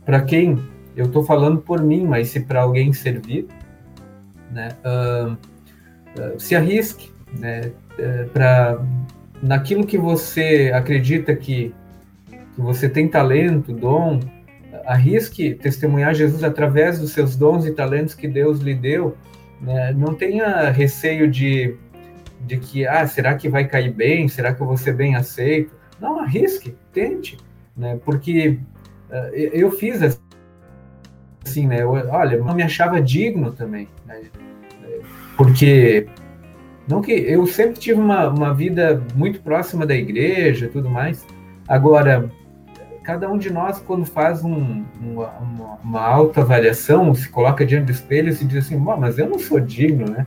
para 0.06 0.22
quem 0.22 0.58
eu 0.96 1.06
estou 1.06 1.24
falando 1.24 1.60
por 1.60 1.82
mim, 1.82 2.06
mas 2.06 2.30
se 2.30 2.40
para 2.40 2.62
alguém 2.62 2.94
servir, 2.94 3.48
né, 4.52 4.70
uh, 4.86 5.34
uh, 5.34 6.40
se 6.40 6.56
arrisque, 6.56 7.12
né, 7.40 7.72
uh, 8.00 8.30
para 8.30 8.80
naquilo 9.42 9.86
que 9.86 9.98
você 9.98 10.72
acredita 10.74 11.36
que, 11.36 11.74
que 12.56 12.62
você 12.62 12.88
tem 12.88 13.08
talento, 13.08 13.72
dom, 13.74 14.20
arrisque 14.86 15.54
testemunhar 15.54 16.14
Jesus 16.14 16.44
através 16.44 17.00
dos 17.00 17.12
seus 17.12 17.36
dons 17.36 17.66
e 17.66 17.72
talentos 17.72 18.16
que 18.16 18.28
Deus 18.28 18.60
lhe 18.60 18.74
deu. 18.74 19.16
Né? 19.62 19.92
Não 19.94 20.16
tenha 20.16 20.72
receio 20.72 21.30
de, 21.30 21.76
de 22.46 22.58
que, 22.58 22.88
ah, 22.88 23.06
será 23.06 23.36
que 23.36 23.50
vai 23.50 23.68
cair 23.68 23.94
bem? 23.94 24.28
Será 24.28 24.54
que 24.54 24.62
eu 24.62 24.66
vou 24.66 24.78
ser 24.78 24.94
bem 24.94 25.16
aceito? 25.16 25.76
Não, 26.00 26.20
arrisque, 26.20 26.76
tente 26.92 27.38
né? 27.78 28.00
Porque 28.04 28.60
uh, 29.10 29.36
eu 29.36 29.72
fiz 29.72 30.02
assim, 31.46 31.68
né? 31.68 31.84
Eu, 31.84 31.92
olha, 31.92 32.38
não 32.38 32.56
me 32.56 32.64
achava 32.64 33.02
digno 33.02 33.52
também, 33.52 33.88
né? 34.06 34.22
Porque 35.38 36.08
não 36.88 37.02
que 37.02 37.12
eu 37.12 37.46
sempre 37.46 37.80
tive 37.80 38.00
uma, 38.00 38.28
uma 38.30 38.54
vida 38.54 39.04
muito 39.14 39.42
próxima 39.42 39.86
da 39.86 39.96
igreja 39.96 40.66
e 40.66 40.70
tudo 40.70 40.90
mais. 40.90 41.26
Agora, 41.68 42.32
cada 43.04 43.30
um 43.30 43.38
de 43.38 43.52
nós, 43.52 43.80
quando 43.80 44.06
faz 44.06 44.44
um, 44.44 44.84
uma, 45.02 45.30
uma, 45.38 45.76
uma 45.84 46.02
autoavaliação, 46.02 47.14
se 47.14 47.30
coloca 47.30 47.66
diante 47.66 47.86
do 47.86 47.92
espelho 47.92 48.30
e 48.30 48.34
se 48.34 48.46
diz 48.46 48.66
assim, 48.66 48.78
mas 48.78 49.20
eu 49.20 49.30
não 49.30 49.38
sou 49.38 49.60
digno, 49.60 50.10
né? 50.10 50.26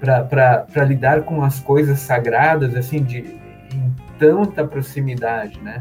Para 0.00 0.84
lidar 0.84 1.22
com 1.22 1.42
as 1.42 1.60
coisas 1.60 1.98
sagradas, 2.00 2.74
assim, 2.74 3.02
de, 3.02 3.18
em 3.18 3.94
tanta 4.18 4.66
proximidade, 4.66 5.58
né? 5.60 5.80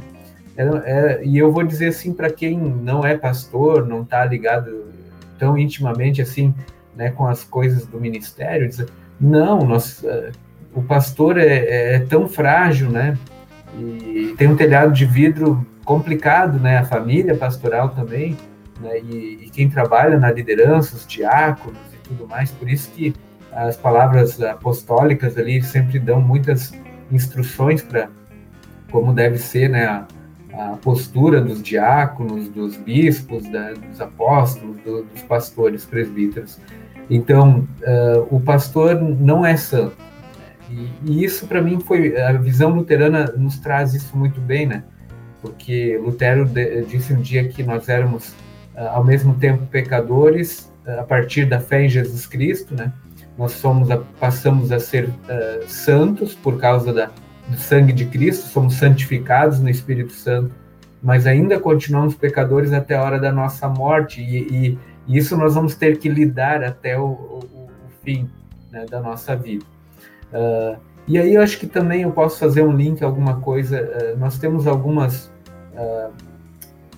É, 0.55 0.63
é, 0.63 1.21
e 1.23 1.37
eu 1.37 1.51
vou 1.51 1.63
dizer 1.63 1.87
assim 1.87 2.13
para 2.13 2.29
quem 2.29 2.57
não 2.57 3.05
é 3.05 3.17
pastor, 3.17 3.87
não 3.87 4.01
está 4.01 4.25
ligado 4.25 4.85
tão 5.39 5.57
intimamente 5.57 6.21
assim, 6.21 6.53
né, 6.95 7.09
com 7.09 7.25
as 7.25 7.43
coisas 7.43 7.85
do 7.85 7.99
ministério, 7.99 8.69
não, 9.21 9.59
nós, 9.59 10.01
uh, 10.01 10.31
o 10.73 10.81
pastor 10.81 11.37
é, 11.37 11.45
é, 11.45 11.95
é, 11.95 11.99
tão 11.99 12.27
frágil, 12.27 12.89
né? 12.89 13.15
E 13.77 14.33
tem 14.35 14.47
um 14.47 14.55
telhado 14.55 14.91
de 14.91 15.05
vidro 15.05 15.65
complicado, 15.85 16.59
né? 16.59 16.79
A 16.79 16.85
família 16.85 17.35
pastoral 17.35 17.89
também, 17.89 18.35
né? 18.79 18.99
E, 18.99 19.43
e 19.43 19.49
quem 19.51 19.69
trabalha 19.69 20.17
na 20.17 20.31
liderança, 20.31 20.95
os 20.95 21.05
diáconos 21.05 21.79
e 21.93 21.97
tudo 22.07 22.27
mais, 22.27 22.49
por 22.49 22.67
isso 22.67 22.89
que 22.91 23.13
as 23.51 23.77
palavras 23.77 24.41
apostólicas 24.41 25.37
ali 25.37 25.61
sempre 25.61 25.99
dão 25.99 26.19
muitas 26.19 26.73
instruções 27.11 27.83
para 27.83 28.09
como 28.89 29.13
deve 29.13 29.37
ser, 29.37 29.69
né? 29.69 29.85
A, 29.85 30.07
a 30.53 30.77
postura 30.81 31.41
dos 31.41 31.61
diáconos, 31.61 32.49
dos 32.49 32.75
bispos, 32.77 33.47
da, 33.49 33.73
dos 33.73 34.01
apóstolos, 34.01 34.77
do, 34.83 35.03
dos 35.03 35.21
pastores, 35.23 35.85
presbíteros. 35.85 36.59
Então, 37.09 37.67
uh, 37.81 38.35
o 38.35 38.39
pastor 38.39 39.01
não 39.01 39.45
é 39.45 39.55
santo. 39.55 39.95
E, 40.69 40.89
e 41.05 41.23
isso, 41.23 41.47
para 41.47 41.61
mim, 41.61 41.79
foi. 41.79 42.19
A 42.19 42.33
visão 42.33 42.69
luterana 42.69 43.33
nos 43.37 43.59
traz 43.59 43.93
isso 43.93 44.15
muito 44.17 44.39
bem, 44.39 44.65
né? 44.65 44.83
Porque 45.41 45.97
Lutero 45.97 46.45
de, 46.45 46.83
disse 46.83 47.13
um 47.13 47.21
dia 47.21 47.47
que 47.47 47.63
nós 47.63 47.89
éramos, 47.89 48.29
uh, 48.75 48.89
ao 48.93 49.03
mesmo 49.03 49.33
tempo, 49.35 49.65
pecadores, 49.67 50.71
uh, 50.85 51.01
a 51.01 51.03
partir 51.03 51.45
da 51.45 51.59
fé 51.59 51.85
em 51.85 51.89
Jesus 51.89 52.25
Cristo, 52.25 52.75
né? 52.75 52.91
Nós 53.37 53.53
somos 53.53 53.89
a, 53.89 53.97
passamos 53.97 54.71
a 54.71 54.79
ser 54.79 55.09
santos 55.65 56.35
por 56.35 56.59
causa 56.59 56.93
da, 56.93 57.09
do 57.47 57.58
sangue 57.58 57.93
de 57.93 58.06
Cristo, 58.06 58.47
somos 58.47 58.75
santificados 58.75 59.60
no 59.60 59.69
Espírito 59.69 60.13
Santo, 60.13 60.51
mas 61.01 61.25
ainda 61.25 61.60
continuamos 61.60 62.15
pecadores 62.15 62.73
até 62.73 62.95
a 62.95 63.04
hora 63.04 63.19
da 63.19 63.32
nossa 63.32 63.67
morte, 63.67 64.21
e, 64.21 64.38
e, 64.38 64.80
e 65.08 65.17
isso 65.17 65.36
nós 65.36 65.56
vamos 65.56 65.75
ter 65.75 65.97
que 65.97 66.08
lidar 66.08 66.63
até 66.63 66.97
o, 66.97 67.06
o, 67.06 67.39
o 67.54 67.69
fim 68.04 68.30
né, 68.71 68.86
da 68.89 68.99
nossa 69.01 69.36
vida. 69.36 69.65
Uh, 70.32 70.80
E 71.08 71.17
aí 71.17 71.34
eu 71.34 71.41
acho 71.41 71.60
que 71.60 71.67
também 71.67 72.04
eu 72.04 72.12
posso 72.12 72.39
fazer 72.39 72.62
um 72.62 72.75
link, 72.75 73.04
alguma 73.04 73.41
coisa. 73.41 73.82
Uh, 73.82 74.19
nós 74.19 74.38
temos 74.38 74.67
algumas. 74.67 75.32
Uh, 75.73 76.12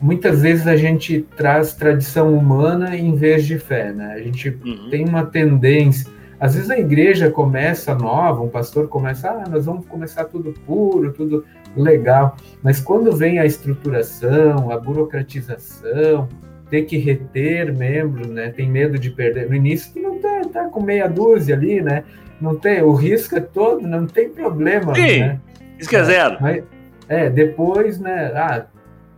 muitas 0.01 0.41
vezes 0.41 0.67
a 0.67 0.75
gente 0.75 1.25
traz 1.37 1.73
tradição 1.73 2.35
humana 2.37 2.95
em 2.95 3.15
vez 3.15 3.45
de 3.45 3.57
fé, 3.57 3.93
né? 3.93 4.13
A 4.13 4.19
gente 4.19 4.49
uhum. 4.49 4.89
tem 4.89 5.07
uma 5.07 5.25
tendência. 5.25 6.11
Às 6.43 6.55
vezes 6.55 6.69
a 6.69 6.77
igreja 6.77 7.31
começa 7.31 7.95
nova, 7.95 8.41
um 8.41 8.49
pastor 8.49 8.89
começa, 8.89 9.29
ah, 9.29 9.45
nós 9.49 9.65
vamos 9.65 9.85
começar 9.85 10.25
tudo 10.25 10.51
puro, 10.65 11.13
tudo 11.13 11.45
legal. 11.73 12.35
Mas 12.61 12.81
quando 12.81 13.15
vem 13.15 13.39
a 13.39 13.45
estruturação, 13.45 14.69
a 14.69 14.77
burocratização, 14.77 16.27
ter 16.69 16.81
que 16.81 16.97
reter 16.97 17.73
membros, 17.73 18.27
né? 18.27 18.49
Tem 18.49 18.69
medo 18.69 18.99
de 18.99 19.09
perder. 19.09 19.47
No 19.47 19.55
início 19.55 19.93
tu 19.93 20.01
não 20.01 20.19
tá, 20.19 20.41
tá 20.51 20.65
com 20.65 20.83
meia 20.83 21.07
dúzia 21.07 21.55
ali, 21.55 21.81
né? 21.81 22.03
Não 22.41 22.57
tem, 22.57 22.81
o 22.81 22.91
risco 22.93 23.37
é 23.37 23.39
todo, 23.39 23.87
não 23.87 24.05
tem 24.05 24.27
problema, 24.27 24.93
Sim, 24.95 25.19
né? 25.21 25.39
Risco 25.77 25.95
é 25.95 26.03
zero. 26.03 26.37
Mas, 26.41 26.61
é, 27.07 27.29
depois, 27.29 28.01
né? 28.01 28.33
Ah, 28.35 28.65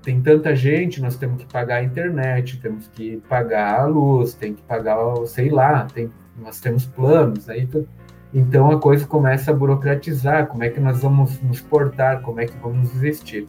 tem 0.04 0.22
tanta 0.22 0.56
gente, 0.56 1.02
nós 1.02 1.18
temos 1.18 1.42
que 1.42 1.52
pagar 1.52 1.78
a 1.78 1.84
internet, 1.84 2.62
temos 2.62 2.88
que 2.88 3.20
pagar 3.28 3.80
a 3.80 3.86
luz, 3.88 4.36
tem 4.36 4.54
que 4.54 4.62
pagar, 4.62 5.00
sei 5.26 5.50
lá, 5.50 5.88
tem, 5.92 6.12
nós 6.38 6.60
temos 6.60 6.86
planos, 6.86 7.50
aí 7.50 7.66
tu, 7.66 7.88
então 8.34 8.70
a 8.70 8.80
coisa 8.80 9.06
começa 9.08 9.52
a 9.52 9.54
burocratizar, 9.54 10.48
como 10.48 10.64
é 10.64 10.70
que 10.70 10.80
nós 10.80 11.02
vamos 11.02 11.42
nos 11.42 11.62
portar, 11.62 12.22
como 12.22 12.40
é 12.42 12.46
que 12.46 12.58
vamos 12.62 12.94
existir. 12.96 13.48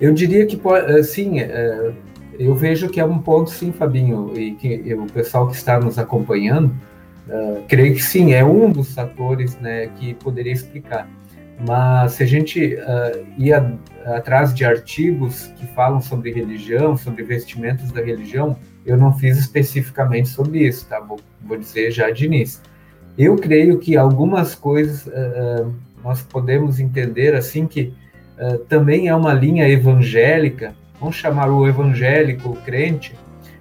Eu 0.00 0.12
diria 0.12 0.44
que, 0.46 0.60
sim, 1.04 1.40
é, 1.40 1.94
eu 2.38 2.54
vejo 2.54 2.88
que 2.88 3.00
é 3.00 3.04
um 3.04 3.18
ponto, 3.18 3.50
sim, 3.50 3.72
Fabinho, 3.72 4.32
e 4.38 4.54
que 4.54 4.94
o 4.94 5.06
pessoal 5.06 5.48
que 5.48 5.54
está 5.54 5.78
nos 5.78 5.98
acompanhando, 5.98 6.74
uh, 7.28 7.62
creio 7.68 7.94
que 7.94 8.02
sim, 8.02 8.32
é 8.32 8.44
um 8.44 8.70
dos 8.70 8.94
fatores 8.94 9.56
né, 9.60 9.88
que 9.98 10.14
poderia 10.14 10.52
explicar. 10.52 11.08
Mas 11.66 12.12
se 12.12 12.22
a 12.24 12.26
gente 12.26 12.74
uh, 12.74 13.24
ia 13.38 13.78
atrás 14.04 14.52
de 14.52 14.64
artigos 14.64 15.46
que 15.56 15.66
falam 15.68 16.00
sobre 16.00 16.32
religião, 16.32 16.96
sobre 16.96 17.22
vestimentos 17.22 17.92
da 17.92 18.02
religião, 18.02 18.58
eu 18.84 18.96
não 18.96 19.12
fiz 19.12 19.38
especificamente 19.38 20.28
sobre 20.28 20.66
isso, 20.66 20.86
tá? 20.86 21.00
Vou, 21.00 21.18
vou 21.42 21.56
dizer 21.56 21.90
já 21.90 22.10
de 22.10 22.26
início. 22.26 22.60
Eu 23.16 23.36
creio 23.36 23.78
que 23.78 23.96
algumas 23.96 24.54
coisas 24.54 25.06
uh, 25.06 25.72
nós 26.02 26.20
podemos 26.20 26.80
entender 26.80 27.34
assim 27.34 27.66
que 27.66 27.94
uh, 28.38 28.58
também 28.64 29.08
é 29.08 29.14
uma 29.14 29.32
linha 29.32 29.68
evangélica, 29.68 30.74
vamos 31.00 31.16
chamar 31.16 31.50
o 31.50 31.66
evangélico, 31.66 32.50
o 32.50 32.56
crente, 32.56 33.14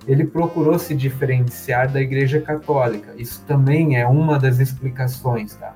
ele 0.07 0.25
procurou 0.25 0.77
se 0.77 0.93
diferenciar 0.93 1.89
da 1.89 2.01
Igreja 2.01 2.41
Católica. 2.41 3.13
Isso 3.17 3.43
também 3.47 3.97
é 3.97 4.05
uma 4.05 4.38
das 4.38 4.59
explicações, 4.59 5.55
tá? 5.55 5.73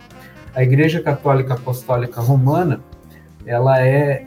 A 0.54 0.64
Igreja 0.64 1.02
Católica 1.02 1.54
Apostólica 1.54 2.20
Romana, 2.20 2.82
ela 3.46 3.80
é 3.80 4.26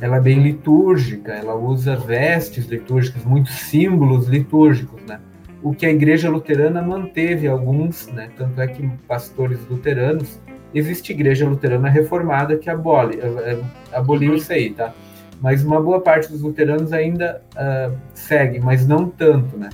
ela 0.00 0.16
é 0.16 0.20
bem 0.20 0.42
litúrgica, 0.42 1.32
ela 1.32 1.54
usa 1.54 1.96
vestes 1.96 2.66
litúrgicas, 2.66 3.24
muitos 3.24 3.54
símbolos 3.54 4.28
litúrgicos, 4.28 5.02
né? 5.02 5.20
o 5.62 5.74
que 5.74 5.86
a 5.86 5.90
igreja 5.90 6.30
luterana 6.30 6.80
manteve 6.82 7.46
alguns, 7.46 8.06
né? 8.08 8.30
Tanto 8.36 8.60
é 8.60 8.66
que 8.66 8.88
pastores 9.06 9.58
luteranos, 9.68 10.40
existe 10.74 11.12
igreja 11.12 11.46
luterana 11.46 11.88
reformada 11.88 12.56
que 12.56 12.70
abole, 12.70 13.18
eh, 13.20 13.52
eh, 13.52 13.62
aboliu 13.92 14.34
isso 14.34 14.52
aí, 14.52 14.70
tá? 14.70 14.94
Mas 15.40 15.64
uma 15.64 15.80
boa 15.80 16.00
parte 16.00 16.30
dos 16.30 16.42
luteranos 16.42 16.92
ainda 16.92 17.42
uh, 17.54 17.96
segue, 18.12 18.60
mas 18.60 18.86
não 18.86 19.08
tanto, 19.08 19.56
né? 19.56 19.70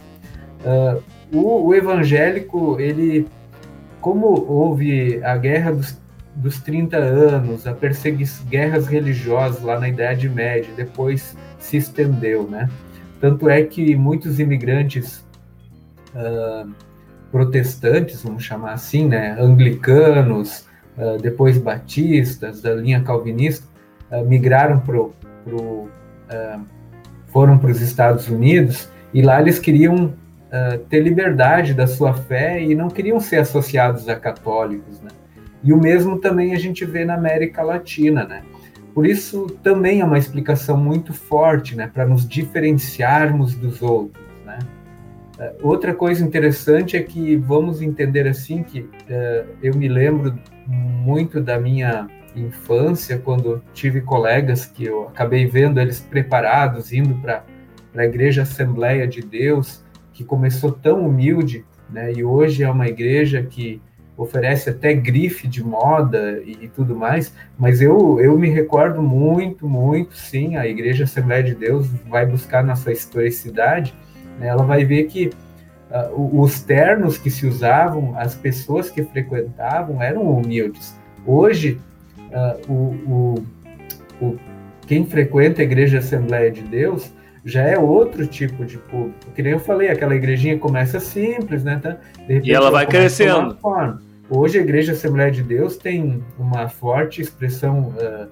Uh, 0.65 1.03
o, 1.37 1.67
o, 1.67 1.75
evangélico, 1.75 2.81
ele, 2.81 3.27
como 4.01 4.27
houve 4.49 5.21
a 5.25 5.37
guerra 5.37 5.73
dos, 5.73 6.01
dos 6.37 6.61
30 6.61 6.97
anos, 6.97 7.67
a 7.67 7.73
perseguição, 7.73 8.47
guerras 8.47 8.87
religiosas 8.87 9.63
lá 9.63 9.81
na 9.81 9.89
Idade 9.89 10.29
Média, 10.29 10.69
depois 10.77 11.37
se 11.59 11.79
estendeu, 11.79 12.47
né? 12.49 12.69
Tanto 13.21 13.49
é 13.49 13.63
que 13.63 13.97
muitos 13.97 14.39
imigrantes 14.39 15.25
uh, 16.15 16.71
protestantes, 17.33 18.23
vamos 18.23 18.45
chamar 18.45 18.73
assim, 18.73 19.07
né, 19.07 19.35
anglicanos, 19.41 20.67
uh, 20.99 21.21
depois 21.21 21.57
batistas, 21.57 22.61
da 22.61 22.75
linha 22.75 23.03
calvinista, 23.03 23.67
uh, 24.11 24.25
migraram 24.25 24.79
pro, 24.81 25.15
foram 27.29 27.57
para 27.57 27.71
os 27.71 27.81
Estados 27.81 28.29
Unidos 28.29 28.91
e 29.15 29.23
lá 29.23 29.41
eles 29.41 29.59
queriam 29.59 30.13
ter 30.89 31.01
liberdade 31.01 31.75
da 31.75 31.87
sua 31.87 32.15
fé 32.15 32.63
e 32.63 32.75
não 32.75 32.89
queriam 32.89 33.21
ser 33.21 33.37
associados 33.37 34.09
a 34.09 34.17
católicos, 34.17 35.01
né? 35.01 35.11
E 35.67 35.73
o 35.73 35.77
mesmo 35.77 36.19
também 36.19 36.55
a 36.55 36.59
gente 36.59 36.85
vê 36.87 37.05
na 37.05 37.15
América 37.15 37.63
Latina, 37.63 38.25
né? 38.25 38.43
Por 38.95 39.05
isso 39.05 39.47
também 39.63 40.01
é 40.01 40.05
uma 40.05 40.17
explicação 40.17 40.79
muito 40.79 41.13
forte, 41.13 41.77
né, 41.77 41.91
para 41.93 42.07
nos 42.07 42.27
diferenciarmos 42.27 43.55
dos 43.55 43.83
outros. 43.83 44.27
É, 45.39 45.53
outra 45.63 45.95
coisa 45.95 46.25
interessante 46.25 46.97
é 46.97 47.03
que 47.03 47.37
vamos 47.37 47.83
entender 47.83 48.27
assim 48.27 48.63
que 48.63 48.81
uh, 48.81 49.47
eu 49.63 49.75
me 49.75 49.87
lembro 49.87 50.39
muito 50.67 51.41
da 51.41 51.61
minha 51.61 52.09
infância 52.35 53.19
quando 53.19 53.63
tive 53.75 54.01
colegas 54.01 54.65
que 54.65 54.85
eu 54.85 55.09
acabei 55.09 55.47
vendo 55.47 55.79
eles 55.79 56.01
preparados 56.01 56.93
indo 56.93 57.15
para 57.17 57.45
a 57.95 58.05
igreja 58.05 58.43
Assembleia 58.43 59.07
de 59.07 59.21
Deus 59.21 59.85
que 60.13 60.25
começou 60.25 60.73
tão 60.73 61.07
humilde, 61.07 61.65
né? 61.91 62.13
E 62.13 62.25
hoje 62.25 62.63
é 62.63 62.71
uma 62.71 62.89
igreja 62.89 63.43
que 63.43 63.81
oferece 64.17 64.71
até 64.71 64.95
grife 64.95 65.47
de 65.47 65.63
moda 65.63 66.41
e, 66.45 66.65
e 66.65 66.69
tudo 66.69 66.97
mais. 66.97 67.33
Mas 67.59 67.81
eu 67.81 68.21
eu 68.21 68.39
me 68.39 68.49
recordo 68.49 69.03
muito, 69.03 69.69
muito, 69.69 70.17
sim, 70.17 70.57
a 70.57 70.67
igreja 70.67 71.05
Assembleia 71.05 71.43
de 71.43 71.55
Deus 71.55 71.87
vai 72.09 72.25
buscar 72.25 72.65
nossa 72.65 72.91
historicidade 72.93 73.95
né, 74.39 74.49
ela 74.49 74.63
vai 74.63 74.85
ver 74.85 75.05
que 75.05 75.31
uh, 75.91 76.41
os 76.41 76.61
ternos 76.61 77.19
que 77.19 77.31
se 77.31 77.47
usavam, 77.47 78.15
as 78.17 78.35
pessoas 78.35 78.91
que 78.91 79.03
frequentavam 79.03 80.03
eram 80.03 80.23
humildes. 80.23 80.95
Hoje, 81.25 81.81
uh, 82.31 82.73
o, 82.73 83.45
o, 84.21 84.25
o, 84.25 84.39
quem 84.87 85.07
frequenta 85.07 85.63
a 85.63 85.65
Igreja 85.65 85.99
Assembleia 85.99 86.51
de 86.51 86.63
Deus 86.63 87.13
já 87.45 87.63
é 87.63 87.79
outro 87.79 88.27
tipo 88.27 88.65
de 88.65 88.77
público. 88.77 89.31
Que 89.35 89.43
nem 89.43 89.53
eu 89.53 89.61
falei, 89.61 89.89
aquela 89.89 90.15
igrejinha 90.15 90.59
começa 90.59 90.99
simples, 90.99 91.63
né? 91.63 91.79
Tá? 91.81 91.97
Repente, 92.27 92.51
e 92.51 92.53
ela 92.53 92.71
vai 92.71 92.87
crescendo. 92.87 93.57
Hoje 94.29 94.59
a 94.59 94.63
Igreja 94.63 94.93
Assembleia 94.93 95.31
de 95.31 95.43
Deus 95.43 95.77
tem 95.77 96.23
uma 96.37 96.69
forte 96.69 97.23
expressão 97.23 97.95
uh, 97.97 98.27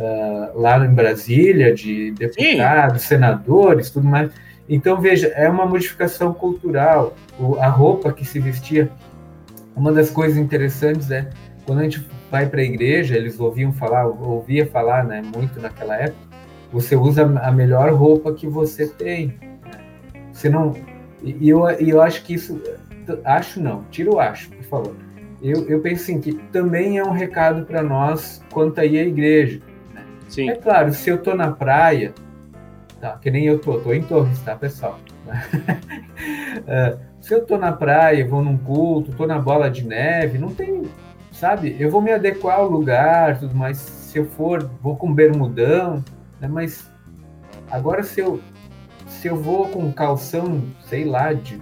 uh, 0.00 0.60
lá 0.60 0.84
em 0.84 0.94
Brasília 0.94 1.74
de 1.74 2.12
deputados, 2.12 3.02
Sim. 3.02 3.08
senadores, 3.08 3.90
tudo 3.90 4.06
mais. 4.06 4.30
Então, 4.68 5.00
veja, 5.00 5.26
é 5.28 5.48
uma 5.48 5.66
modificação 5.66 6.32
cultural. 6.32 7.16
O, 7.36 7.56
a 7.56 7.66
roupa 7.66 8.12
que 8.12 8.24
se 8.24 8.38
vestia. 8.38 8.88
Uma 9.74 9.90
das 9.90 10.08
coisas 10.10 10.38
interessantes 10.38 11.10
é 11.10 11.28
quando 11.66 11.80
a 11.80 11.82
gente 11.82 12.06
vai 12.30 12.46
para 12.46 12.60
a 12.60 12.64
igreja, 12.64 13.16
eles 13.16 13.40
ouviam 13.40 13.72
falar, 13.72 14.06
ouvia 14.06 14.66
falar, 14.66 15.04
né, 15.04 15.20
muito 15.20 15.60
naquela 15.60 15.96
época. 15.96 16.30
Você 16.72 16.94
usa 16.94 17.24
a 17.24 17.50
melhor 17.50 17.92
roupa 17.92 18.32
que 18.32 18.46
você 18.46 18.86
tem. 18.86 19.34
Né? 19.64 19.80
Você 20.32 20.48
não. 20.48 20.76
E 21.24 21.48
eu, 21.48 21.68
eu 21.70 22.00
acho 22.00 22.22
que 22.22 22.34
isso. 22.34 22.62
Acho 23.24 23.60
não, 23.60 23.82
tira 23.90 24.10
o 24.10 24.20
acho, 24.20 24.48
por 24.50 24.64
favor. 24.64 25.09
Eu, 25.42 25.66
eu 25.68 25.80
penso 25.80 26.02
assim, 26.02 26.20
que 26.20 26.34
também 26.52 26.98
é 26.98 27.04
um 27.04 27.12
recado 27.12 27.64
para 27.64 27.82
nós 27.82 28.44
quanto 28.52 28.80
aí 28.80 28.98
à 28.98 29.02
igreja. 29.02 29.60
Né? 29.94 30.04
Sim. 30.28 30.50
É 30.50 30.56
claro, 30.56 30.92
se 30.92 31.08
eu 31.08 31.16
estou 31.16 31.34
na 31.34 31.50
praia, 31.50 32.12
tá? 33.00 33.16
Que 33.16 33.30
nem 33.30 33.46
eu 33.46 33.58
tô, 33.58 33.80
tô 33.80 33.92
em 33.92 34.02
Torres, 34.02 34.38
tá, 34.42 34.54
pessoal? 34.54 34.98
uh, 35.26 36.98
se 37.20 37.34
eu 37.34 37.44
tô 37.44 37.56
na 37.56 37.72
praia, 37.72 38.26
vou 38.26 38.42
num 38.42 38.58
culto, 38.58 39.12
tô 39.12 39.26
na 39.26 39.38
bola 39.38 39.70
de 39.70 39.86
neve, 39.86 40.36
não 40.38 40.54
tem, 40.54 40.82
sabe? 41.32 41.74
Eu 41.78 41.90
vou 41.90 42.02
me 42.02 42.12
adequar 42.12 42.58
ao 42.58 42.68
lugar, 42.68 43.38
tudo 43.38 43.54
mais. 43.54 43.78
Se 43.78 44.18
eu 44.18 44.26
for, 44.26 44.68
vou 44.82 44.96
com 44.96 45.12
bermudão, 45.12 46.04
né? 46.40 46.48
Mas 46.48 46.90
agora 47.70 48.02
se 48.02 48.20
eu 48.20 48.40
se 49.06 49.26
eu 49.26 49.36
vou 49.36 49.68
com 49.68 49.92
calção, 49.92 50.62
sei 50.88 51.04
lá, 51.04 51.32
de, 51.32 51.60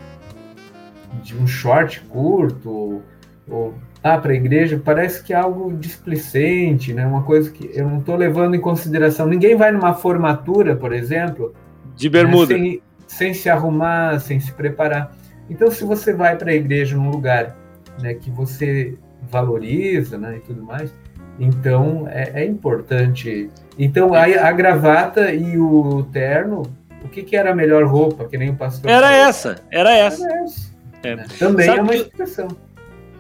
de 1.23 1.37
um 1.37 1.47
short 1.47 2.01
curto 2.03 3.03
ou, 3.51 3.75
ah, 4.03 4.19
para 4.19 4.33
a 4.33 4.35
igreja, 4.35 4.81
parece 4.83 5.23
que 5.23 5.33
é 5.33 5.37
algo 5.37 5.73
displicente, 5.73 6.93
né? 6.93 7.07
Uma 7.07 7.23
coisa 7.23 7.51
que 7.51 7.71
eu 7.75 7.89
não 7.89 7.99
estou 7.99 8.17
levando 8.17 8.55
em 8.55 8.61
consideração. 8.61 9.27
Ninguém 9.27 9.57
vai 9.57 9.73
numa 9.73 9.95
formatura, 9.95 10.77
por 10.77 10.93
exemplo, 10.93 11.55
de 11.97 12.09
bermuda, 12.09 12.57
né? 12.57 12.61
sem, 12.61 12.83
sem, 13.07 13.35
se 13.35 13.51
arrumar, 13.51 14.21
sem 14.21 14.39
se 14.39 14.53
preparar. 14.53 15.17
Então, 15.51 15.71
se 15.71 15.85
você 15.85 16.13
vai 16.13 16.37
para 16.37 16.51
a 16.51 16.55
igreja 16.55 16.97
num 16.97 17.11
lugar 17.11 17.57
né, 18.01 18.15
que 18.15 18.31
você 18.31 18.97
valoriza, 19.31 20.17
né, 20.17 20.37
e 20.37 20.41
tudo 20.41 20.63
mais, 20.63 20.93
então 21.41 22.07
é, 22.09 22.43
é 22.43 22.45
importante. 22.45 23.51
Então, 23.79 24.15
a, 24.15 24.23
a, 24.23 24.53
gravata 24.53 25.33
e 25.33 25.59
o 25.59 26.05
terno, 26.13 26.63
o 27.03 27.09
que, 27.09 27.23
que 27.23 27.37
era 27.37 27.53
a 27.53 27.55
melhor 27.55 27.85
roupa? 27.85 28.27
Que 28.27 28.37
nem 28.37 28.51
o 28.51 28.55
pastor. 28.55 28.91
Era 28.91 29.09
falou. 29.09 29.29
essa, 29.29 29.57
era 29.71 29.93
essa. 29.97 30.25
Era 30.25 30.43
essa 30.45 30.69
é. 31.03 31.17
Também 31.39 31.67
Sabe 31.67 31.79
é 31.79 31.83
uma 31.83 31.95
expressão. 31.95 32.49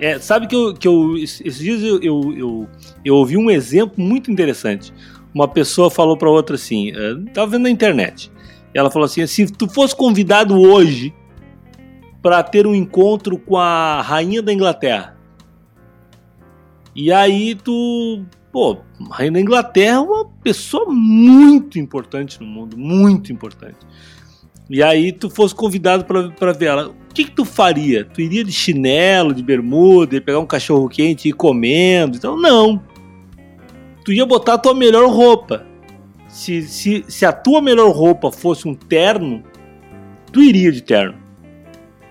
É, 0.00 0.18
sabe 0.18 0.46
que 0.46 0.54
eu, 0.54 0.74
que 0.74 0.86
eu 0.86 1.16
esses 1.16 1.58
dias 1.58 1.82
eu, 1.82 2.00
eu, 2.00 2.34
eu, 2.36 2.68
eu 3.04 3.14
ouvi 3.16 3.36
um 3.36 3.50
exemplo 3.50 4.02
muito 4.02 4.30
interessante. 4.30 4.92
Uma 5.34 5.48
pessoa 5.48 5.90
falou 5.90 6.16
para 6.16 6.30
outra 6.30 6.54
assim, 6.54 6.88
estava 7.26 7.48
é, 7.48 7.50
vendo 7.50 7.62
na 7.62 7.70
internet. 7.70 8.30
Ela 8.72 8.90
falou 8.90 9.06
assim: 9.06 9.26
se 9.26 9.46
tu 9.46 9.68
fosse 9.68 9.94
convidado 9.94 10.58
hoje 10.58 11.12
para 12.22 12.42
ter 12.42 12.66
um 12.66 12.74
encontro 12.74 13.38
com 13.38 13.56
a 13.56 14.00
rainha 14.02 14.42
da 14.42 14.52
Inglaterra, 14.52 15.16
e 16.94 17.12
aí 17.12 17.54
tu, 17.54 18.24
pô, 18.52 18.78
a 19.10 19.14
rainha 19.16 19.32
da 19.32 19.40
Inglaterra 19.40 19.96
é 19.96 20.00
uma 20.00 20.24
pessoa 20.42 20.86
muito 20.88 21.78
importante 21.78 22.40
no 22.40 22.46
mundo, 22.46 22.76
muito 22.76 23.32
importante. 23.32 23.78
E 24.70 24.82
aí 24.82 25.12
tu 25.12 25.30
fosse 25.30 25.54
convidado 25.54 26.04
para 26.04 26.52
ver 26.52 26.66
ela, 26.66 26.94
que, 27.18 27.24
que 27.24 27.30
tu 27.32 27.44
faria? 27.44 28.04
Tu 28.04 28.20
iria 28.20 28.44
de 28.44 28.52
chinelo, 28.52 29.34
de 29.34 29.42
bermuda, 29.42 30.14
ia 30.14 30.20
pegar 30.20 30.38
um 30.38 30.46
cachorro 30.46 30.88
quente 30.88 31.26
e 31.26 31.30
ir 31.30 31.32
comendo? 31.32 32.16
Então 32.16 32.36
não. 32.36 32.80
Tu 34.04 34.12
ia 34.12 34.24
botar 34.24 34.54
a 34.54 34.58
tua 34.58 34.72
melhor 34.72 35.10
roupa. 35.10 35.66
Se, 36.28 36.62
se, 36.62 37.04
se 37.08 37.26
a 37.26 37.32
tua 37.32 37.60
melhor 37.60 37.90
roupa 37.90 38.30
fosse 38.30 38.68
um 38.68 38.74
terno, 38.74 39.42
tu 40.32 40.40
iria 40.40 40.70
de 40.70 40.80
terno. 40.80 41.16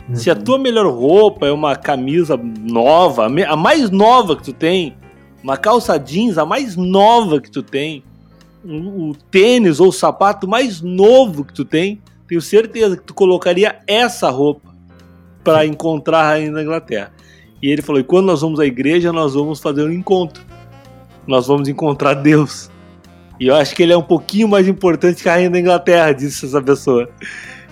Uhum. 0.10 0.15
Se 0.15 0.30
a 0.30 0.34
uhum. 0.34 0.41
tua 0.41 0.60
melhor 0.60 0.88
roupa 0.88 1.48
é 1.48 1.52
uma 1.54 1.76
camisa 1.78 2.38
nova, 2.38 3.28
a 3.28 3.56
mais 3.56 3.89
nova 3.89 4.36
que 4.36 4.43
tu 4.43 4.52
tem, 4.52 4.98
uma 5.41 5.56
calça 5.56 5.98
jeans, 5.98 6.38
a 6.38 6.46
mais 6.46 6.76
nova 6.76 7.39
que 7.39 7.50
tu 7.50 7.63
tem, 7.63 8.04
o, 8.65 9.12
o 9.12 9.15
tênis 9.32 9.80
ou 9.80 9.88
o 9.88 9.93
sapato 9.93 10.50
mais 10.50 10.82
novo 10.82 11.46
que 11.46 11.54
tu 11.54 11.63
tem, 11.63 12.02
tenho 12.28 12.41
certeza 12.41 12.98
que 12.98 13.04
tu 13.04 13.13
colocaria 13.13 13.80
essa 13.88 14.30
roupa 14.30 14.67
para 15.48 15.66
encontrar 15.66 16.20
a 16.20 16.28
rainha 16.32 16.52
da 16.52 16.62
Inglaterra. 16.62 17.10
E 17.62 17.72
ele 17.72 17.82
falou: 17.82 18.02
e 18.02 18.04
quando 18.04 18.26
nós 18.26 18.42
vamos 18.42 18.60
à 18.60 18.66
igreja, 18.66 19.14
nós 19.14 19.34
vamos 19.34 19.62
fazer 19.62 19.84
um 19.84 19.92
encontro. 19.92 20.44
Nós 21.26 21.48
vamos 21.48 21.70
encontrar 21.70 22.16
Deus. 22.16 22.70
E 23.40 23.48
eu 23.48 23.56
acho 23.56 23.74
que 23.74 23.82
ele 23.82 23.94
é 23.94 23.98
um 23.98 24.04
pouquinho 24.04 24.48
mais 24.48 24.68
importante 24.68 25.24
que 25.24 25.30
a 25.30 25.34
rainha 25.34 25.50
da 25.50 25.60
Inglaterra, 25.60 26.12
disse 26.12 26.46
essa 26.46 26.62
pessoa. 26.62 27.10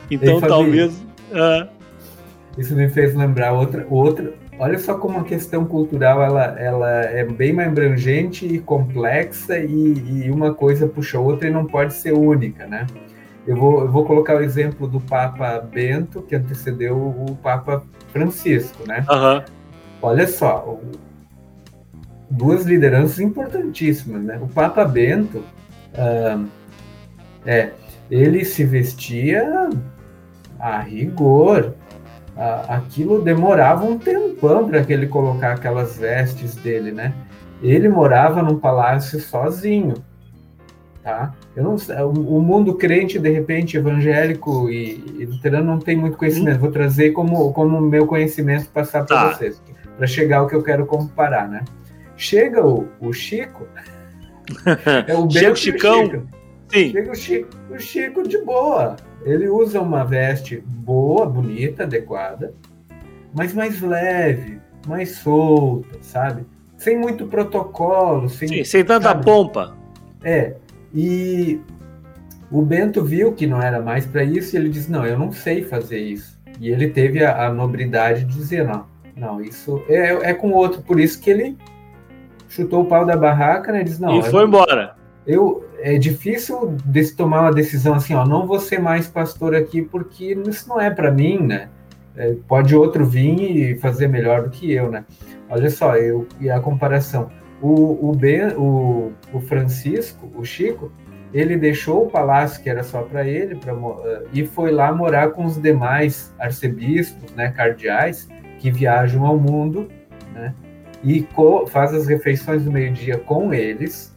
Então 0.10 0.36
Ei, 0.36 0.42
talvez. 0.42 0.94
Uh... 1.32 1.68
Isso 2.58 2.74
me 2.74 2.88
fez 2.88 3.14
lembrar 3.14 3.52
outra, 3.52 3.86
outra. 3.90 4.34
Olha 4.58 4.80
só 4.80 4.94
como 4.94 5.20
a 5.20 5.24
questão 5.26 5.66
cultural 5.66 6.22
ela, 6.22 6.58
ela 6.58 7.02
é 7.02 7.26
bem 7.26 7.52
mais 7.52 7.68
abrangente 7.68 8.46
e 8.46 8.60
complexa 8.60 9.58
e, 9.58 10.24
e 10.24 10.32
uma 10.32 10.54
coisa 10.54 10.88
puxa 10.88 11.18
a 11.18 11.22
outra 11.22 11.50
e 11.50 11.52
não 11.52 11.66
pode 11.66 11.94
ser 11.94 12.14
única, 12.14 12.66
né? 12.66 12.88
Eu 13.48 13.56
vou, 13.56 13.82
eu 13.82 13.92
vou 13.92 14.06
colocar 14.06 14.36
o 14.36 14.42
exemplo 14.42 14.88
do 14.88 15.00
Papa 15.00 15.60
Bento, 15.60 16.22
que 16.22 16.36
antecedeu 16.36 16.98
o 16.98 17.36
Papa 17.42 17.84
Francisco, 18.12 18.88
né? 18.88 19.06
Uhum. 19.10 19.44
Olha 20.02 20.28
só, 20.28 20.80
duas 22.30 22.66
lideranças 22.66 23.20
importantíssimas, 23.20 24.24
né? 24.24 24.40
O 24.42 24.48
Papa 24.48 24.84
Bento, 24.84 25.44
uh, 25.94 26.48
é, 27.46 27.72
ele 28.10 28.44
se 28.44 28.64
vestia 28.64 29.70
a 30.60 30.80
rigor. 30.80 31.74
Uh, 32.36 32.66
aquilo 32.68 33.22
demorava 33.22 33.86
um 33.86 33.98
tempão 33.98 34.68
para 34.68 34.84
que 34.84 34.92
ele 34.92 35.08
colocar 35.08 35.54
aquelas 35.54 35.98
vestes 35.98 36.56
dele, 36.56 36.92
né? 36.92 37.14
Ele 37.62 37.88
morava 37.88 38.42
num 38.42 38.60
palácio 38.60 39.20
sozinho, 39.20 39.94
tá? 41.06 41.36
Eu 41.56 41.64
não, 41.64 41.76
o 42.10 42.42
mundo 42.42 42.74
crente, 42.74 43.20
de 43.20 43.30
repente, 43.30 43.78
evangélico 43.78 44.68
e, 44.72 45.04
e 45.20 45.26
luterano 45.26 45.68
não 45.68 45.78
tem 45.78 45.96
muito 45.96 46.18
conhecimento. 46.18 46.58
Hum. 46.58 46.62
Vou 46.62 46.72
trazer 46.72 47.12
como, 47.12 47.54
como 47.54 47.80
meu 47.80 48.08
conhecimento 48.08 48.68
passar 48.70 49.06
para 49.06 49.16
tá. 49.16 49.34
vocês, 49.34 49.62
para 49.96 50.08
chegar 50.08 50.40
ao 50.40 50.48
que 50.48 50.56
eu 50.56 50.64
quero 50.64 50.84
comparar, 50.88 51.48
né? 51.48 51.64
Chega 52.18 52.66
o, 52.66 52.88
o 53.00 53.14
Chico, 53.14 53.68
é 55.06 55.14
o 55.16 55.30
Chega 55.30 55.52
o 55.52 55.56
Chicão. 55.56 56.06
Chico. 56.06 56.28
Sim. 56.70 56.92
Chega 56.92 57.12
o 57.12 57.16
Chico, 57.16 57.50
o 57.70 57.80
Chico 57.80 58.28
de 58.28 58.40
boa. 58.40 58.96
Ele 59.24 59.48
usa 59.48 59.80
uma 59.82 60.04
veste 60.04 60.64
boa, 60.66 61.28
bonita, 61.28 61.84
adequada, 61.84 62.52
mas 63.32 63.54
mais 63.54 63.80
leve, 63.80 64.60
mais 64.88 65.12
solta, 65.12 66.00
sabe? 66.02 66.48
Sem 66.78 66.98
muito 66.98 67.28
protocolo, 67.28 68.28
sem, 68.28 68.48
Sim, 68.48 68.64
sem 68.64 68.84
tanta 68.84 69.10
sabe? 69.10 69.24
pompa. 69.24 69.76
É, 70.24 70.56
e 70.96 71.60
o 72.50 72.62
Bento 72.62 73.04
viu 73.04 73.34
que 73.34 73.46
não 73.46 73.62
era 73.62 73.82
mais 73.82 74.06
para 74.06 74.24
isso 74.24 74.56
e 74.56 74.60
ele 74.60 74.70
disse: 74.70 74.90
Não, 74.90 75.06
eu 75.06 75.20
não 75.20 75.32
sei 75.32 75.62
fazer 75.62 76.00
isso. 76.00 76.40
E 76.60 76.70
ele 76.70 76.88
teve 76.88 77.24
a, 77.24 77.48
a 77.48 77.54
nobridade 77.54 78.24
de 78.24 78.34
dizer: 78.34 78.66
Não, 78.66 78.86
não, 79.16 79.42
isso 79.42 79.84
é, 79.90 80.30
é 80.30 80.34
com 80.34 80.52
outro. 80.52 80.82
Por 80.82 80.98
isso 80.98 81.22
que 81.22 81.30
ele 81.30 81.58
chutou 82.48 82.84
o 82.84 82.86
pau 82.86 83.06
da 83.06 83.18
barraca 83.18 83.74
né, 83.74 83.82
e 83.82 83.84
disse: 83.84 84.02
Não. 84.02 84.18
E 84.18 84.24
foi 84.24 84.46
embora. 84.46 84.96
Eu, 85.28 85.68
é 85.80 85.98
difícil 85.98 86.78
de 86.86 87.12
tomar 87.12 87.42
uma 87.42 87.54
decisão 87.54 87.96
assim: 87.96 88.14
Ó, 88.14 88.26
não 88.26 88.48
vou 88.48 88.60
ser 88.60 88.80
mais 88.80 89.06
pastor 89.06 89.54
aqui 89.54 89.82
porque 89.82 90.38
isso 90.48 90.70
não 90.70 90.80
é 90.80 90.90
para 90.90 91.12
mim, 91.12 91.40
né? 91.40 91.68
É, 92.16 92.34
pode 92.48 92.74
outro 92.74 93.06
vir 93.06 93.42
e 93.42 93.76
fazer 93.80 94.08
melhor 94.08 94.44
do 94.44 94.50
que 94.50 94.72
eu, 94.72 94.90
né? 94.90 95.04
Olha 95.50 95.70
só, 95.70 95.98
eu, 95.98 96.26
e 96.40 96.50
a 96.50 96.62
comparação. 96.62 97.30
O, 97.66 98.12
o, 98.12 98.16
ben, 98.16 98.50
o, 98.56 99.12
o 99.34 99.40
Francisco, 99.40 100.32
o 100.36 100.46
Chico, 100.46 100.92
ele 101.34 101.58
deixou 101.58 102.04
o 102.04 102.08
palácio 102.12 102.62
que 102.62 102.70
era 102.70 102.84
só 102.84 103.02
para 103.02 103.28
ele 103.28 103.56
pra, 103.56 103.74
uh, 103.74 103.98
e 104.32 104.46
foi 104.46 104.72
lá 104.72 104.94
morar 104.94 105.32
com 105.32 105.46
os 105.46 105.60
demais 105.60 106.32
arcebispos, 106.38 107.32
né, 107.32 107.50
cardeais, 107.50 108.30
que 108.60 108.70
viajam 108.70 109.26
ao 109.26 109.36
mundo, 109.40 109.90
né, 110.32 110.54
e 111.04 111.24
co, 111.24 111.66
faz 111.66 111.92
as 111.92 112.06
refeições 112.06 112.64
do 112.64 112.72
meio-dia 112.72 113.18
com 113.18 113.52
eles, 113.52 114.14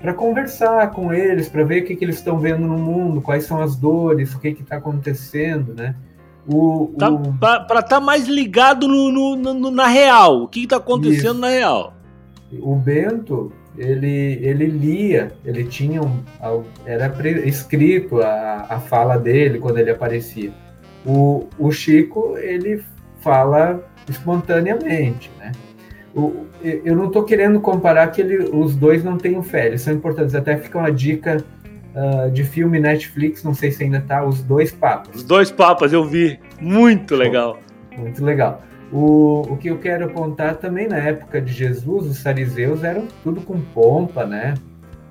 para 0.00 0.12
conversar 0.12 0.90
com 0.90 1.12
eles, 1.12 1.48
para 1.48 1.62
ver 1.62 1.84
o 1.84 1.86
que, 1.86 1.94
que 1.94 2.04
eles 2.04 2.16
estão 2.16 2.36
vendo 2.40 2.66
no 2.66 2.78
mundo, 2.78 3.22
quais 3.22 3.44
são 3.44 3.62
as 3.62 3.76
dores, 3.76 4.34
o 4.34 4.40
que 4.40 4.48
está 4.48 4.78
acontecendo, 4.78 5.72
né? 5.72 5.94
O, 6.52 6.92
tá, 6.98 7.10
o... 7.10 7.32
Para 7.34 7.62
estar 7.62 7.82
tá 7.82 8.00
mais 8.00 8.26
ligado 8.26 8.88
no, 8.88 9.36
no, 9.36 9.54
no, 9.54 9.70
na 9.70 9.86
real, 9.86 10.42
o 10.42 10.48
que 10.48 10.64
está 10.64 10.78
acontecendo 10.78 11.34
Isso. 11.34 11.40
na 11.40 11.48
real. 11.48 11.97
O 12.60 12.74
Bento, 12.74 13.52
ele, 13.76 14.38
ele 14.42 14.66
lia, 14.66 15.32
ele 15.44 15.64
tinha 15.64 16.00
um, 16.02 16.22
era 16.86 17.12
escrito 17.46 18.22
a, 18.22 18.66
a 18.70 18.80
fala 18.80 19.18
dele 19.18 19.58
quando 19.58 19.78
ele 19.78 19.90
aparecia. 19.90 20.52
O, 21.04 21.46
o 21.58 21.70
Chico, 21.70 22.36
ele 22.38 22.82
fala 23.20 23.84
espontaneamente, 24.08 25.30
né? 25.38 25.52
O, 26.14 26.46
eu 26.62 26.96
não 26.96 27.06
estou 27.06 27.22
querendo 27.22 27.60
comparar 27.60 28.08
que 28.08 28.20
ele, 28.20 28.38
os 28.52 28.74
dois 28.74 29.04
não 29.04 29.16
têm 29.18 29.40
fé, 29.42 29.66
eles 29.66 29.82
são 29.82 29.92
importantes. 29.92 30.34
Até 30.34 30.56
fica 30.56 30.78
uma 30.78 30.90
dica 30.90 31.44
uh, 31.94 32.30
de 32.30 32.44
filme 32.44 32.80
Netflix, 32.80 33.44
não 33.44 33.54
sei 33.54 33.70
se 33.70 33.84
ainda 33.84 34.00
tá, 34.00 34.24
Os 34.24 34.42
Dois 34.42 34.72
Papas. 34.72 35.16
Os 35.16 35.22
Dois 35.22 35.50
Papas, 35.50 35.92
eu 35.92 36.04
vi. 36.04 36.40
Muito 36.60 37.14
legal. 37.14 37.58
Muito 37.96 38.24
legal. 38.24 38.62
O, 38.92 39.42
o 39.42 39.56
que 39.56 39.68
eu 39.68 39.78
quero 39.78 40.06
apontar 40.06 40.56
também 40.56 40.88
na 40.88 40.96
época 40.96 41.40
de 41.40 41.52
Jesus, 41.52 42.06
os 42.06 42.22
fariseus 42.22 42.82
eram 42.82 43.06
tudo 43.22 43.40
com 43.42 43.60
pompa, 43.60 44.24
né? 44.24 44.54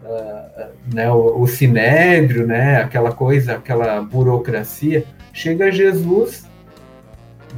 Uh, 0.03 0.93
né 0.93 1.11
o, 1.11 1.41
o 1.41 1.47
sinédrio, 1.47 2.47
né? 2.47 2.77
Aquela 2.77 3.11
coisa, 3.11 3.53
aquela 3.53 4.01
burocracia. 4.01 5.05
Chega 5.31 5.71
Jesus, 5.71 6.47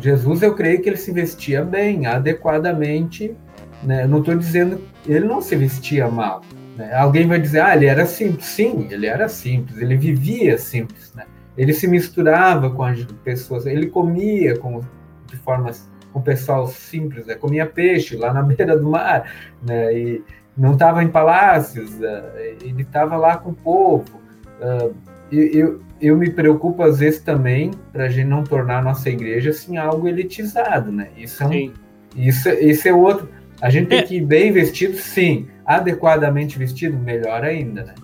Jesus 0.02 0.42
eu 0.42 0.54
creio 0.54 0.82
que 0.82 0.90
ele 0.90 0.98
se 0.98 1.12
vestia 1.12 1.64
bem, 1.64 2.06
adequadamente. 2.06 3.36
Né? 3.82 4.06
Não 4.06 4.20
estou 4.20 4.36
dizendo 4.36 4.82
ele 5.08 5.26
não 5.26 5.42
se 5.42 5.56
vestia 5.56 6.08
mal. 6.10 6.42
Né? 6.78 6.94
Alguém 6.94 7.28
vai 7.28 7.40
dizer, 7.40 7.62
ah, 7.62 7.76
ele 7.76 7.86
era 7.86 8.06
simples. 8.06 8.46
Sim, 8.46 8.88
ele 8.92 9.06
era 9.06 9.28
simples, 9.28 9.78
ele 9.80 9.96
vivia 9.96 10.58
simples. 10.58 11.14
Né? 11.14 11.26
Ele 11.58 11.74
se 11.74 11.88
misturava 11.88 12.70
com 12.70 12.84
as 12.84 13.04
pessoas, 13.24 13.66
ele 13.66 13.88
comia 13.88 14.58
com, 14.58 14.82
de 15.28 15.36
formas 15.38 15.89
com 16.12 16.20
o 16.20 16.22
pessoal 16.22 16.68
simples, 16.68 17.26
né? 17.26 17.36
comia 17.36 17.66
peixe 17.66 18.16
lá 18.16 18.34
na 18.34 18.42
beira 18.44 18.78
do 18.78 18.90
mar, 18.90 19.32
né? 19.62 19.98
E 19.98 20.24
não 20.58 20.74
estava 20.74 21.04
em 21.04 21.08
palácios, 21.08 21.92
uh, 21.96 22.38
ele 22.62 22.82
estava 22.82 23.16
lá 23.16 23.38
com 23.38 23.52
o 23.52 23.56
povo. 23.56 24.20
Uh, 24.60 24.94
eu, 25.32 25.82
eu 26.02 26.18
me 26.18 26.30
preocupo 26.30 26.82
às 26.84 27.00
vezes 27.00 27.22
também 27.22 27.72
para 27.94 28.06
a 28.06 28.10
gente 28.10 28.28
não 28.28 28.44
tornar 28.44 28.80
a 28.80 28.82
nossa 28.82 29.10
igreja 29.10 29.52
assim 29.52 29.78
algo 29.78 30.08
elitizado, 30.08 30.92
né? 30.92 31.10
Isso 31.16 31.44
é, 31.44 31.48
um, 31.48 31.74
isso, 32.16 32.50
isso 32.50 32.88
é 32.88 32.94
outro. 32.94 33.30
A 33.62 33.70
gente 33.70 33.88
tem 33.88 34.00
é. 34.00 34.04
que 34.04 34.16
ir 34.18 34.26
bem 34.26 34.52
vestido, 34.52 34.98
sim. 34.98 35.48
Adequadamente 35.66 36.58
vestido, 36.58 36.98
melhor 36.98 37.44
ainda, 37.44 37.84
né? 37.84 37.96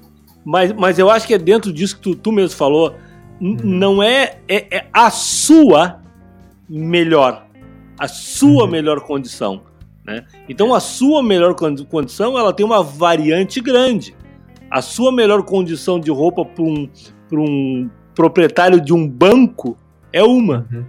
Mas, 0.44 0.72
mas 0.74 1.00
eu 1.00 1.10
acho 1.10 1.26
que 1.26 1.34
é 1.34 1.38
dentro 1.38 1.74
disso 1.74 1.96
que 1.96 2.02
tu, 2.04 2.16
tu 2.16 2.32
mesmo 2.32 2.56
falou. 2.56 2.96
Hum. 3.42 3.58
Não 3.64 4.04
é, 4.04 4.38
é, 4.48 4.78
é 4.78 4.86
a 4.94 5.10
sua 5.10 6.00
melhor 6.70 7.45
a 7.98 8.08
sua 8.08 8.64
uhum. 8.64 8.70
melhor 8.70 9.02
condição. 9.02 9.62
Né? 10.06 10.26
Então, 10.48 10.74
a 10.74 10.80
sua 10.80 11.24
melhor 11.24 11.56
condição 11.56 12.38
ela 12.38 12.54
tem 12.54 12.66
uma 12.66 12.84
variante 12.84 13.60
grande. 13.60 14.16
A 14.70 14.82
sua 14.82 15.12
melhor 15.12 15.44
condição 15.44 16.00
de 16.00 16.12
roupa 16.12 16.46
para 16.46 16.64
um, 16.64 16.90
um 17.34 17.90
proprietário 18.14 18.80
de 18.80 18.94
um 18.94 19.08
banco 19.08 19.78
é 20.12 20.24
uma. 20.24 20.68
Uhum. 20.72 20.86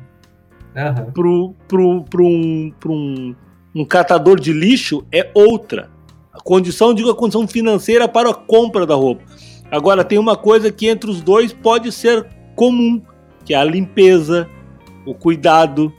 Uhum. 0.77 2.05
Para 2.09 2.23
um, 2.23 2.75
um, 2.87 3.35
um 3.75 3.85
catador 3.85 4.39
de 4.39 4.53
lixo 4.53 5.07
é 5.11 5.31
outra. 5.35 5.91
A 6.33 6.41
condição, 6.41 6.93
digo, 6.93 7.11
a 7.11 7.15
condição 7.15 7.49
financeira 7.49 8.07
para 8.07 8.31
a 8.31 8.35
compra 8.35 8.85
da 8.85 8.95
roupa. 8.95 9.23
Agora, 9.71 10.05
tem 10.05 10.19
uma 10.19 10.37
coisa 10.37 10.71
que 10.71 10.87
entre 10.87 11.11
os 11.11 11.21
dois 11.23 11.53
pode 11.53 11.91
ser 11.91 12.27
comum, 12.55 13.01
que 13.45 13.55
é 13.55 13.57
a 13.57 13.65
limpeza, 13.65 14.49
o 15.07 15.15
cuidado, 15.15 15.93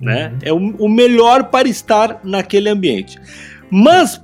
né? 0.00 0.28
Uhum. 0.28 0.38
É 0.42 0.52
o, 0.52 0.86
o 0.86 0.88
melhor 0.88 1.44
para 1.44 1.68
estar 1.68 2.20
naquele 2.24 2.68
ambiente. 2.68 3.18
Mas 3.70 4.20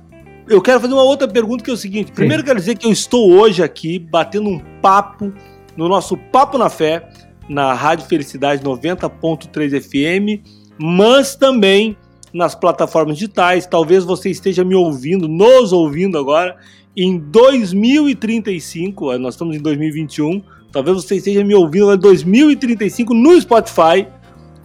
eu 0.49 0.61
quero 0.61 0.79
fazer 0.79 0.93
uma 0.93 1.03
outra 1.03 1.27
pergunta 1.27 1.63
que 1.63 1.69
é 1.69 1.73
o 1.73 1.77
seguinte: 1.77 2.11
primeiro, 2.11 2.43
quero 2.43 2.59
dizer 2.59 2.77
que 2.77 2.87
eu 2.87 2.91
estou 2.91 3.31
hoje 3.31 3.61
aqui 3.61 3.99
batendo 3.99 4.49
um 4.49 4.59
papo 4.81 5.31
no 5.75 5.87
nosso 5.87 6.17
Papo 6.17 6.57
na 6.57 6.69
Fé, 6.69 7.07
na 7.47 7.73
Rádio 7.73 8.07
Felicidade 8.07 8.63
90.3 8.63 9.79
FM, 9.79 10.43
mas 10.79 11.35
também 11.35 11.95
nas 12.33 12.55
plataformas 12.55 13.17
digitais. 13.17 13.67
Talvez 13.67 14.03
você 14.03 14.29
esteja 14.29 14.63
me 14.63 14.75
ouvindo, 14.75 15.27
nos 15.27 15.71
ouvindo 15.71 16.17
agora 16.17 16.57
em 16.95 17.19
2035. 17.19 19.17
Nós 19.19 19.35
estamos 19.35 19.55
em 19.55 19.59
2021. 19.59 20.41
Talvez 20.71 20.97
você 20.97 21.15
esteja 21.17 21.43
me 21.43 21.53
ouvindo 21.53 21.93
em 21.93 21.97
2035 21.97 23.13
no 23.13 23.39
Spotify 23.39 24.07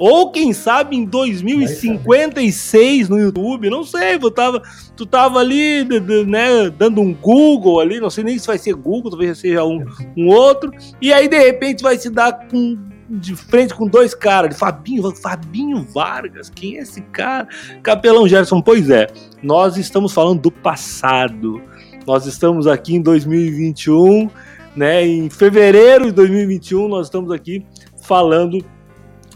ou 0.05 0.33
quem 0.33 0.53
sabe 0.53 0.97
em 0.97 1.05
2056 1.05 3.09
no 3.09 3.21
YouTube, 3.21 3.71
não 3.71 3.85
sei, 3.85 4.19
tu 4.19 4.33
tava, 4.33 4.61
tu 4.97 5.07
tava 5.07 5.39
ali, 5.39 5.85
né, 6.27 6.69
dando 6.77 7.01
um 7.01 7.15
Google 7.15 7.79
ali, 7.79 8.01
não 8.01 8.11
sei 8.11 8.25
nem 8.25 8.37
se 8.37 8.49
vai 8.49 8.59
ser 8.59 8.75
Google, 8.75 9.13
talvez 9.13 9.39
seja 9.39 9.63
um, 9.63 9.85
um 10.17 10.27
outro, 10.27 10.73
e 11.01 11.13
aí 11.13 11.29
de 11.29 11.39
repente 11.39 11.85
vai 11.85 11.97
se 11.97 12.11
dar 12.11 12.49
com, 12.49 12.77
de 13.09 13.37
frente 13.37 13.75
com 13.75 13.87
dois 13.87 14.13
caras, 14.13 14.59
Fabinho, 14.59 15.09
Fabinho 15.15 15.85
Vargas, 15.85 16.51
quem 16.51 16.79
é 16.79 16.81
esse 16.81 17.01
cara? 17.03 17.47
Capelão 17.81 18.27
Gerson, 18.27 18.61
pois 18.61 18.91
é, 18.91 19.07
nós 19.41 19.77
estamos 19.77 20.13
falando 20.13 20.41
do 20.41 20.51
passado, 20.51 21.63
nós 22.05 22.27
estamos 22.27 22.67
aqui 22.67 22.97
em 22.97 23.01
2021, 23.01 24.29
né, 24.75 25.07
em 25.07 25.31
fevereiro 25.31 26.07
de 26.07 26.13
2021, 26.13 26.89
nós 26.89 27.07
estamos 27.07 27.31
aqui 27.31 27.65
falando 28.03 28.59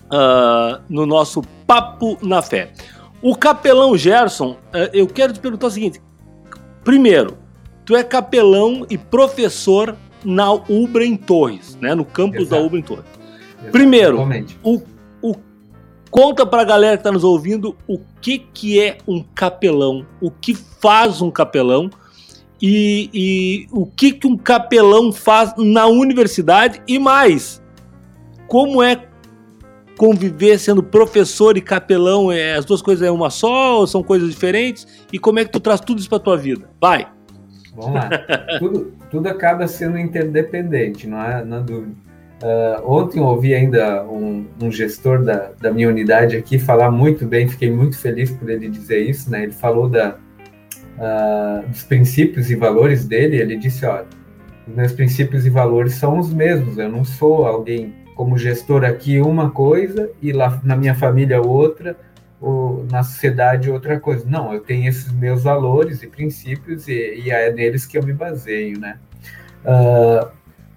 uh, 0.07 0.83
no 0.89 1.07
nosso 1.07 1.43
Papo 1.67 2.19
na 2.23 2.43
Fé. 2.43 2.73
O 3.23 3.35
capelão 3.35 3.97
Gerson, 3.97 4.53
uh, 4.53 4.91
eu 4.93 5.07
quero 5.07 5.33
te 5.33 5.41
perguntar 5.41 5.67
o 5.67 5.71
seguinte: 5.71 6.01
primeiro, 6.85 7.37
tu 7.85 7.97
é 7.97 8.03
capelão 8.03 8.87
e 8.89 8.99
professor 8.99 9.97
na 10.25 10.53
Ubra 10.53 11.05
em 11.05 11.17
Torres, 11.17 11.77
né? 11.81 11.95
No 11.95 12.05
campus 12.05 12.43
Exato. 12.43 12.63
da 12.63 12.67
Ubra 12.67 12.79
em 12.79 12.83
Torres. 12.83 13.05
Exato. 13.59 13.73
Primeiro, 13.73 14.19
o, 14.63 14.83
o, 15.23 15.35
conta 16.11 16.47
para 16.47 16.63
a 16.63 16.65
galera 16.65 16.97
que 16.97 17.01
está 17.01 17.13
nos 17.13 17.25
ouvindo 17.25 17.77
o 17.87 17.99
que, 18.21 18.39
que 18.39 18.81
é 18.81 18.99
um 19.07 19.23
capelão, 19.23 20.07
o 20.21 20.31
que 20.31 20.55
faz 20.55 21.21
um 21.21 21.31
capelão 21.31 21.91
e, 22.61 23.11
e 23.13 23.67
o 23.71 23.87
que, 23.87 24.13
que 24.13 24.27
um 24.27 24.37
capelão 24.37 25.13
faz 25.13 25.55
na 25.57 25.87
universidade 25.87 26.81
e 26.87 26.99
mais, 26.99 27.63
como 28.49 28.83
é 28.83 28.97
conviver 29.97 30.59
sendo 30.59 30.83
professor 30.83 31.57
e 31.57 31.61
capelão, 31.61 32.31
é, 32.31 32.55
as 32.55 32.65
duas 32.65 32.83
coisas 32.83 33.07
é 33.07 33.11
uma 33.11 33.31
só 33.31 33.81
ou 33.81 33.87
são 33.87 34.03
coisas 34.03 34.31
diferentes? 34.31 34.87
E 35.13 35.19
como 35.19 35.39
é 35.39 35.45
que 35.45 35.51
tu 35.51 35.61
traz 35.61 35.81
tudo 35.81 35.99
isso 35.99 36.09
para 36.09 36.19
tua 36.19 36.37
vida? 36.37 36.69
Vai! 36.81 37.09
Vamos 37.75 37.95
lá. 37.95 38.11
tudo, 38.59 38.93
tudo 39.11 39.29
acaba 39.29 39.67
sendo 39.67 39.99
interdependente, 39.99 41.07
não 41.07 41.23
é 41.23 41.45
na 41.45 41.61
dúvida. 41.61 41.95
Uh, 42.43 42.91
ontem 42.91 43.19
ouvi 43.19 43.55
ainda 43.55 44.05
um, 44.05 44.47
um, 44.61 44.71
gestor 44.71 45.25
da, 45.25 45.53
da 45.59 45.73
minha 45.73 45.89
unidade 45.89 46.37
aqui 46.37 46.59
falar 46.59 46.91
muito 46.91 47.25
bem, 47.25 47.49
fiquei 47.49 47.71
muito 47.71 47.99
feliz 47.99 48.31
por 48.31 48.51
ele 48.51 48.69
dizer 48.69 49.09
isso, 49.09 49.31
né? 49.31 49.45
Ele 49.45 49.53
falou 49.53 49.89
da, 49.89 50.17
uh, 50.99 51.67
dos 51.67 51.83
princípios 51.83 52.51
e 52.51 52.55
valores 52.55 53.07
dele, 53.07 53.41
ele 53.41 53.57
disse, 53.57 53.87
olha, 53.87 54.07
meus 54.67 54.93
princípios 54.93 55.47
e 55.47 55.51
valores 55.51 55.95
são 55.95 56.19
os 56.19 56.33
mesmos, 56.33 56.77
eu 56.77 56.91
não 56.91 57.07
sou 57.07 57.47
alguém 57.47 57.95
como 58.17 58.39
gestor 58.39 58.83
aqui 58.83 59.21
uma 59.21 59.51
coisa 59.51 60.11
e 60.23 60.33
lá 60.33 60.59
na 60.65 60.75
minha 60.75 60.95
família 60.95 61.41
outra, 61.41 61.95
ou 62.41 62.85
na 62.91 63.03
sociedade 63.03 63.71
outra 63.71 64.01
coisa. 64.01 64.25
Não, 64.27 64.53
eu 64.53 64.61
tenho 64.61 64.89
esses 64.89 65.13
meus 65.13 65.43
valores 65.45 66.03
e 66.03 66.07
princípios 66.07 66.89
e, 66.89 67.23
e 67.25 67.31
é 67.31 67.53
neles 67.53 67.87
que 67.87 67.97
eu 67.97 68.03
me 68.03 68.15
baseio, 68.15 68.81
né? 68.81 68.99
Uh, 69.65 70.29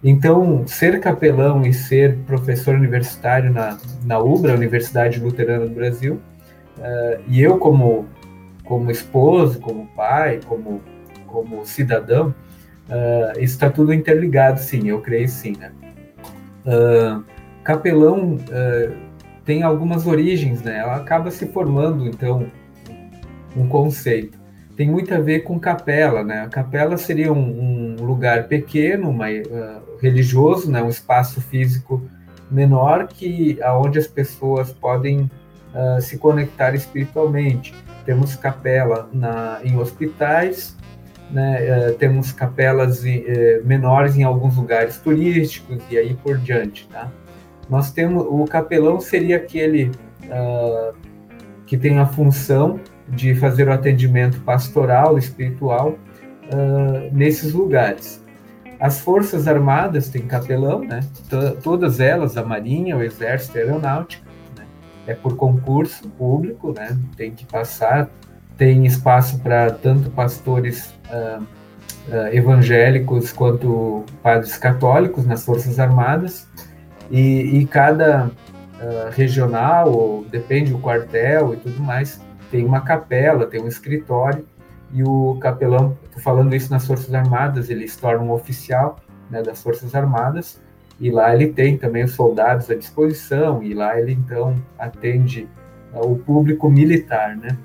então, 0.04 0.68
ser 0.68 1.00
capelão 1.00 1.66
e 1.66 1.74
ser 1.74 2.18
professor 2.28 2.76
universitário 2.76 3.52
na, 3.52 3.78
na 4.06 4.20
UBRA, 4.20 4.54
Universidade 4.54 5.20
Luterana 5.20 5.66
do 5.66 5.74
Brasil, 5.74 6.20
uh, 6.78 7.22
e 7.28 7.42
eu 7.42 7.58
como, 7.58 8.06
como 8.66 8.92
esposo, 8.92 9.60
como 9.60 9.88
pai, 9.96 10.40
como, 10.46 10.82
como 11.26 11.66
cidadão, 11.66 12.34
uh, 12.90 13.40
está 13.40 13.70
tudo 13.70 13.94
interligado, 13.94 14.60
sim, 14.60 14.90
eu 14.90 15.02
creio 15.02 15.28
sim, 15.28 15.54
né? 15.58 15.72
Uh, 16.70 17.24
capelão 17.64 18.36
uh, 18.36 18.96
tem 19.44 19.64
algumas 19.64 20.06
origens, 20.06 20.62
né? 20.62 20.78
Ela 20.78 20.98
acaba 20.98 21.32
se 21.32 21.48
formando, 21.48 22.08
então, 22.08 22.46
um 23.58 23.68
conceito. 23.68 24.38
Tem 24.76 24.88
muito 24.88 25.12
a 25.14 25.20
ver 25.20 25.40
com 25.40 25.60
capela, 25.60 26.24
né? 26.24 26.42
A 26.42 26.48
capela 26.48 26.96
seria 26.96 27.34
um, 27.34 27.96
um 28.00 28.06
lugar 28.06 28.48
pequeno, 28.48 29.12
mas, 29.12 29.48
uh, 29.48 29.82
religioso, 30.00 30.70
né? 30.72 30.84
Um 30.84 30.90
espaço 30.90 31.42
físico 31.42 32.08
menor 32.52 33.08
que 33.08 33.60
aonde 33.64 33.98
as 33.98 34.08
pessoas 34.08 34.72
podem 34.72 35.30
se 36.02 36.18
conectar 36.18 36.74
espiritualmente. 36.74 37.76
Temos 38.04 38.36
capela 38.36 39.08
na, 39.14 39.60
em 39.64 39.78
hospitais, 39.78 40.76
né? 41.32 41.90
Uh, 41.90 41.94
temos 41.96 42.32
capelas 42.32 43.04
uh, 43.04 43.06
menores 43.64 44.16
em 44.16 44.24
alguns 44.24 44.56
lugares 44.56 44.98
turísticos 44.98 45.82
e 45.90 45.98
aí 45.98 46.14
por 46.16 46.38
diante, 46.38 46.88
tá? 46.88 47.12
Nós 47.70 47.92
temos 47.92 48.26
o 48.28 48.46
capelão 48.46 49.00
seria 49.00 49.38
aquele 49.38 49.92
uh, 50.26 50.96
que 51.66 51.78
tem 51.78 52.00
a 52.00 52.06
função 52.06 52.80
de 53.08 53.36
fazer 53.36 53.68
o 53.68 53.72
atendimento 53.72 54.40
pastoral, 54.42 55.18
espiritual 55.18 55.98
uh, 56.52 57.16
nesses 57.16 57.54
lugares. 57.54 58.24
As 58.80 59.00
forças 59.00 59.48
armadas 59.48 60.10
têm 60.10 60.22
capelão, 60.22 60.84
né? 60.84 61.02
T 61.30 61.62
todas 61.62 62.00
elas, 62.00 62.38
a 62.38 62.44
Marinha, 62.44 62.96
o 62.98 63.04
Exército, 63.04 63.58
a 63.58 63.62
Aeronáutica, 63.62 64.26
né? 64.58 64.66
é 65.06 65.14
por 65.14 65.36
concurso 65.36 66.08
público, 66.10 66.74
né? 66.74 66.98
Tem 67.18 67.32
que 67.32 67.46
passar, 67.46 68.10
tem 68.60 68.86
espaço 68.86 69.40
para 69.40 69.72
tanto 69.72 70.12
pastores 70.12 70.94
uh, 71.10 71.42
evangélicos 72.34 73.32
quanto 73.32 74.04
padres 74.22 74.58
católicos 74.58 75.26
nas 75.26 75.46
forças 75.46 75.80
armadas. 75.80 76.46
E, 77.10 77.60
e 77.60 77.66
cada 77.66 78.28
uh, 78.28 79.10
regional, 79.12 79.92
ou 79.92 80.26
depende 80.26 80.72
do 80.72 80.78
quartel 80.78 81.54
e 81.54 81.58
tudo 81.58 81.82
mais, 81.82 82.22
tem 82.52 82.66
uma 82.66 82.82
capela, 82.82 83.48
tem 83.48 83.62
um 83.62 83.68
escritório, 83.68 84.46
e 84.92 85.04
o 85.04 85.38
capelão, 85.40 85.98
falando 86.18 86.54
isso 86.54 86.70
nas 86.70 86.86
Forças 86.86 87.14
Armadas, 87.14 87.70
ele 87.70 87.88
se 87.88 87.98
torna 87.98 88.24
um 88.24 88.32
oficial 88.32 89.00
né, 89.30 89.42
das 89.42 89.62
Forças 89.62 89.96
Armadas, 89.96 90.60
e 91.00 91.10
lá 91.10 91.34
ele 91.34 91.48
tem 91.48 91.78
também 91.78 92.04
os 92.04 92.12
soldados 92.12 92.70
à 92.70 92.76
disposição, 92.76 93.64
e 93.64 93.74
lá 93.74 94.00
ele 94.00 94.12
então 94.12 94.56
atende 94.78 95.48
uh, 95.94 96.12
o 96.12 96.18
público 96.18 96.70
militar, 96.70 97.38
né? 97.38 97.56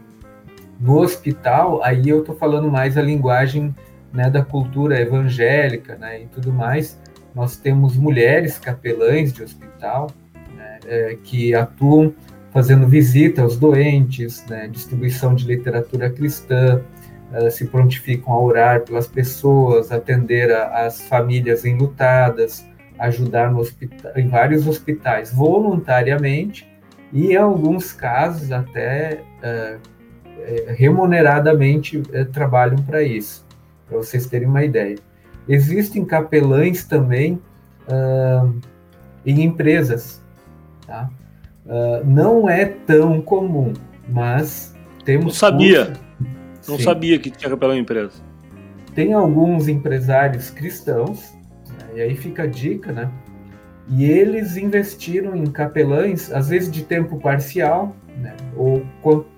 No 0.84 0.98
hospital, 0.98 1.82
aí 1.82 2.10
eu 2.10 2.20
estou 2.20 2.36
falando 2.36 2.70
mais 2.70 2.98
a 2.98 3.00
linguagem 3.00 3.74
né, 4.12 4.28
da 4.28 4.44
cultura 4.44 5.00
evangélica, 5.00 5.96
né, 5.96 6.24
e 6.24 6.26
tudo 6.26 6.52
mais, 6.52 7.00
nós 7.34 7.56
temos 7.56 7.96
mulheres 7.96 8.58
capelães 8.58 9.32
de 9.32 9.42
hospital 9.42 10.10
né, 10.54 10.80
é, 10.86 11.16
que 11.24 11.54
atuam 11.54 12.12
fazendo 12.50 12.86
visita 12.86 13.40
aos 13.40 13.56
doentes, 13.56 14.44
né, 14.44 14.68
distribuição 14.68 15.34
de 15.34 15.46
literatura 15.46 16.10
cristã, 16.10 16.82
uh, 17.32 17.50
se 17.50 17.64
prontificam 17.64 18.34
a 18.34 18.42
orar 18.42 18.82
pelas 18.82 19.06
pessoas, 19.06 19.90
atender 19.90 20.52
as 20.52 21.00
famílias 21.08 21.64
enlutadas, 21.64 22.62
ajudar 22.98 23.56
hospital, 23.56 24.12
em 24.16 24.28
vários 24.28 24.68
hospitais 24.68 25.32
voluntariamente 25.32 26.68
e, 27.10 27.32
em 27.32 27.36
alguns 27.36 27.90
casos, 27.90 28.52
até 28.52 29.22
uh, 29.42 29.93
remuneradamente 30.76 31.98
uh, 31.98 32.24
trabalham 32.32 32.78
para 32.82 33.02
isso, 33.02 33.46
para 33.88 33.98
vocês 33.98 34.26
terem 34.26 34.48
uma 34.48 34.64
ideia. 34.64 34.96
Existem 35.48 36.04
capelães 36.04 36.84
também 36.84 37.40
uh, 37.88 38.54
em 39.24 39.42
empresas. 39.42 40.22
Tá? 40.86 41.10
Uh, 41.66 42.04
não 42.04 42.48
é 42.48 42.64
tão 42.64 43.20
comum, 43.20 43.72
mas 44.08 44.74
temos. 45.04 45.26
Não 45.26 45.32
sabia. 45.32 45.86
Curso... 45.86 46.04
Não 46.68 46.78
Sim. 46.78 46.84
sabia 46.84 47.18
que 47.18 47.30
tinha 47.30 47.50
capelão 47.50 47.74
em 47.74 47.80
empresa. 47.80 48.22
Tem 48.94 49.12
alguns 49.12 49.68
empresários 49.68 50.50
cristãos, 50.50 51.34
né? 51.68 51.96
e 51.96 52.00
aí 52.00 52.16
fica 52.16 52.44
a 52.44 52.46
dica, 52.46 52.92
né? 52.92 53.10
E 53.88 54.04
eles 54.04 54.56
investiram 54.56 55.36
em 55.36 55.46
capelães, 55.46 56.32
às 56.32 56.48
vezes 56.48 56.70
de 56.70 56.84
tempo 56.84 57.18
parcial, 57.20 57.94
né? 58.16 58.34
ou, 58.56 58.84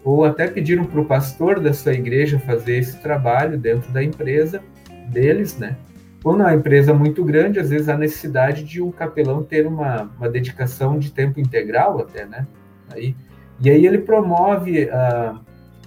ou 0.05 0.25
até 0.25 0.47
pediram 0.47 0.85
para 0.85 1.01
o 1.01 1.05
pastor 1.05 1.59
da 1.59 1.73
sua 1.73 1.95
igreja 1.95 2.39
fazer 2.39 2.79
esse 2.79 2.99
trabalho 2.99 3.59
dentro 3.59 3.91
da 3.93 4.03
empresa 4.03 4.63
deles, 5.09 5.59
né? 5.59 5.77
Quando 6.23 6.43
a 6.43 6.55
empresa 6.55 6.91
é 6.91 6.95
muito 6.95 7.25
grande, 7.25 7.61
às 7.61 7.71
vezes 7.71 7.89
há 7.89 7.97
necessidade 7.97 8.65
de 8.65 8.83
um 8.83 8.91
capelão 8.91 9.43
ter 9.43 9.67
uma, 9.67 10.11
uma 10.19 10.29
dedicação 10.29 10.99
de 10.99 11.13
tempo 11.13 11.39
integral 11.39 12.01
até, 12.01 12.27
né? 12.27 12.47
Aí, 12.93 13.15
e 13.61 13.71
aí 13.71 13.87
ele 13.87 13.99
promove 13.99 14.85
uh, 14.85 15.39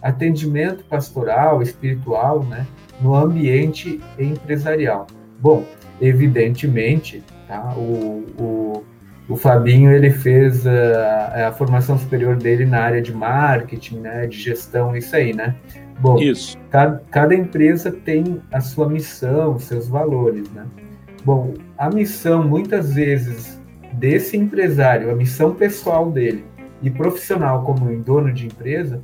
atendimento 0.01 0.83
pastoral, 0.85 1.61
espiritual, 1.61 2.43
né? 2.43 2.65
No 3.01 3.15
ambiente 3.15 3.99
empresarial. 4.17 5.07
Bom, 5.39 5.65
evidentemente, 5.99 7.23
tá? 7.49 7.73
O, 7.75 8.23
o, 8.39 8.83
o 9.27 9.35
Fabinho 9.35 9.91
ele 9.91 10.11
fez 10.11 10.65
a, 10.65 11.47
a, 11.47 11.51
formação 11.51 11.97
superior 11.97 12.37
dele 12.37 12.65
na 12.65 12.79
área 12.79 13.01
de 13.01 13.13
marketing, 13.13 13.97
né? 13.97 14.27
De 14.27 14.37
gestão, 14.37 14.95
isso 14.95 15.15
aí, 15.15 15.33
né? 15.33 15.55
Bom, 15.99 16.17
Isso. 16.17 16.57
Cada, 16.69 17.03
cada 17.11 17.35
empresa 17.35 17.91
tem 17.91 18.39
a 18.53 18.61
sua 18.61 18.87
missão, 18.87 19.59
seus 19.59 19.89
valores, 19.89 20.49
né? 20.51 20.65
Bom, 21.25 21.55
a 21.77 21.89
missão, 21.89 22.47
muitas 22.47 22.93
vezes, 22.93 23.59
desse 23.93 24.37
empresário, 24.37 25.11
a 25.11 25.15
missão 25.15 25.53
pessoal 25.53 26.09
dele 26.09 26.45
e 26.81 26.89
profissional 26.89 27.63
como 27.63 27.93
dono 28.01 28.31
de 28.31 28.45
empresa, 28.45 29.01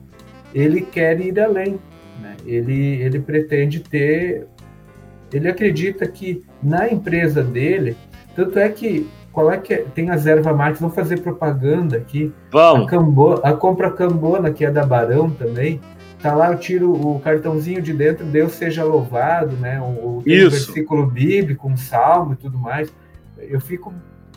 ele 0.54 0.82
quer 0.82 1.20
ir 1.20 1.38
além, 1.38 1.78
né? 2.22 2.38
Ele, 2.46 3.02
ele 3.02 3.20
pretende 3.20 3.82
ter... 3.82 4.48
Ele 5.34 5.50
acredita 5.50 6.08
que 6.08 6.46
na 6.64 6.88
empresa 6.88 7.44
dele, 7.44 7.98
tanto 8.36 8.60
é 8.60 8.70
que 8.70 9.08
qual 9.32 9.52
é 9.52 9.58
que 9.58 9.74
é, 9.74 9.78
tem 9.94 10.10
as 10.10 10.26
erva 10.26 10.54
mate, 10.54 10.80
vamos 10.80 10.96
fazer 10.96 11.20
propaganda 11.20 11.98
aqui. 11.98 12.34
Vamos. 12.52 12.88
A, 12.88 12.90
Cambo, 12.90 13.34
a 13.44 13.54
compra 13.54 13.92
Cambona, 13.92 14.52
que 14.52 14.64
é 14.64 14.72
da 14.72 14.86
Barão 14.86 15.30
também, 15.30 15.82
tá 16.22 16.34
lá, 16.34 16.52
eu 16.52 16.58
tiro 16.58 16.94
o 16.94 17.20
cartãozinho 17.20 17.82
de 17.82 17.94
dentro, 17.94 18.26
Deus 18.26 18.54
seja 18.54 18.84
louvado, 18.84 19.58
né? 19.58 19.80
O, 19.82 20.20
o 20.20 20.22
versículo 20.22 21.06
bíblico, 21.06 21.68
um 21.68 21.76
salmo 21.76 22.34
e 22.34 22.36
tudo 22.38 22.58
mais. 22.58 22.94
Eu 23.38 23.60
fico, 23.60 23.94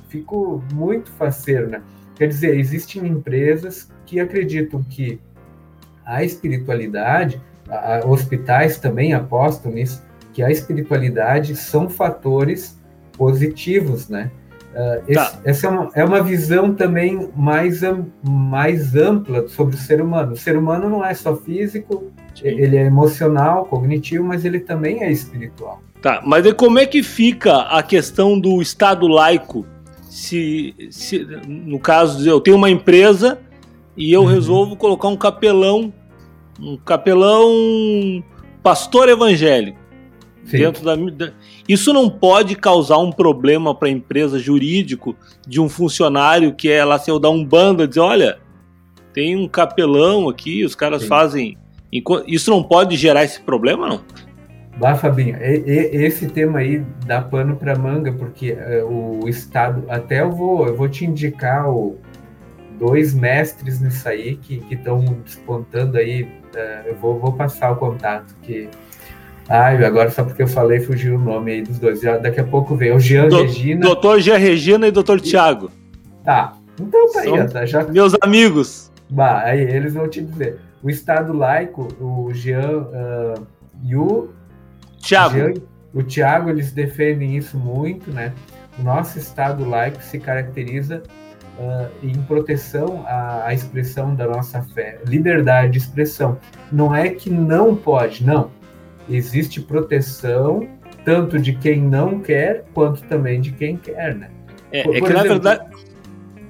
fico 0.08 0.62
muito 0.72 1.10
faceiro, 1.12 1.68
né? 1.68 1.80
Quer 2.16 2.26
dizer, 2.26 2.58
existem 2.58 3.06
empresas 3.06 3.88
que 4.04 4.18
acreditam 4.18 4.82
que 4.82 5.20
a 6.04 6.24
espiritualidade, 6.24 7.40
a, 7.68 8.04
hospitais 8.04 8.78
também 8.78 9.12
apostam 9.12 9.70
nisso, 9.70 10.04
que 10.32 10.42
a 10.42 10.50
espiritualidade 10.50 11.54
são 11.54 11.88
fatores 11.88 12.77
positivos, 13.18 14.08
né? 14.08 14.30
Uh, 14.74 15.02
esse, 15.08 15.14
tá. 15.14 15.40
Essa 15.44 15.66
é 15.66 15.70
uma, 15.70 15.90
é 15.94 16.04
uma 16.04 16.22
visão 16.22 16.72
também 16.72 17.28
mais, 17.34 17.80
mais 18.22 18.94
ampla 18.94 19.48
sobre 19.48 19.74
o 19.74 19.78
ser 19.78 20.00
humano. 20.00 20.32
O 20.32 20.36
ser 20.36 20.56
humano 20.56 20.88
não 20.88 21.04
é 21.04 21.12
só 21.14 21.34
físico, 21.34 22.04
Sim. 22.34 22.46
ele 22.46 22.76
é 22.76 22.84
emocional, 22.84 23.64
cognitivo, 23.64 24.24
mas 24.24 24.44
ele 24.44 24.60
também 24.60 25.02
é 25.02 25.10
espiritual. 25.10 25.82
Tá, 26.00 26.22
mas 26.24 26.46
e 26.46 26.54
como 26.54 26.78
é 26.78 26.86
que 26.86 27.02
fica 27.02 27.62
a 27.62 27.82
questão 27.82 28.38
do 28.38 28.62
Estado 28.62 29.08
laico? 29.08 29.66
Se, 30.08 30.74
se 30.90 31.26
no 31.46 31.80
caso, 31.80 32.28
eu 32.28 32.40
tenho 32.40 32.56
uma 32.56 32.70
empresa 32.70 33.38
e 33.96 34.12
eu 34.12 34.22
uhum. 34.22 34.28
resolvo 34.28 34.76
colocar 34.76 35.08
um 35.08 35.16
capelão, 35.16 35.92
um 36.60 36.76
capelão 36.76 38.22
pastor 38.62 39.08
evangélico. 39.08 39.87
Sim. 40.48 40.58
dentro 40.58 40.84
da, 40.84 40.96
isso 41.68 41.92
não 41.92 42.08
pode 42.08 42.56
causar 42.56 42.98
um 42.98 43.12
problema 43.12 43.74
para 43.74 43.88
a 43.88 43.90
empresa 43.90 44.38
jurídico 44.38 45.14
de 45.46 45.60
um 45.60 45.68
funcionário 45.68 46.54
que 46.54 46.70
é 46.70 46.84
lá 46.84 46.98
se 46.98 47.10
eu 47.10 47.18
dar 47.18 47.30
um 47.30 47.44
bando 47.44 47.86
dizer 47.86 48.00
olha 48.00 48.38
tem 49.12 49.36
um 49.36 49.46
capelão 49.46 50.28
aqui 50.28 50.64
os 50.64 50.74
caras 50.74 51.02
Sim. 51.02 51.08
fazem 51.08 51.58
isso 52.26 52.50
não 52.50 52.62
pode 52.62 52.96
gerar 52.96 53.24
esse 53.24 53.40
problema 53.40 53.88
não 53.88 54.00
Bah, 54.78 54.94
Fabinho, 54.94 55.36
esse 55.42 56.28
tema 56.28 56.60
aí 56.60 56.84
dá 57.04 57.20
pano 57.20 57.56
para 57.56 57.76
manga, 57.76 58.12
porque 58.12 58.52
uh, 58.52 59.24
o 59.24 59.28
Estado, 59.28 59.84
até 59.88 60.20
eu 60.20 60.30
vou, 60.30 60.68
eu 60.68 60.76
vou 60.76 60.88
te 60.88 61.04
indicar 61.04 61.68
o, 61.68 61.98
dois 62.78 63.12
mestres 63.12 63.80
nisso 63.80 64.08
aí 64.08 64.36
que 64.36 64.62
estão 64.70 65.04
despontando 65.24 65.98
aí, 65.98 66.22
uh, 66.22 66.86
eu 66.86 66.94
vou, 66.94 67.18
vou 67.18 67.32
passar 67.32 67.72
o 67.72 67.76
contato, 67.76 68.36
que 68.40 68.68
Ai, 69.48 69.82
agora 69.82 70.10
só 70.10 70.24
porque 70.24 70.42
eu 70.42 70.48
falei 70.48 70.78
fugiu 70.78 71.16
o 71.16 71.18
nome 71.18 71.52
aí 71.52 71.62
dos 71.62 71.78
dois. 71.78 72.00
Já, 72.00 72.18
daqui 72.18 72.40
a 72.40 72.44
pouco 72.44 72.76
vem 72.76 72.92
o 72.92 73.00
Jean 73.00 73.28
Do, 73.28 73.42
Regina. 73.42 73.80
Doutor 73.80 74.20
Jean 74.20 74.36
Regina 74.36 74.86
e 74.86 74.90
doutor 74.90 75.20
Tiago. 75.20 75.70
Tá. 76.22 76.52
Então 76.78 77.10
tá 77.12 77.20
aí, 77.20 77.48
tá, 77.48 77.64
já... 77.64 77.82
Meus 77.84 78.14
amigos. 78.20 78.92
Bah, 79.08 79.40
aí 79.44 79.60
eles 79.60 79.94
vão 79.94 80.06
te 80.06 80.20
dizer. 80.20 80.58
O 80.82 80.90
Estado 80.90 81.32
laico, 81.32 81.88
o 81.98 82.30
Jean 82.32 82.82
uh, 82.82 83.46
e 83.82 83.96
o 83.96 84.28
Tiago. 84.98 85.34
Jean, 85.34 85.54
o 85.94 86.02
Tiago, 86.02 86.50
eles 86.50 86.70
defendem 86.72 87.36
isso 87.36 87.56
muito, 87.56 88.10
né? 88.12 88.32
O 88.78 88.82
nosso 88.82 89.18
Estado 89.18 89.66
laico 89.66 90.00
se 90.02 90.18
caracteriza 90.18 91.02
uh, 91.58 91.88
em 92.02 92.14
proteção 92.14 93.02
à, 93.06 93.46
à 93.46 93.54
expressão 93.54 94.14
da 94.14 94.26
nossa 94.26 94.62
fé, 94.62 95.00
liberdade 95.06 95.72
de 95.72 95.78
expressão. 95.78 96.38
Não 96.70 96.94
é 96.94 97.08
que 97.08 97.30
não 97.30 97.74
pode, 97.74 98.24
não 98.24 98.57
existe 99.08 99.60
proteção 99.60 100.68
tanto 101.04 101.38
de 101.38 101.54
quem 101.54 101.80
não 101.80 102.20
quer 102.20 102.64
quanto 102.74 103.02
também 103.02 103.40
de 103.40 103.52
quem 103.52 103.76
quer, 103.76 104.14
né? 104.14 104.30
É, 104.70 104.82
por, 104.82 104.94
é 104.94 105.00
que 105.00 105.06
exemplo, 105.06 105.22
na 105.22 105.22
verdade 105.22 105.88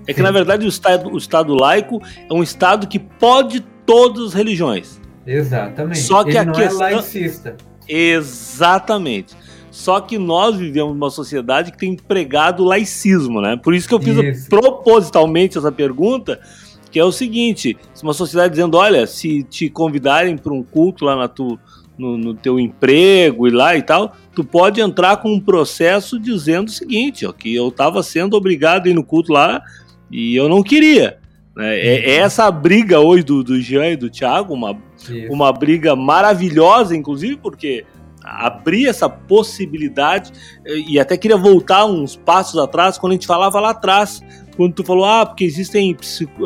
é 0.08 0.14
que 0.14 0.22
na 0.22 0.30
verdade 0.30 0.64
o 0.64 0.68
estado, 0.68 1.10
o 1.10 1.18
estado 1.18 1.54
laico 1.54 2.00
é 2.28 2.32
um 2.32 2.42
estado 2.42 2.86
que 2.86 2.98
pode 2.98 3.60
todas 3.84 4.28
as 4.28 4.32
religiões. 4.32 4.98
Exatamente. 5.26 5.98
Só 5.98 6.24
que 6.24 6.30
Ele 6.30 6.38
a 6.38 6.44
não 6.46 6.54
questão... 6.54 6.86
é 6.86 6.92
laicista. 6.94 7.56
Exatamente. 7.86 9.36
Só 9.70 10.00
que 10.00 10.16
nós 10.16 10.56
vivemos 10.56 10.94
numa 10.94 11.10
sociedade 11.10 11.70
que 11.70 11.78
tem 11.78 11.92
empregado 11.92 12.64
laicismo, 12.64 13.42
né? 13.42 13.56
Por 13.62 13.74
isso 13.74 13.86
que 13.86 13.94
eu 13.94 14.00
fiz 14.00 14.16
isso. 14.16 14.48
propositalmente 14.48 15.58
essa 15.58 15.70
pergunta, 15.70 16.40
que 16.90 16.98
é 16.98 17.04
o 17.04 17.12
seguinte: 17.12 17.76
se 17.92 18.02
uma 18.02 18.14
sociedade 18.14 18.54
dizendo, 18.54 18.78
olha, 18.78 19.06
se 19.06 19.42
te 19.42 19.68
convidarem 19.68 20.38
para 20.38 20.54
um 20.54 20.62
culto 20.62 21.04
lá 21.04 21.14
na 21.14 21.28
tua 21.28 21.58
no, 21.98 22.16
no, 22.16 22.34
teu 22.34 22.60
emprego 22.60 23.46
e 23.46 23.50
lá 23.50 23.76
e 23.76 23.82
tal, 23.82 24.14
tu 24.34 24.44
pode 24.44 24.80
entrar 24.80 25.16
com 25.18 25.32
um 25.32 25.40
processo 25.40 26.18
dizendo 26.18 26.68
o 26.68 26.72
seguinte, 26.72 27.26
ó, 27.26 27.32
que 27.32 27.54
eu 27.54 27.68
estava 27.68 28.02
sendo 28.02 28.36
obrigado 28.36 28.86
a 28.86 28.90
ir 28.90 28.94
no 28.94 29.04
culto 29.04 29.32
lá 29.32 29.62
e 30.10 30.36
eu 30.36 30.48
não 30.48 30.62
queria. 30.62 31.18
Né? 31.56 31.76
É, 31.76 32.10
é, 32.10 32.16
essa 32.18 32.50
briga 32.50 33.00
hoje 33.00 33.24
do, 33.24 33.42
do 33.42 33.60
Jean 33.60 33.88
e 33.88 33.96
do 33.96 34.08
Thiago, 34.08 34.54
uma, 34.54 34.78
uma 35.28 35.52
briga 35.52 35.96
maravilhosa, 35.96 36.96
inclusive, 36.96 37.36
porque 37.36 37.84
abrir 38.22 38.86
essa 38.86 39.08
possibilidade 39.08 40.32
e 40.64 41.00
até 41.00 41.16
queria 41.16 41.36
voltar 41.36 41.86
uns 41.86 42.14
passos 42.14 42.60
atrás, 42.60 42.98
quando 42.98 43.12
a 43.12 43.14
gente 43.14 43.26
falava 43.26 43.58
lá 43.58 43.70
atrás, 43.70 44.22
quando 44.56 44.74
tu 44.74 44.84
falou, 44.84 45.04
ah, 45.04 45.24
porque 45.24 45.44
existem 45.44 45.92
uh, 45.94 46.44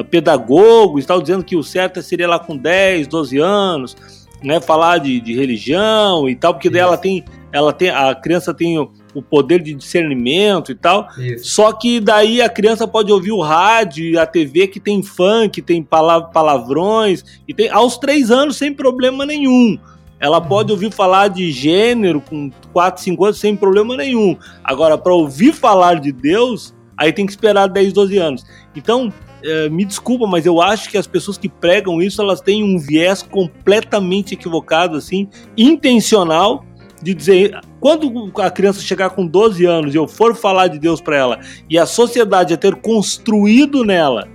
uh, 0.00 0.04
pedagogos 0.04 1.04
e 1.04 1.06
tal, 1.06 1.20
dizendo 1.20 1.44
que 1.44 1.56
o 1.56 1.62
certo 1.62 2.02
seria 2.02 2.28
lá 2.28 2.38
com 2.38 2.56
10, 2.56 3.06
12 3.06 3.38
anos, 3.38 3.96
né, 4.44 4.60
falar 4.60 4.98
de, 4.98 5.20
de 5.20 5.34
religião 5.34 6.28
e 6.28 6.36
tal, 6.36 6.54
porque 6.54 6.68
daí 6.68 6.82
ela 6.82 6.98
tem, 6.98 7.24
ela 7.50 7.72
tem, 7.72 7.88
a 7.88 8.14
criança 8.14 8.52
tem 8.52 8.78
o, 8.78 8.92
o 9.14 9.22
poder 9.22 9.62
de 9.62 9.74
discernimento 9.74 10.70
e 10.70 10.74
tal. 10.74 11.08
Isso. 11.18 11.46
Só 11.46 11.72
que 11.72 11.98
daí 11.98 12.42
a 12.42 12.48
criança 12.48 12.86
pode 12.86 13.10
ouvir 13.10 13.32
o 13.32 13.40
rádio, 13.40 14.20
a 14.20 14.26
TV 14.26 14.68
que 14.68 14.78
tem 14.78 15.02
funk, 15.02 15.62
tem 15.62 15.82
palavrões, 15.82 17.24
e 17.48 17.54
tem 17.54 17.70
aos 17.70 17.96
três 17.96 18.30
anos 18.30 18.56
sem 18.56 18.72
problema 18.72 19.24
nenhum. 19.24 19.78
Ela 20.20 20.38
uhum. 20.40 20.46
pode 20.46 20.72
ouvir 20.72 20.92
falar 20.92 21.28
de 21.28 21.50
gênero 21.50 22.20
com 22.20 22.50
4, 22.72 23.02
5 23.02 23.24
anos 23.24 23.38
sem 23.38 23.56
problema 23.56 23.96
nenhum. 23.96 24.36
Agora, 24.62 24.96
para 24.96 25.12
ouvir 25.12 25.52
falar 25.52 26.00
de 26.00 26.12
Deus, 26.12 26.74
aí 26.96 27.12
tem 27.12 27.26
que 27.26 27.32
esperar 27.32 27.66
10, 27.66 27.92
12 27.92 28.18
anos. 28.18 28.46
Então, 28.76 29.12
é, 29.44 29.68
me 29.68 29.84
desculpa, 29.84 30.26
mas 30.26 30.46
eu 30.46 30.60
acho 30.60 30.88
que 30.88 30.96
as 30.96 31.06
pessoas 31.06 31.36
que 31.36 31.48
pregam 31.48 32.00
isso, 32.00 32.22
elas 32.22 32.40
têm 32.40 32.64
um 32.64 32.78
viés 32.78 33.22
completamente 33.22 34.32
equivocado, 34.34 34.96
assim, 34.96 35.28
intencional, 35.56 36.64
de 37.02 37.12
dizer, 37.12 37.60
quando 37.78 38.32
a 38.40 38.50
criança 38.50 38.80
chegar 38.80 39.10
com 39.10 39.26
12 39.26 39.66
anos 39.66 39.94
e 39.94 39.98
eu 39.98 40.08
for 40.08 40.34
falar 40.34 40.68
de 40.68 40.78
Deus 40.78 41.00
para 41.00 41.16
ela, 41.16 41.40
e 41.68 41.78
a 41.78 41.84
sociedade 41.84 42.54
a 42.54 42.56
ter 42.56 42.74
construído 42.76 43.84
nela 43.84 44.26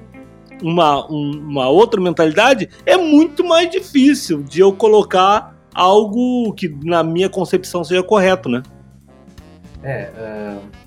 uma, 0.62 1.06
uma 1.08 1.68
outra 1.68 2.00
mentalidade, 2.00 2.70
é 2.86 2.96
muito 2.96 3.44
mais 3.44 3.72
difícil 3.72 4.44
de 4.44 4.60
eu 4.60 4.72
colocar 4.72 5.56
algo 5.74 6.54
que 6.54 6.70
na 6.84 7.02
minha 7.02 7.30
concepção 7.30 7.84
seja 7.84 8.04
correto, 8.04 8.48
né? 8.48 8.62
É, 9.82 10.10
uh 10.16 10.80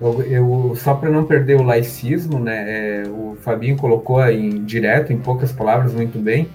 eu, 0.00 0.74
só 0.76 0.94
para 0.94 1.10
não 1.10 1.24
perder 1.24 1.56
o 1.56 1.62
laicismo, 1.62 2.38
né, 2.38 2.64
é, 2.66 3.08
o 3.08 3.36
Fabinho 3.40 3.76
colocou 3.76 4.24
em 4.28 4.64
direto, 4.64 5.12
em 5.12 5.18
poucas 5.18 5.52
palavras, 5.52 5.94
muito 5.94 6.18
bem, 6.18 6.48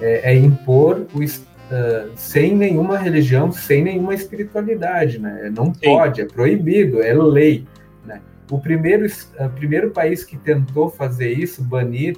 é, 0.00 0.32
é 0.32 0.36
impor 0.36 1.06
o, 1.12 1.22
uh, 1.22 2.10
sem 2.14 2.54
nenhuma 2.54 2.98
religião, 2.98 3.52
sem 3.52 3.82
nenhuma 3.82 4.14
espiritualidade, 4.14 5.18
né? 5.18 5.52
Não 5.54 5.72
Sim. 5.74 5.80
pode, 5.82 6.20
é 6.20 6.24
proibido, 6.24 7.02
é 7.02 7.12
lei. 7.14 7.66
Né? 8.04 8.20
O 8.50 8.58
primeiro, 8.58 9.06
o 9.38 9.48
primeiro 9.50 9.90
país 9.90 10.24
que 10.24 10.36
tentou 10.36 10.88
fazer 10.88 11.32
isso, 11.32 11.62
banir 11.62 12.16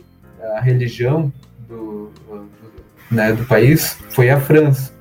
a 0.57 0.61
religião 0.61 1.33
do, 1.69 2.11
do, 2.29 2.49
né, 3.11 3.33
do 3.33 3.45
país, 3.45 3.99
foi 4.11 4.31
a 4.31 4.41
França. 4.41 4.95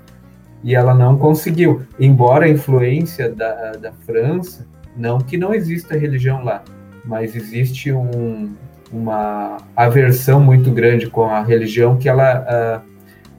E 0.63 0.73
ela 0.73 0.95
não 0.95 1.17
conseguiu, 1.17 1.83
embora 1.99 2.45
a 2.45 2.49
influência 2.49 3.29
da, 3.29 3.73
da 3.73 3.91
França, 3.91 4.65
não 4.95 5.19
que 5.19 5.37
não 5.37 5.53
exista 5.53 5.97
religião 5.97 6.43
lá, 6.43 6.63
mas 7.03 7.35
existe 7.35 7.91
um, 7.91 8.53
uma 8.91 9.57
aversão 9.75 10.39
muito 10.39 10.71
grande 10.71 11.09
com 11.09 11.25
a 11.25 11.43
religião 11.43 11.97
que 11.97 12.07
ela, 12.07 12.41
uh, 12.41 12.89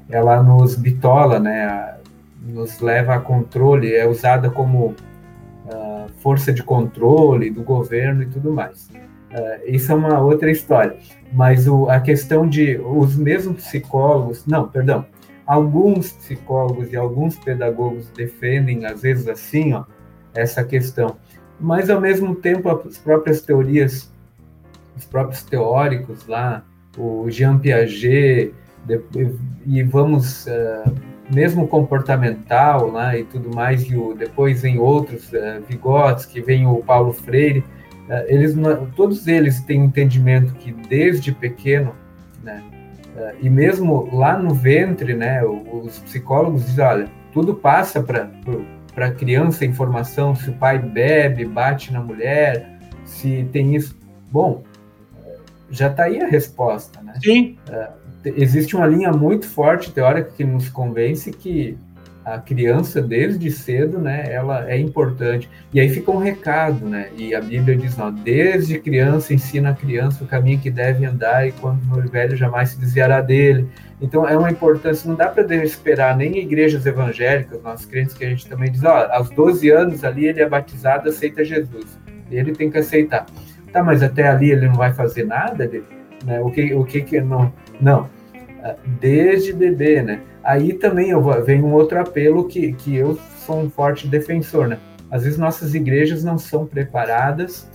ela 0.09 0.43
nos 0.43 0.77
bitola, 0.77 1.39
né, 1.41 1.97
nos 2.43 2.81
leva 2.81 3.15
a 3.15 3.21
controle, 3.21 3.95
é 3.95 4.07
usada 4.07 4.51
como 4.51 4.95
uh, 5.67 6.09
força 6.23 6.53
de 6.53 6.63
controle 6.63 7.51
do 7.51 7.63
governo 7.63 8.23
e 8.23 8.27
tudo 8.27 8.53
mais. 8.53 8.89
Uh, 8.89 9.67
isso 9.67 9.91
é 9.91 9.95
uma 9.95 10.21
outra 10.21 10.51
história. 10.51 10.97
Mas 11.33 11.67
o, 11.67 11.89
a 11.89 12.01
questão 12.01 12.49
de 12.49 12.79
os 12.79 13.17
mesmos 13.17 13.65
psicólogos, 13.65 14.47
não, 14.47 14.69
perdão, 14.69 15.05
alguns 15.47 16.13
psicólogos 16.13 16.93
e 16.93 16.97
alguns 16.97 17.37
pedagogos 17.37 18.09
defendem, 18.11 18.85
às 18.85 19.03
vezes 19.03 19.29
assim, 19.29 19.73
ó, 19.73 19.85
essa 20.35 20.63
questão. 20.65 21.17
Mas, 21.61 21.89
ao 21.89 22.01
mesmo 22.01 22.35
tempo, 22.35 22.69
as 22.69 22.99
próprias 22.99 23.41
teorias, 23.41 24.13
os 24.97 25.05
próprios 25.05 25.43
teóricos 25.43 26.27
lá, 26.27 26.65
o 26.97 27.31
Jean 27.31 27.59
Piaget, 27.59 28.55
e 29.67 29.83
vamos, 29.83 30.47
uh, 30.47 30.95
mesmo 31.33 31.67
comportamental 31.67 32.91
lá 32.91 33.17
e 33.19 33.25
tudo 33.25 33.55
mais, 33.55 33.83
e 33.83 33.97
o, 33.97 34.15
depois 34.15 34.65
em 34.65 34.79
outros, 34.79 35.33
uh, 35.33 35.63
Vygotsky, 35.69 36.41
vem 36.41 36.67
o 36.67 36.77
Paulo 36.77 37.13
Freire, 37.13 37.61
uh, 38.09 38.25
eles, 38.27 38.55
todos 38.95 39.27
eles 39.27 39.61
têm 39.61 39.85
entendimento 39.85 40.53
que 40.55 40.73
desde 40.73 41.33
pequeno, 41.33 41.93
né, 42.43 42.63
e 43.41 43.49
mesmo 43.49 44.15
lá 44.15 44.39
no 44.39 44.55
ventre, 44.55 45.15
né, 45.15 45.43
os 45.43 45.99
psicólogos 46.01 46.67
dizem, 46.67 46.85
olha, 46.85 47.09
tudo 47.33 47.55
passa 47.55 48.03
para 48.03 48.31
para 48.97 49.09
a 49.09 49.13
criança 49.13 49.67
informação 49.67 50.35
se 50.35 50.49
o 50.49 50.55
pai 50.55 50.79
bebe, 50.79 51.45
bate 51.45 51.93
na 51.93 52.01
mulher, 52.01 52.79
se 53.05 53.47
tem 53.53 53.77
isso. 53.77 53.95
Bom, 54.33 54.65
já 55.71 55.89
está 55.89 56.05
aí 56.05 56.19
a 56.19 56.27
resposta, 56.27 57.03
né? 57.03 57.13
Sim. 57.23 57.59
Uh, 57.69 57.93
existe 58.25 58.75
uma 58.75 58.87
linha 58.87 59.13
muito 59.13 59.47
forte 59.47 59.93
teórica 59.93 60.31
que 60.35 60.45
nos 60.45 60.71
convence 60.71 61.31
que 61.31 61.77
a 62.25 62.39
criança 62.39 63.03
desde 63.03 63.51
cedo, 63.53 63.99
né, 63.99 64.33
ela 64.33 64.69
é 64.69 64.79
importante. 64.79 65.49
E 65.73 65.79
aí 65.79 65.91
fica 65.91 66.11
um 66.11 66.17
recado, 66.17 66.89
né? 66.89 67.11
E 67.17 67.35
a 67.35 67.41
Bíblia 67.41 67.77
diz, 67.77 67.97
não, 67.99 68.11
desde 68.11 68.79
criança 68.81 69.33
ensina 69.35 69.71
a 69.71 69.75
criança 69.75 70.25
o 70.25 70.27
caminho 70.27 70.59
que 70.59 70.71
deve 70.71 71.05
andar 71.05 71.47
e 71.47 71.53
quando 71.53 71.83
for 71.83 72.09
velho 72.09 72.35
jamais 72.35 72.71
se 72.71 72.81
desviará 72.81 73.21
dele. 73.21 73.69
Então 74.01 74.29
é 74.29 74.37
uma 74.37 74.51
importância, 74.51 75.09
não 75.09 75.17
dá 75.17 75.29
para 75.29 75.55
esperar 75.65 76.17
nem 76.17 76.37
igrejas 76.39 76.85
evangélicas, 76.85 77.63
nós 77.63 77.87
crentes 77.87 78.15
que 78.15 78.25
a 78.25 78.29
gente 78.29 78.47
também 78.47 78.71
diz, 78.71 78.85
ó, 78.85 79.09
aos 79.11 79.31
12 79.31 79.71
anos 79.71 80.05
ali 80.05 80.27
ele 80.27 80.41
é 80.41 80.49
batizado, 80.49 81.09
aceita 81.09 81.45
Jesus. 81.45 81.99
Ele 82.31 82.53
tem 82.53 82.71
que 82.71 82.79
aceitar. 82.79 83.25
Tá, 83.73 83.83
mas 83.83 84.03
até 84.03 84.29
ali 84.29 84.51
ele 84.51 84.67
não 84.67 84.75
vai 84.75 84.93
fazer 84.93 85.25
nada, 85.25 85.65
ele, 85.65 85.85
né? 86.25 86.41
O 86.41 86.51
que 86.51 86.75
o 86.75 86.85
que 86.85 87.01
que 87.01 87.21
não 87.21 87.53
não 87.81 88.09
desde 89.01 89.53
bebê, 89.53 90.03
né? 90.03 90.21
Aí 90.43 90.73
também 90.73 91.11
eu 91.11 91.21
vou, 91.21 91.43
vem 91.45 91.63
um 91.63 91.73
outro 91.73 92.01
apelo 92.01 92.47
que, 92.47 92.73
que 92.73 92.95
eu 92.97 93.19
sou 93.45 93.61
um 93.61 93.71
forte 93.71 94.07
defensor, 94.07 94.69
né? 94.69 94.79
Às 95.11 95.25
vezes 95.25 95.39
nossas 95.39 95.75
igrejas 95.75 96.25
não 96.25 96.39
são 96.39 96.67
preparadas 96.67 97.69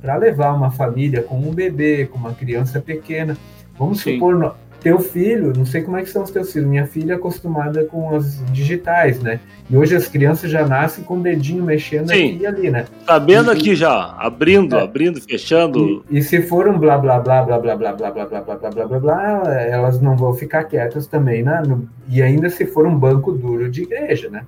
para 0.00 0.16
levar 0.16 0.52
uma 0.52 0.70
família 0.70 1.22
com 1.22 1.36
um 1.36 1.52
bebê, 1.52 2.06
com 2.06 2.18
uma 2.18 2.34
criança 2.34 2.80
pequena. 2.80 3.36
Vamos 3.78 4.00
Sim. 4.00 4.14
supor, 4.14 4.56
teu 4.84 4.98
filho, 4.98 5.54
não 5.56 5.64
sei 5.64 5.80
como 5.80 5.96
é 5.96 6.02
que 6.02 6.10
são 6.10 6.22
os 6.22 6.30
teus 6.30 6.52
filhos, 6.52 6.68
minha 6.68 6.86
filha 6.86 7.14
é 7.14 7.16
acostumada 7.16 7.86
com 7.86 8.14
as 8.14 8.44
digitais, 8.52 9.18
né? 9.18 9.40
E 9.70 9.74
hoje 9.74 9.96
as 9.96 10.06
crianças 10.06 10.50
já 10.50 10.66
nascem 10.66 11.02
com 11.02 11.16
o 11.18 11.22
dedinho 11.22 11.64
mexendo 11.64 12.08
Sim. 12.08 12.34
aqui 12.34 12.42
e 12.42 12.46
ali, 12.46 12.70
né? 12.70 12.84
Sabendo 13.06 13.50
e, 13.50 13.56
aqui 13.56 13.74
já, 13.74 14.14
abrindo, 14.18 14.76
é. 14.76 14.82
abrindo, 14.82 15.18
fechando. 15.22 16.04
E, 16.10 16.18
e, 16.18 16.22
se 16.22 16.42
for 16.42 16.68
um 16.68 16.78
blá 16.78 16.98
blá 16.98 17.18
blá 17.18 17.42
blá 17.42 17.58
blá 17.58 17.76
blá 17.76 17.92
blá 17.94 18.10
blá 18.10 18.26
blá 18.26 18.40
blá 18.42 18.56
blá 18.58 18.70
blá 18.70 18.86
blá 18.86 18.98
blá, 19.00 19.54
elas 19.54 19.98
não 20.02 20.14
vão 20.18 20.34
ficar 20.34 20.64
quietas 20.64 21.06
também, 21.06 21.42
né? 21.42 21.62
E 22.10 22.20
ainda 22.20 22.50
se 22.50 22.66
for 22.66 22.86
um 22.86 22.94
banco 22.94 23.32
duro 23.32 23.70
de 23.70 23.84
igreja, 23.84 24.28
né? 24.28 24.44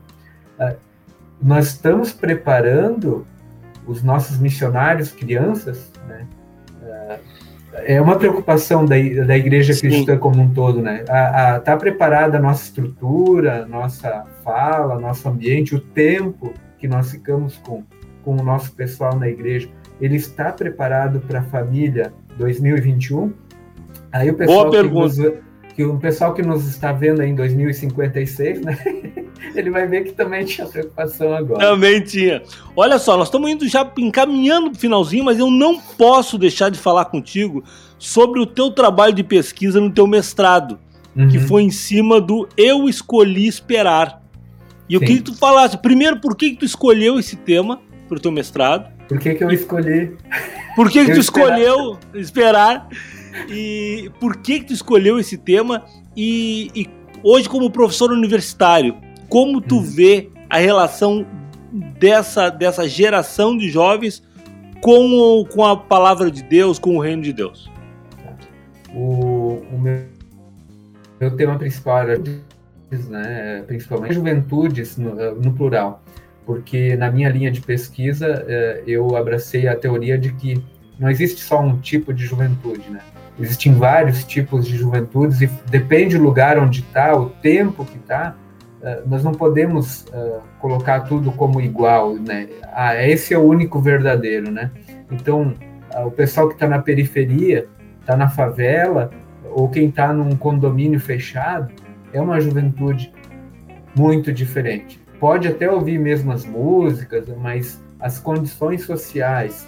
Nós 1.43 1.69
estamos 1.69 2.13
preparando 2.13 3.27
os 3.87 4.03
nossos 4.03 4.39
missionários, 4.39 5.11
crianças, 5.13 5.91
né? 6.07 6.27
É 7.85 8.01
uma 8.01 8.17
preocupação 8.17 8.85
da, 8.85 8.97
da 9.27 9.37
igreja 9.37 9.73
Sim. 9.73 9.89
cristã 9.89 10.19
como 10.19 10.41
um 10.41 10.53
todo, 10.53 10.81
né? 10.81 11.05
A, 11.09 11.57
a, 11.57 11.61
tá 11.61 11.77
preparada 11.77 12.39
a 12.39 12.41
nossa 12.41 12.65
estrutura, 12.65 13.67
nossa 13.67 14.25
fala, 14.43 14.99
nosso 14.99 15.29
ambiente, 15.29 15.75
o 15.75 15.81
tempo 15.81 16.55
que 16.79 16.89
nós 16.89 17.11
ficamos 17.11 17.57
com, 17.59 17.83
com 18.23 18.33
o 18.33 18.43
nosso 18.43 18.73
pessoal 18.73 19.17
na 19.19 19.29
igreja, 19.29 19.69
ele 20.01 20.17
está 20.17 20.53
preparado 20.53 21.21
para 21.21 21.41
a 21.41 21.43
família 21.43 22.13
2021? 22.39 23.33
Aí 24.13 24.31
o 24.31 24.35
pessoal 24.35 24.71
Boa 24.71 24.71
pergunta. 24.71 25.23
Nos, 25.23 25.46
que 25.77 25.85
o 25.85 25.99
pessoal 25.99 26.33
que 26.33 26.41
nos 26.41 26.67
está 26.67 26.91
vendo 26.91 27.23
em 27.23 27.35
2056, 27.35 28.63
né? 28.63 28.79
ele 29.55 29.69
vai 29.69 29.87
ver 29.87 30.05
que 30.05 30.13
também 30.13 30.43
tinha 30.43 30.67
preocupação 30.67 31.35
agora. 31.35 31.61
Também 31.61 32.01
tinha. 32.01 32.43
Olha 32.75 32.99
só, 32.99 33.15
nós 33.15 33.29
estamos 33.29 33.51
indo 33.51 33.69
já 33.69 33.89
encaminhando 33.99 34.71
para 34.71 34.79
o 34.79 34.81
finalzinho, 34.81 35.23
mas 35.23 35.39
eu 35.39 35.51
não 35.51 35.79
posso 35.79 36.39
deixar 36.39 36.71
de 36.71 36.79
falar 36.79 37.05
contigo 37.05 37.63
sobre 37.99 38.41
o 38.41 38.47
teu 38.47 38.71
trabalho 38.71 39.13
de 39.13 39.23
pesquisa 39.23 39.79
no 39.79 39.91
teu 39.91 40.07
mestrado, 40.07 40.79
uhum. 41.15 41.29
que 41.29 41.39
foi 41.39 41.63
em 41.63 41.71
cima 41.71 42.23
do 42.23 42.49
Eu 42.57 42.89
Escolhi 42.89 43.47
Esperar. 43.47 44.23
E 44.89 44.95
eu 44.95 45.01
Sim. 45.01 45.07
queria 45.07 45.23
que 45.23 45.31
tu 45.31 45.37
falasse, 45.37 45.77
primeiro, 45.77 46.19
por 46.21 46.35
que, 46.35 46.53
que 46.53 46.57
tu 46.57 46.65
escolheu 46.65 47.19
esse 47.19 47.37
tema 47.37 47.83
para 48.09 48.17
o 48.17 48.21
teu 48.21 48.33
mestrado? 48.33 48.91
Por 49.07 49.19
que, 49.19 49.35
que 49.35 49.45
eu 49.45 49.51
escolhi? 49.51 50.17
Por 50.75 50.91
que, 50.91 51.05
que 51.05 51.13
tu 51.13 51.21
escolheu 51.21 51.99
esperar? 52.15 52.89
E 53.49 54.11
por 54.21 54.37
que, 54.39 54.61
que 54.61 54.67
tu 54.67 54.73
escolheu 54.73 55.19
esse 55.19 55.37
tema? 55.37 55.85
E, 56.17 56.71
e 56.75 56.89
hoje, 57.23 57.49
como 57.49 57.71
professor 57.71 58.11
universitário, 58.11 58.97
como 59.29 59.61
tu 59.61 59.77
uhum. 59.77 59.83
vê 59.83 60.31
a 60.49 60.59
relação 60.59 61.27
dessa, 61.99 62.49
dessa 62.49 62.89
geração 62.89 63.57
de 63.57 63.69
jovens 63.69 64.23
com, 64.81 65.45
com 65.53 65.65
a 65.65 65.77
palavra 65.77 66.31
de 66.31 66.43
Deus, 66.43 66.79
com 66.79 66.97
o 66.97 67.01
reino 67.01 67.23
de 67.23 67.33
Deus? 67.33 67.71
O, 68.95 69.63
o 69.73 69.79
meu, 69.79 70.05
meu 71.21 71.37
tema 71.37 71.59
principal 71.59 71.99
era 71.99 72.23
né, 73.09 73.65
principalmente 73.67 74.15
juventudes 74.15 74.97
no, 74.97 75.35
no, 75.35 75.53
plural, 75.53 76.03
porque 76.45 76.97
na 76.97 77.11
minha 77.11 77.29
linha 77.29 77.51
de 77.51 77.61
pesquisa 77.61 78.45
eh, 78.47 78.85
eu 78.87 79.17
abracei 79.17 79.67
a 79.67 79.77
teoria 79.77 80.17
de 80.17 80.33
que 80.33 80.63
não 80.99 81.11
existe 81.11 81.43
só 81.43 81.61
um 81.61 81.79
tipo 81.79 82.15
de 82.15 82.25
juventude, 82.25 82.89
né? 82.89 83.01
Existem 83.39 83.75
vários 83.75 84.25
tipos 84.25 84.67
de 84.67 84.77
juventudes 84.77 85.41
e 85.43 85.47
depende 85.71 86.17
do 86.17 86.25
lugar 86.25 86.59
onde 86.59 86.81
está, 86.81 87.15
o 87.15 87.29
tempo 87.29 87.85
que 87.85 87.99
está, 87.99 88.35
eh, 88.83 89.03
nós 89.07 89.25
não 89.25 89.33
podemos 89.33 90.03
uh, 90.13 90.41
colocar 90.61 91.01
tudo 91.01 91.33
como 91.33 91.61
igual, 91.61 92.15
né? 92.15 92.49
Ah, 92.73 92.95
esse 93.05 93.35
é 93.35 93.39
o 93.39 93.43
único 93.43 93.81
verdadeiro, 93.81 94.51
né? 94.51 94.71
Então, 95.11 95.55
uh, 95.95 96.07
o 96.07 96.11
pessoal 96.11 96.49
que 96.49 96.55
está 96.55 96.69
na 96.69 96.79
periferia, 96.79 97.67
está 98.01 98.17
na 98.17 98.29
favela, 98.29 99.11
ou 99.51 99.69
quem 99.69 99.89
está 99.89 100.13
num 100.13 100.37
condomínio 100.37 101.01
fechado, 101.01 101.73
é 102.13 102.21
uma 102.21 102.41
juventude 102.41 103.13
muito 103.95 104.33
diferente. 104.33 105.01
Pode 105.19 105.49
até 105.49 105.71
ouvir 105.71 105.99
mesmo 105.99 106.31
as 106.31 106.45
músicas, 106.45 107.27
mas 107.39 107.83
as 107.99 108.19
condições 108.19 108.83
sociais, 108.83 109.67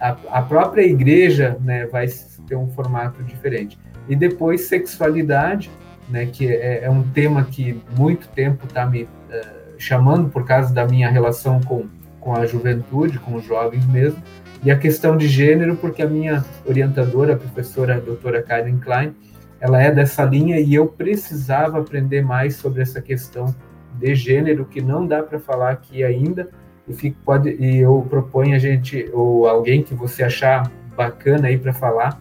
a, 0.00 0.16
a, 0.30 0.42
própria 0.42 0.82
igreja 0.82 1.56
né, 1.60 1.86
vai 1.86 2.06
ter 2.46 2.56
um 2.56 2.68
formato 2.68 3.22
diferente. 3.22 3.78
E 4.08 4.16
depois, 4.16 4.62
sexualidade, 4.62 5.70
né, 6.08 6.26
que 6.26 6.48
é, 6.48 6.84
é 6.84 6.90
um 6.90 7.02
tema 7.02 7.44
que 7.44 7.80
muito 7.96 8.28
tempo 8.28 8.66
está 8.66 8.86
me 8.86 9.04
uh, 9.04 9.08
chamando 9.78 10.28
por 10.28 10.44
causa 10.44 10.72
da 10.72 10.86
minha 10.86 11.08
relação 11.08 11.60
com, 11.60 11.86
com 12.20 12.34
a 12.34 12.46
juventude, 12.46 13.18
com 13.18 13.34
os 13.34 13.44
jovens 13.44 13.86
mesmo, 13.86 14.22
e 14.64 14.70
a 14.70 14.78
questão 14.78 15.16
de 15.16 15.26
gênero, 15.26 15.76
porque 15.76 16.02
a 16.02 16.08
minha 16.08 16.44
orientadora, 16.64 17.34
a 17.34 17.36
professora 17.36 17.96
a 17.96 18.00
doutora 18.00 18.42
Karen 18.42 18.78
Klein, 18.78 19.14
ela 19.60 19.80
é 19.80 19.90
dessa 19.90 20.24
linha 20.24 20.58
e 20.60 20.74
eu 20.74 20.86
precisava 20.86 21.80
aprender 21.80 22.22
mais 22.22 22.56
sobre 22.56 22.82
essa 22.82 23.00
questão 23.00 23.54
de 23.94 24.14
gênero, 24.14 24.64
que 24.64 24.80
não 24.80 25.06
dá 25.06 25.22
para 25.22 25.38
falar 25.38 25.70
aqui 25.70 26.02
ainda, 26.02 26.48
e, 26.88 26.92
fico, 26.94 27.16
pode, 27.24 27.50
e 27.50 27.78
eu 27.78 28.06
proponho 28.08 28.54
a 28.54 28.58
gente, 28.58 29.08
ou 29.12 29.46
alguém 29.46 29.82
que 29.82 29.94
você 29.94 30.22
achar 30.22 30.70
bacana 30.96 31.48
aí 31.48 31.58
para 31.58 31.72
falar, 31.72 32.20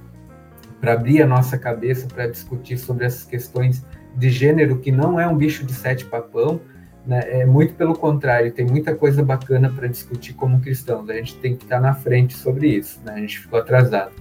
para 0.80 0.94
abrir 0.94 1.22
a 1.22 1.28
nossa 1.28 1.58
cabeça 1.58 2.08
para 2.08 2.28
discutir 2.28 2.78
sobre 2.78 3.06
essas 3.06 3.24
questões 3.24 3.86
de 4.16 4.30
gênero, 4.30 4.80
que 4.80 4.92
não 4.92 5.20
é 5.20 5.28
um 5.28 5.36
bicho 5.36 5.66
de 5.66 5.74
sete 5.74 6.06
papão, 6.06 6.60
né, 7.06 7.42
é 7.42 7.46
muito 7.46 7.74
pelo 7.74 7.96
contrário, 7.96 8.52
tem 8.52 8.66
muita 8.66 8.94
coisa 8.96 9.24
bacana 9.24 9.70
para 9.70 9.88
discutir 9.88 10.34
como 10.34 10.60
cristãos. 10.60 11.10
A 11.10 11.14
gente 11.14 11.38
tem 11.38 11.56
que 11.56 11.64
estar 11.64 11.80
na 11.80 11.94
frente 11.94 12.36
sobre 12.36 12.68
isso, 12.68 13.00
né? 13.04 13.14
A 13.14 13.20
gente 13.20 13.40
ficou 13.40 13.60
atrasado. 13.60 14.12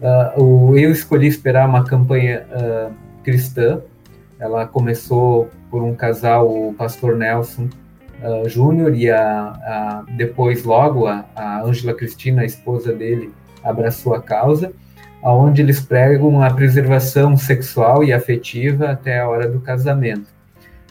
Uh, 0.00 0.76
eu 0.76 0.92
escolhi 0.92 1.26
esperar 1.26 1.68
uma 1.68 1.84
campanha 1.84 2.46
uh, 2.50 2.94
cristã. 3.24 3.82
Ela 4.38 4.66
começou 4.66 5.50
por 5.70 5.82
um 5.82 5.94
casal, 5.94 6.48
o 6.48 6.72
pastor 6.74 7.16
Nelson 7.16 7.68
uh, 8.22 8.48
Júnior, 8.48 8.94
e 8.94 9.10
a, 9.10 9.20
a, 9.20 10.04
depois, 10.16 10.64
logo, 10.64 11.06
a 11.06 11.62
Ângela 11.62 11.94
Cristina, 11.94 12.42
a 12.42 12.44
esposa 12.44 12.92
dele, 12.92 13.32
abraçou 13.62 14.14
a 14.14 14.22
causa, 14.22 14.72
onde 15.22 15.62
eles 15.62 15.80
pregam 15.80 16.42
a 16.42 16.52
preservação 16.52 17.36
sexual 17.36 18.04
e 18.04 18.12
afetiva 18.12 18.90
até 18.90 19.20
a 19.20 19.28
hora 19.28 19.48
do 19.48 19.60
casamento. 19.60 20.28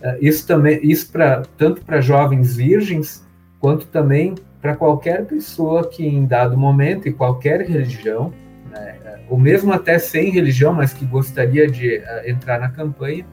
Uh, 0.02 0.18
isso 0.20 0.46
também, 0.48 0.80
isso 0.84 1.12
para 1.12 1.44
tanto 1.58 1.86
para 1.86 2.02
jovens 2.02 2.56
virgens 2.56 3.24
quanto 3.60 3.86
também 3.88 4.36
para 4.62 4.76
qualquer 4.76 5.26
pessoa 5.26 5.88
que 5.88 6.06
em 6.06 6.26
dado 6.26 6.58
momento 6.58 7.08
e 7.08 7.14
qualquer 7.14 7.62
religião 7.62 8.34
né, 8.72 8.96
ou 9.30 9.38
mesmo 9.38 9.72
até 9.72 9.98
sem 10.00 10.32
religião, 10.32 10.74
mas 10.74 10.94
que 10.94 11.06
gostaria 11.06 11.70
de 11.70 11.98
uh, 11.98 12.30
entrar 12.30 12.60
na 12.60 12.70
campanha, 12.70 13.26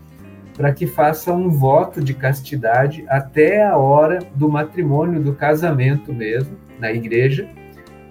para 0.60 0.74
que 0.74 0.86
faça 0.86 1.32
um 1.32 1.48
voto 1.48 2.04
de 2.04 2.12
castidade 2.12 3.02
até 3.08 3.66
a 3.66 3.78
hora 3.78 4.18
do 4.34 4.46
matrimônio, 4.46 5.18
do 5.18 5.32
casamento 5.32 6.12
mesmo, 6.12 6.54
na 6.78 6.92
igreja, 6.92 7.48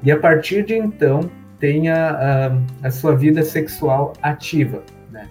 e 0.01 0.11
a 0.11 0.17
partir 0.17 0.65
de 0.65 0.73
então 0.73 1.29
tenha 1.59 2.11
uh, 2.11 2.63
a 2.81 2.89
sua 2.89 3.15
vida 3.15 3.43
sexual 3.43 4.13
ativa. 4.19 4.81
Né? 5.11 5.29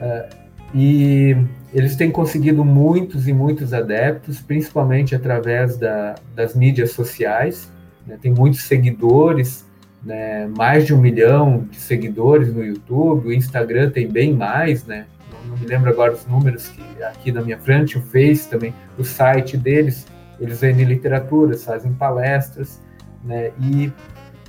Uh, 0.00 0.36
e 0.72 1.36
eles 1.74 1.96
têm 1.96 2.12
conseguido 2.12 2.64
muitos 2.64 3.26
e 3.26 3.32
muitos 3.32 3.74
adeptos, 3.74 4.40
principalmente 4.40 5.16
através 5.16 5.76
da, 5.76 6.14
das 6.32 6.54
mídias 6.54 6.92
sociais. 6.92 7.72
Né? 8.06 8.18
Tem 8.22 8.32
muitos 8.32 8.62
seguidores 8.62 9.66
né, 10.00 10.48
mais 10.56 10.86
de 10.86 10.94
um 10.94 11.00
milhão 11.00 11.66
de 11.68 11.80
seguidores 11.80 12.54
no 12.54 12.64
YouTube, 12.64 13.26
o 13.26 13.32
Instagram 13.32 13.90
tem 13.90 14.06
bem 14.06 14.32
mais, 14.32 14.84
né? 14.84 15.06
Não, 15.46 15.56
me 15.56 15.66
lembro 15.66 15.90
agora 15.90 16.12
os 16.12 16.26
números 16.26 16.68
que 16.68 17.02
aqui 17.02 17.32
na 17.32 17.42
minha 17.42 17.58
frente, 17.58 17.98
o 17.98 18.02
Face 18.02 18.48
também, 18.48 18.74
o 18.98 19.04
site 19.04 19.56
deles, 19.56 20.06
eles 20.40 20.60
vendem 20.60 20.84
literatura, 20.84 21.56
fazem 21.56 21.92
palestras, 21.92 22.82
né? 23.24 23.52
E 23.60 23.88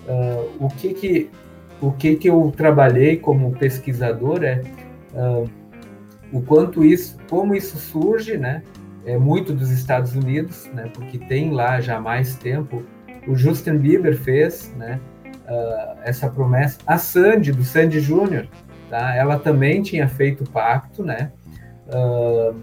uh, 0.07 0.49
o 0.59 0.69
que 0.69 0.93
que 0.93 1.29
o 1.79 1.91
que 1.91 2.15
que 2.15 2.29
eu 2.29 2.51
trabalhei 2.55 3.17
como 3.17 3.51
pesquisador 3.51 4.43
é 4.43 4.61
uh, 5.13 5.49
o 6.31 6.41
quanto 6.41 6.83
isso, 6.83 7.17
como 7.29 7.55
isso 7.55 7.77
surge, 7.77 8.37
né? 8.37 8.63
É 9.05 9.17
muito 9.17 9.53
dos 9.53 9.69
Estados 9.69 10.15
Unidos, 10.15 10.69
né? 10.73 10.89
Porque 10.93 11.17
tem 11.17 11.51
lá 11.51 11.79
já 11.79 11.99
mais 11.99 12.35
tempo. 12.35 12.83
O 13.27 13.35
Justin 13.35 13.77
Bieber 13.77 14.17
fez, 14.17 14.73
né? 14.77 14.99
uh, 15.47 15.97
essa 16.03 16.29
promessa. 16.29 16.77
A 16.85 16.97
Sandy, 16.97 17.51
do 17.51 17.63
Sandy 17.63 17.99
Júnior, 17.99 18.47
tá? 18.89 19.15
ela 19.15 19.37
também 19.37 19.81
tinha 19.81 20.07
feito 20.07 20.43
pacto, 20.49 21.03
né? 21.03 21.31
Uh, 21.87 22.55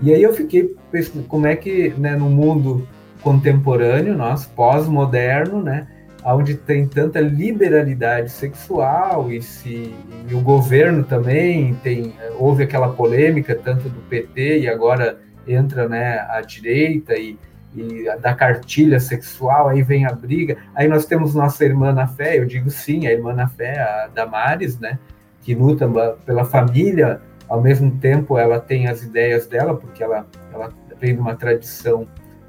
e 0.00 0.12
aí 0.12 0.22
eu 0.22 0.32
fiquei 0.32 0.74
pensando 0.90 1.24
como 1.28 1.46
é 1.46 1.54
que, 1.54 1.90
né, 1.96 2.16
no 2.16 2.28
mundo 2.28 2.86
contemporâneo, 3.22 4.16
nosso 4.16 4.50
pós-moderno, 4.50 5.62
né, 5.62 5.86
onde 6.24 6.56
tem 6.56 6.86
tanta 6.86 7.20
liberalidade 7.20 8.30
sexual 8.30 9.30
e 9.30 9.40
se 9.40 9.94
e 10.28 10.34
o 10.34 10.40
governo 10.40 11.02
também 11.04 11.74
tem 11.82 12.14
houve 12.38 12.62
aquela 12.62 12.90
polêmica 12.90 13.56
tanto 13.56 13.88
do 13.88 14.00
PT 14.02 14.60
e 14.60 14.68
agora 14.68 15.18
entra 15.48 15.88
né 15.88 16.20
a 16.30 16.40
direita 16.40 17.14
e 17.16 17.36
e 17.74 18.04
da 18.20 18.34
cartilha 18.34 19.00
sexual, 19.00 19.68
aí 19.68 19.82
vem 19.82 20.04
a 20.04 20.12
briga. 20.12 20.58
Aí 20.74 20.86
nós 20.86 21.06
temos 21.06 21.34
nossa 21.34 21.64
irmã 21.64 21.92
na 21.92 22.06
fé, 22.06 22.38
eu 22.38 22.44
digo 22.44 22.70
sim, 22.70 23.06
a 23.06 23.12
irmã 23.12 23.32
na 23.32 23.48
fé, 23.48 23.80
a 23.80 24.08
Damares, 24.14 24.78
né, 24.78 24.98
que 25.42 25.54
luta 25.54 25.88
pela 26.24 26.44
família, 26.44 27.20
ao 27.48 27.60
mesmo 27.60 27.90
tempo 27.98 28.38
ela 28.38 28.58
tem 28.58 28.88
as 28.88 29.02
ideias 29.02 29.46
dela, 29.46 29.74
porque 29.74 30.02
ela, 30.02 30.26
ela 30.52 30.70
vem 30.98 31.14
de 31.14 31.20
uma 31.20 31.34
tradição 31.34 32.06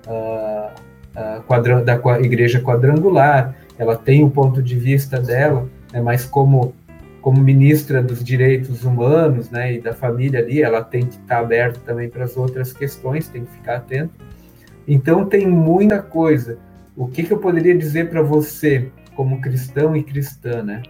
uh, 0.07 0.71
uh, 1.17 1.43
quadra, 1.43 1.83
da 1.83 1.99
igreja 2.21 2.61
quadrangular, 2.61 3.55
ela 3.77 3.97
tem 3.97 4.23
o 4.23 4.29
ponto 4.29 4.61
de 4.61 4.77
vista 4.77 5.19
dela, 5.19 5.67
né, 5.91 6.01
mas 6.01 6.25
como 6.25 6.73
como 7.23 7.41
ministra 7.41 8.03
dos 8.03 8.21
direitos 8.21 8.83
humanos, 8.83 9.49
né, 9.49 9.75
e 9.75 9.79
da 9.79 9.93
família 9.93 10.41
ali, 10.41 10.61
ela 10.61 10.83
tem 10.83 11.05
que 11.05 11.15
estar 11.15 11.39
aberta 11.39 11.79
também 11.85 12.09
para 12.09 12.25
as 12.25 12.35
outras 12.35 12.73
questões, 12.73 13.29
tem 13.29 13.45
que 13.45 13.51
ficar 13.53 13.77
atenta. 13.77 14.13
Então 14.85 15.25
tem 15.25 15.47
muita 15.47 16.01
coisa. 16.01 16.57
O 16.97 17.07
que, 17.07 17.23
que 17.23 17.31
eu 17.31 17.37
poderia 17.37 17.77
dizer 17.77 18.09
para 18.09 18.21
você, 18.21 18.91
como 19.15 19.39
cristão 19.39 19.95
e 19.95 20.03
cristã, 20.03 20.61
né? 20.61 20.83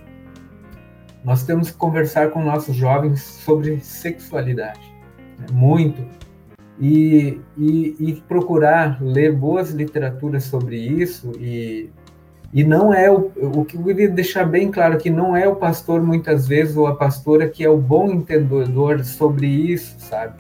Nós 1.24 1.44
temos 1.44 1.72
que 1.72 1.78
conversar 1.78 2.32
com 2.32 2.44
nossos 2.44 2.76
jovens 2.76 3.22
sobre 3.22 3.80
sexualidade, 3.80 4.94
né? 5.40 5.46
muito, 5.52 6.06
e, 6.80 7.40
e, 7.58 7.96
e, 8.00 8.24
procurar 8.28 9.02
ler 9.02 9.32
boas 9.32 9.70
literaturas 9.72 10.44
sobre 10.46 10.76
isso 10.76 11.32
e 11.40 11.90
e 12.54 12.64
não 12.64 12.94
é 12.94 13.10
o, 13.10 13.32
o 13.36 13.66
que 13.66 13.76
eu 13.76 13.84
queria 13.84 14.08
deixar 14.08 14.46
bem 14.46 14.70
claro 14.70 15.00
que 15.00 15.10
não 15.10 15.36
é 15.36 15.48
o 15.48 15.56
pastor 15.56 16.04
muitas 16.04 16.48
vezes 16.48 16.78
ou 16.78 16.86
a 16.86 16.96
pastora 16.96 17.50
que 17.50 17.64
é 17.64 17.70
o 17.70 17.78
bom 17.78 18.12
entendedor 18.12 19.04
sobre 19.04 19.48
isso, 19.48 19.96
sabe? 19.98 20.36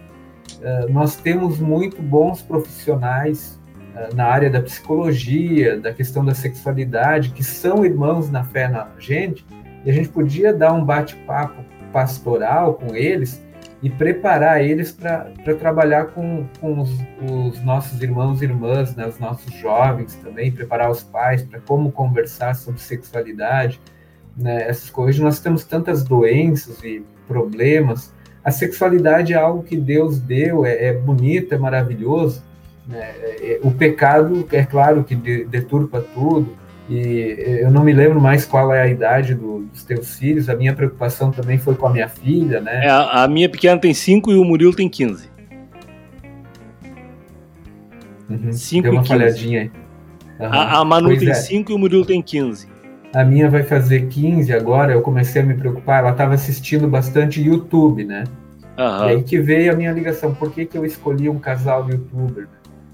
Eh, 0.61 0.85
nós 0.89 1.15
temos 1.15 1.59
muito 1.59 2.01
bons 2.01 2.41
profissionais 2.41 3.59
uh, 3.95 4.15
na 4.15 4.25
área 4.25 4.49
da 4.49 4.61
psicologia, 4.61 5.77
da 5.77 5.91
questão 5.91 6.23
da 6.23 6.33
sexualidade, 6.35 7.31
que 7.31 7.43
são 7.43 7.83
irmãos 7.83 8.29
na 8.29 8.43
fé 8.43 8.67
na 8.67 8.87
gente, 8.99 9.45
e 9.85 9.89
a 9.89 9.93
gente 9.93 10.09
podia 10.09 10.53
dar 10.53 10.73
um 10.73 10.83
bate-papo 10.83 11.63
pastoral 11.91 12.75
com 12.75 12.95
eles 12.95 13.43
e 13.81 13.89
preparar 13.89 14.63
eles 14.63 14.91
para 14.91 15.31
trabalhar 15.59 16.05
com, 16.07 16.45
com 16.59 16.79
os, 16.79 16.89
os, 17.29 17.61
nossos 17.63 18.01
irmãos 18.01 18.41
e 18.41 18.45
irmãs, 18.45 18.95
né, 18.95 19.05
os 19.05 19.19
nossos 19.19 19.53
jovens 19.55 20.15
também, 20.15 20.51
preparar 20.51 20.89
os 20.89 21.03
pais 21.03 21.43
para 21.43 21.59
como 21.59 21.91
conversar 21.91 22.55
sobre 22.55 22.79
sexualidade, 22.79 23.81
né, 24.37 24.69
essas 24.69 24.89
coisas. 24.89 25.19
Nós 25.19 25.39
temos 25.39 25.65
tantas 25.65 26.03
doenças 26.03 26.81
e 26.83 27.03
problemas 27.27 28.13
a 28.43 28.51
sexualidade 28.51 29.33
é 29.33 29.37
algo 29.37 29.63
que 29.63 29.77
Deus 29.77 30.19
deu, 30.19 30.65
é, 30.65 30.87
é 30.87 30.93
bonito, 30.93 31.55
é 31.55 31.57
maravilhoso. 31.57 32.43
Né? 32.85 32.99
É, 32.99 33.53
é, 33.53 33.59
o 33.63 33.71
pecado, 33.71 34.45
é 34.51 34.65
claro 34.65 35.03
que 35.03 35.15
deturpa 35.15 36.01
tudo, 36.13 36.53
e 36.89 37.61
eu 37.61 37.71
não 37.71 37.83
me 37.83 37.93
lembro 37.93 38.19
mais 38.19 38.45
qual 38.45 38.73
é 38.73 38.81
a 38.81 38.87
idade 38.87 39.33
do, 39.33 39.59
dos 39.59 39.83
teus 39.83 40.17
filhos. 40.17 40.49
A 40.49 40.55
minha 40.55 40.73
preocupação 40.73 41.31
também 41.31 41.57
foi 41.57 41.75
com 41.75 41.87
a 41.87 41.89
minha 41.89 42.09
filha, 42.09 42.59
né? 42.59 42.85
É, 42.85 42.89
a, 42.89 43.23
a, 43.23 43.27
minha 43.27 43.47
pequena 43.47 43.79
tem 43.79 43.93
5 43.93 44.31
e 44.31 44.35
o 44.35 44.43
Murilo 44.43 44.75
tem 44.75 44.89
15. 44.89 45.29
Uhum. 48.29 48.51
Cinco 48.51 48.83
Deu 48.83 48.93
uma 48.93 49.05
falhadinha 49.05 49.61
aí. 49.61 49.71
Uhum. 50.39 50.53
A, 50.53 50.79
a, 50.79 50.85
Manu 50.85 51.09
pois 51.09 51.19
tem 51.19 51.33
5 51.33 51.71
é. 51.71 51.73
e 51.73 51.75
o 51.75 51.79
Murilo 51.79 52.05
tem 52.05 52.21
15. 52.21 52.67
A 53.13 53.23
minha 53.23 53.49
vai 53.49 53.63
fazer 53.63 54.07
15 54.07 54.51
agora, 54.53 54.91
eu 54.91 55.01
comecei 55.01 55.41
a 55.41 55.45
me 55.45 55.53
preocupar, 55.53 55.99
ela 55.99 56.11
estava 56.11 56.33
assistindo 56.33 56.87
bastante 56.87 57.41
YouTube, 57.41 58.03
né? 58.03 58.23
Uhum. 58.77 59.05
E 59.05 59.09
aí 59.09 59.23
que 59.23 59.39
veio 59.39 59.71
a 59.71 59.75
minha 59.75 59.91
ligação, 59.91 60.33
por 60.33 60.51
que, 60.51 60.65
que 60.65 60.77
eu 60.77 60.83
escolhi 60.83 61.29
um 61.29 61.37
casal 61.37 61.85
de 61.85 61.91
youtuber? 61.91 62.47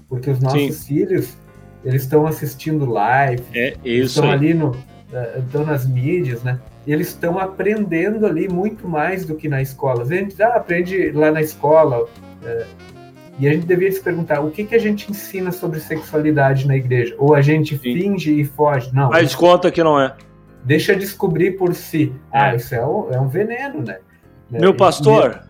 Porque 0.08 0.30
os 0.30 0.38
nossos 0.40 0.60
Sim. 0.60 0.72
filhos, 0.72 1.36
eles 1.84 2.02
estão 2.02 2.26
assistindo 2.26 2.84
live, 2.84 3.42
é 3.54 3.74
estão 3.84 4.30
ali 4.30 4.54
no, 4.54 4.76
eh, 5.12 5.40
estão 5.44 5.64
nas 5.64 5.86
mídias, 5.86 6.42
né? 6.42 6.58
E 6.86 6.92
eles 6.92 7.08
estão 7.08 7.38
aprendendo 7.38 8.26
ali 8.26 8.48
muito 8.48 8.88
mais 8.88 9.24
do 9.24 9.34
que 9.34 9.48
na 9.48 9.60
escola. 9.60 10.02
A 10.02 10.06
gente 10.06 10.40
ah, 10.42 10.56
aprende 10.56 11.10
lá 11.12 11.30
na 11.30 11.40
escola, 11.40 12.06
é, 12.44 12.66
e 13.38 13.48
a 13.48 13.52
gente 13.52 13.66
deveria 13.66 13.92
se 13.92 14.00
perguntar 14.00 14.40
o 14.40 14.50
que, 14.50 14.64
que 14.64 14.74
a 14.74 14.78
gente 14.78 15.10
ensina 15.10 15.50
sobre 15.50 15.80
sexualidade 15.80 16.66
na 16.66 16.76
igreja? 16.76 17.14
Ou 17.18 17.34
a 17.34 17.40
gente 17.40 17.76
Sim. 17.76 17.94
finge 17.94 18.40
e 18.40 18.44
foge? 18.44 18.90
Não. 18.92 19.08
Mas 19.08 19.34
conta 19.34 19.70
que 19.70 19.82
não 19.82 20.00
é. 20.00 20.14
Deixa 20.64 20.94
descobrir 20.94 21.52
por 21.52 21.74
si. 21.74 22.12
É. 22.32 22.38
Ah, 22.38 22.54
isso 22.54 22.74
é 22.74 22.86
um, 22.86 23.10
é 23.10 23.20
um 23.20 23.28
veneno, 23.28 23.82
né? 23.82 23.98
Meu 24.50 24.74
pastor, 24.74 25.42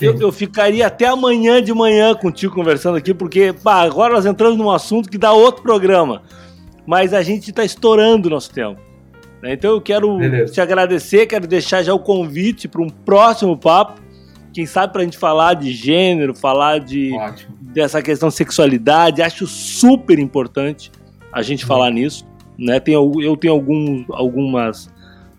eu, 0.00 0.20
eu, 0.20 0.32
ficaria 0.32 0.86
até 0.86 1.06
amanhã 1.06 1.62
de 1.62 1.72
manhã 1.72 2.14
contigo 2.14 2.54
conversando 2.54 2.96
aqui, 2.96 3.14
porque 3.14 3.52
bah, 3.52 3.82
agora 3.82 4.14
nós 4.14 4.26
entramos 4.26 4.58
num 4.58 4.70
assunto 4.70 5.08
que 5.08 5.18
dá 5.18 5.32
outro 5.32 5.62
programa. 5.62 6.22
Mas 6.86 7.12
a 7.12 7.22
gente 7.22 7.50
está 7.50 7.64
estourando 7.64 8.28
o 8.28 8.30
nosso 8.30 8.52
tempo. 8.52 8.80
Né? 9.42 9.54
Então 9.54 9.72
eu 9.72 9.80
quero 9.80 10.16
Beleza. 10.18 10.52
te 10.52 10.60
agradecer, 10.60 11.26
quero 11.26 11.46
deixar 11.46 11.82
já 11.82 11.92
o 11.92 11.98
convite 11.98 12.68
para 12.68 12.82
um 12.82 12.88
próximo 12.88 13.56
papo 13.56 14.06
quem 14.56 14.64
sabe 14.64 14.90
para 14.90 15.02
a 15.02 15.04
gente 15.04 15.18
falar 15.18 15.52
de 15.52 15.70
gênero, 15.70 16.34
falar 16.34 16.80
de 16.80 17.12
dessa 17.60 18.00
questão 18.00 18.30
de 18.30 18.36
sexualidade, 18.36 19.20
acho 19.20 19.46
super 19.46 20.18
importante 20.18 20.90
a 21.30 21.42
gente 21.42 21.64
uhum. 21.64 21.68
falar 21.68 21.90
nisso. 21.90 22.26
Né? 22.58 22.80
Tem, 22.80 22.94
eu 22.94 23.36
tenho 23.36 23.52
algum, 23.52 24.06
algumas 24.08 24.86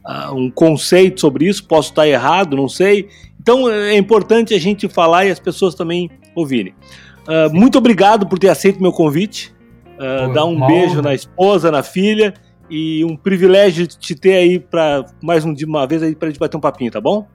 uh, 0.05 0.35
um 0.35 0.51
conceito 0.51 1.19
sobre 1.19 1.47
isso, 1.47 1.65
posso 1.65 1.89
estar 1.89 2.07
errado, 2.07 2.55
não 2.55 2.69
sei. 2.69 3.09
Então 3.47 3.69
é 3.71 3.95
importante 3.95 4.53
a 4.53 4.59
gente 4.59 4.89
falar 4.89 5.25
e 5.25 5.31
as 5.31 5.39
pessoas 5.39 5.73
também 5.73 6.11
ouvirem. 6.35 6.75
Uh, 7.25 7.49
muito 7.53 7.77
obrigado 7.77 8.27
por 8.27 8.37
ter 8.37 8.49
aceito 8.49 8.81
meu 8.81 8.91
convite. 8.91 9.55
Uh, 9.93 10.33
dar 10.33 10.43
um 10.43 10.67
beijo 10.67 11.01
na 11.01 11.15
esposa, 11.15 11.71
na 11.71 11.81
filha. 11.81 12.33
E 12.69 13.05
um 13.05 13.15
privilégio 13.15 13.87
te 13.87 14.13
ter 14.13 14.33
aí 14.33 14.59
para 14.59 15.05
mais 15.23 15.45
um, 15.45 15.55
uma 15.65 15.87
vez 15.87 16.03
aí 16.03 16.13
para 16.13 16.27
a 16.27 16.29
gente 16.29 16.39
bater 16.41 16.57
um 16.57 16.59
papinho, 16.59 16.91
tá 16.91 16.99
bom? 16.99 17.25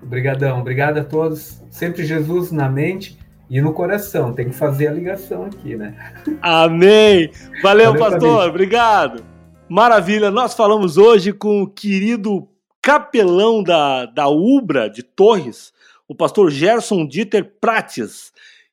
Obrigadão, 0.00 0.60
obrigado 0.60 0.98
a 0.98 1.04
todos. 1.04 1.60
Sempre 1.68 2.06
Jesus 2.06 2.52
na 2.52 2.68
mente 2.68 3.18
e 3.50 3.60
no 3.60 3.72
coração. 3.72 4.32
Tem 4.32 4.48
que 4.48 4.54
fazer 4.54 4.86
a 4.86 4.92
ligação 4.92 5.46
aqui, 5.46 5.74
né? 5.74 5.96
Amém. 6.42 7.28
Valeu, 7.60 7.92
Valeu 7.92 7.94
pastor. 7.96 8.48
Obrigado. 8.48 9.24
Maravilha. 9.68 10.30
Nós 10.30 10.54
falamos 10.54 10.96
hoje 10.96 11.32
com 11.32 11.62
o 11.62 11.66
querido 11.66 12.46
capelão 12.86 13.64
da, 13.64 14.06
da 14.06 14.28
Ubra 14.28 14.88
de 14.88 15.02
Torres, 15.02 15.72
o 16.06 16.14
pastor 16.14 16.52
Gerson 16.52 17.04
Dieter 17.04 17.58
Prates. 17.60 18.30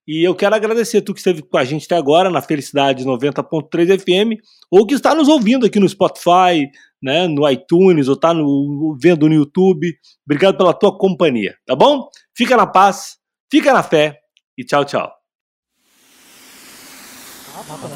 E 0.08 0.24
eu 0.24 0.36
quero 0.36 0.54
agradecer 0.54 1.02
tu 1.02 1.16
que 1.16 1.20
esteve 1.20 1.42
com 1.42 1.58
a 1.58 1.64
gente 1.64 1.86
até 1.86 1.96
agora 1.96 2.30
na 2.30 2.40
Felicidade 2.40 3.04
90.3 3.04 4.00
FM, 4.00 4.40
ou 4.70 4.86
que 4.86 4.94
está 4.94 5.16
nos 5.16 5.28
ouvindo 5.28 5.66
aqui 5.66 5.80
no 5.80 5.90
Spotify, 5.90 6.70
né, 7.02 7.28
no 7.28 7.50
iTunes, 7.50 8.08
ou 8.08 8.14
está 8.14 8.36
no, 8.36 8.96
vendo 9.02 9.28
no 9.28 9.34
YouTube. 9.34 9.92
Obrigado 10.24 10.58
pela 10.58 10.76
tua 10.76 10.96
companhia, 10.96 11.56
tá 11.66 11.76
bom? 11.76 12.08
Fica 12.38 12.56
na 12.56 12.68
paz, 12.68 13.18
fica 13.52 13.74
na 13.74 13.82
fé 13.82 14.20
e 14.56 14.64
tchau, 14.64 14.86
tchau. 14.86 15.12
Papo 17.68 17.88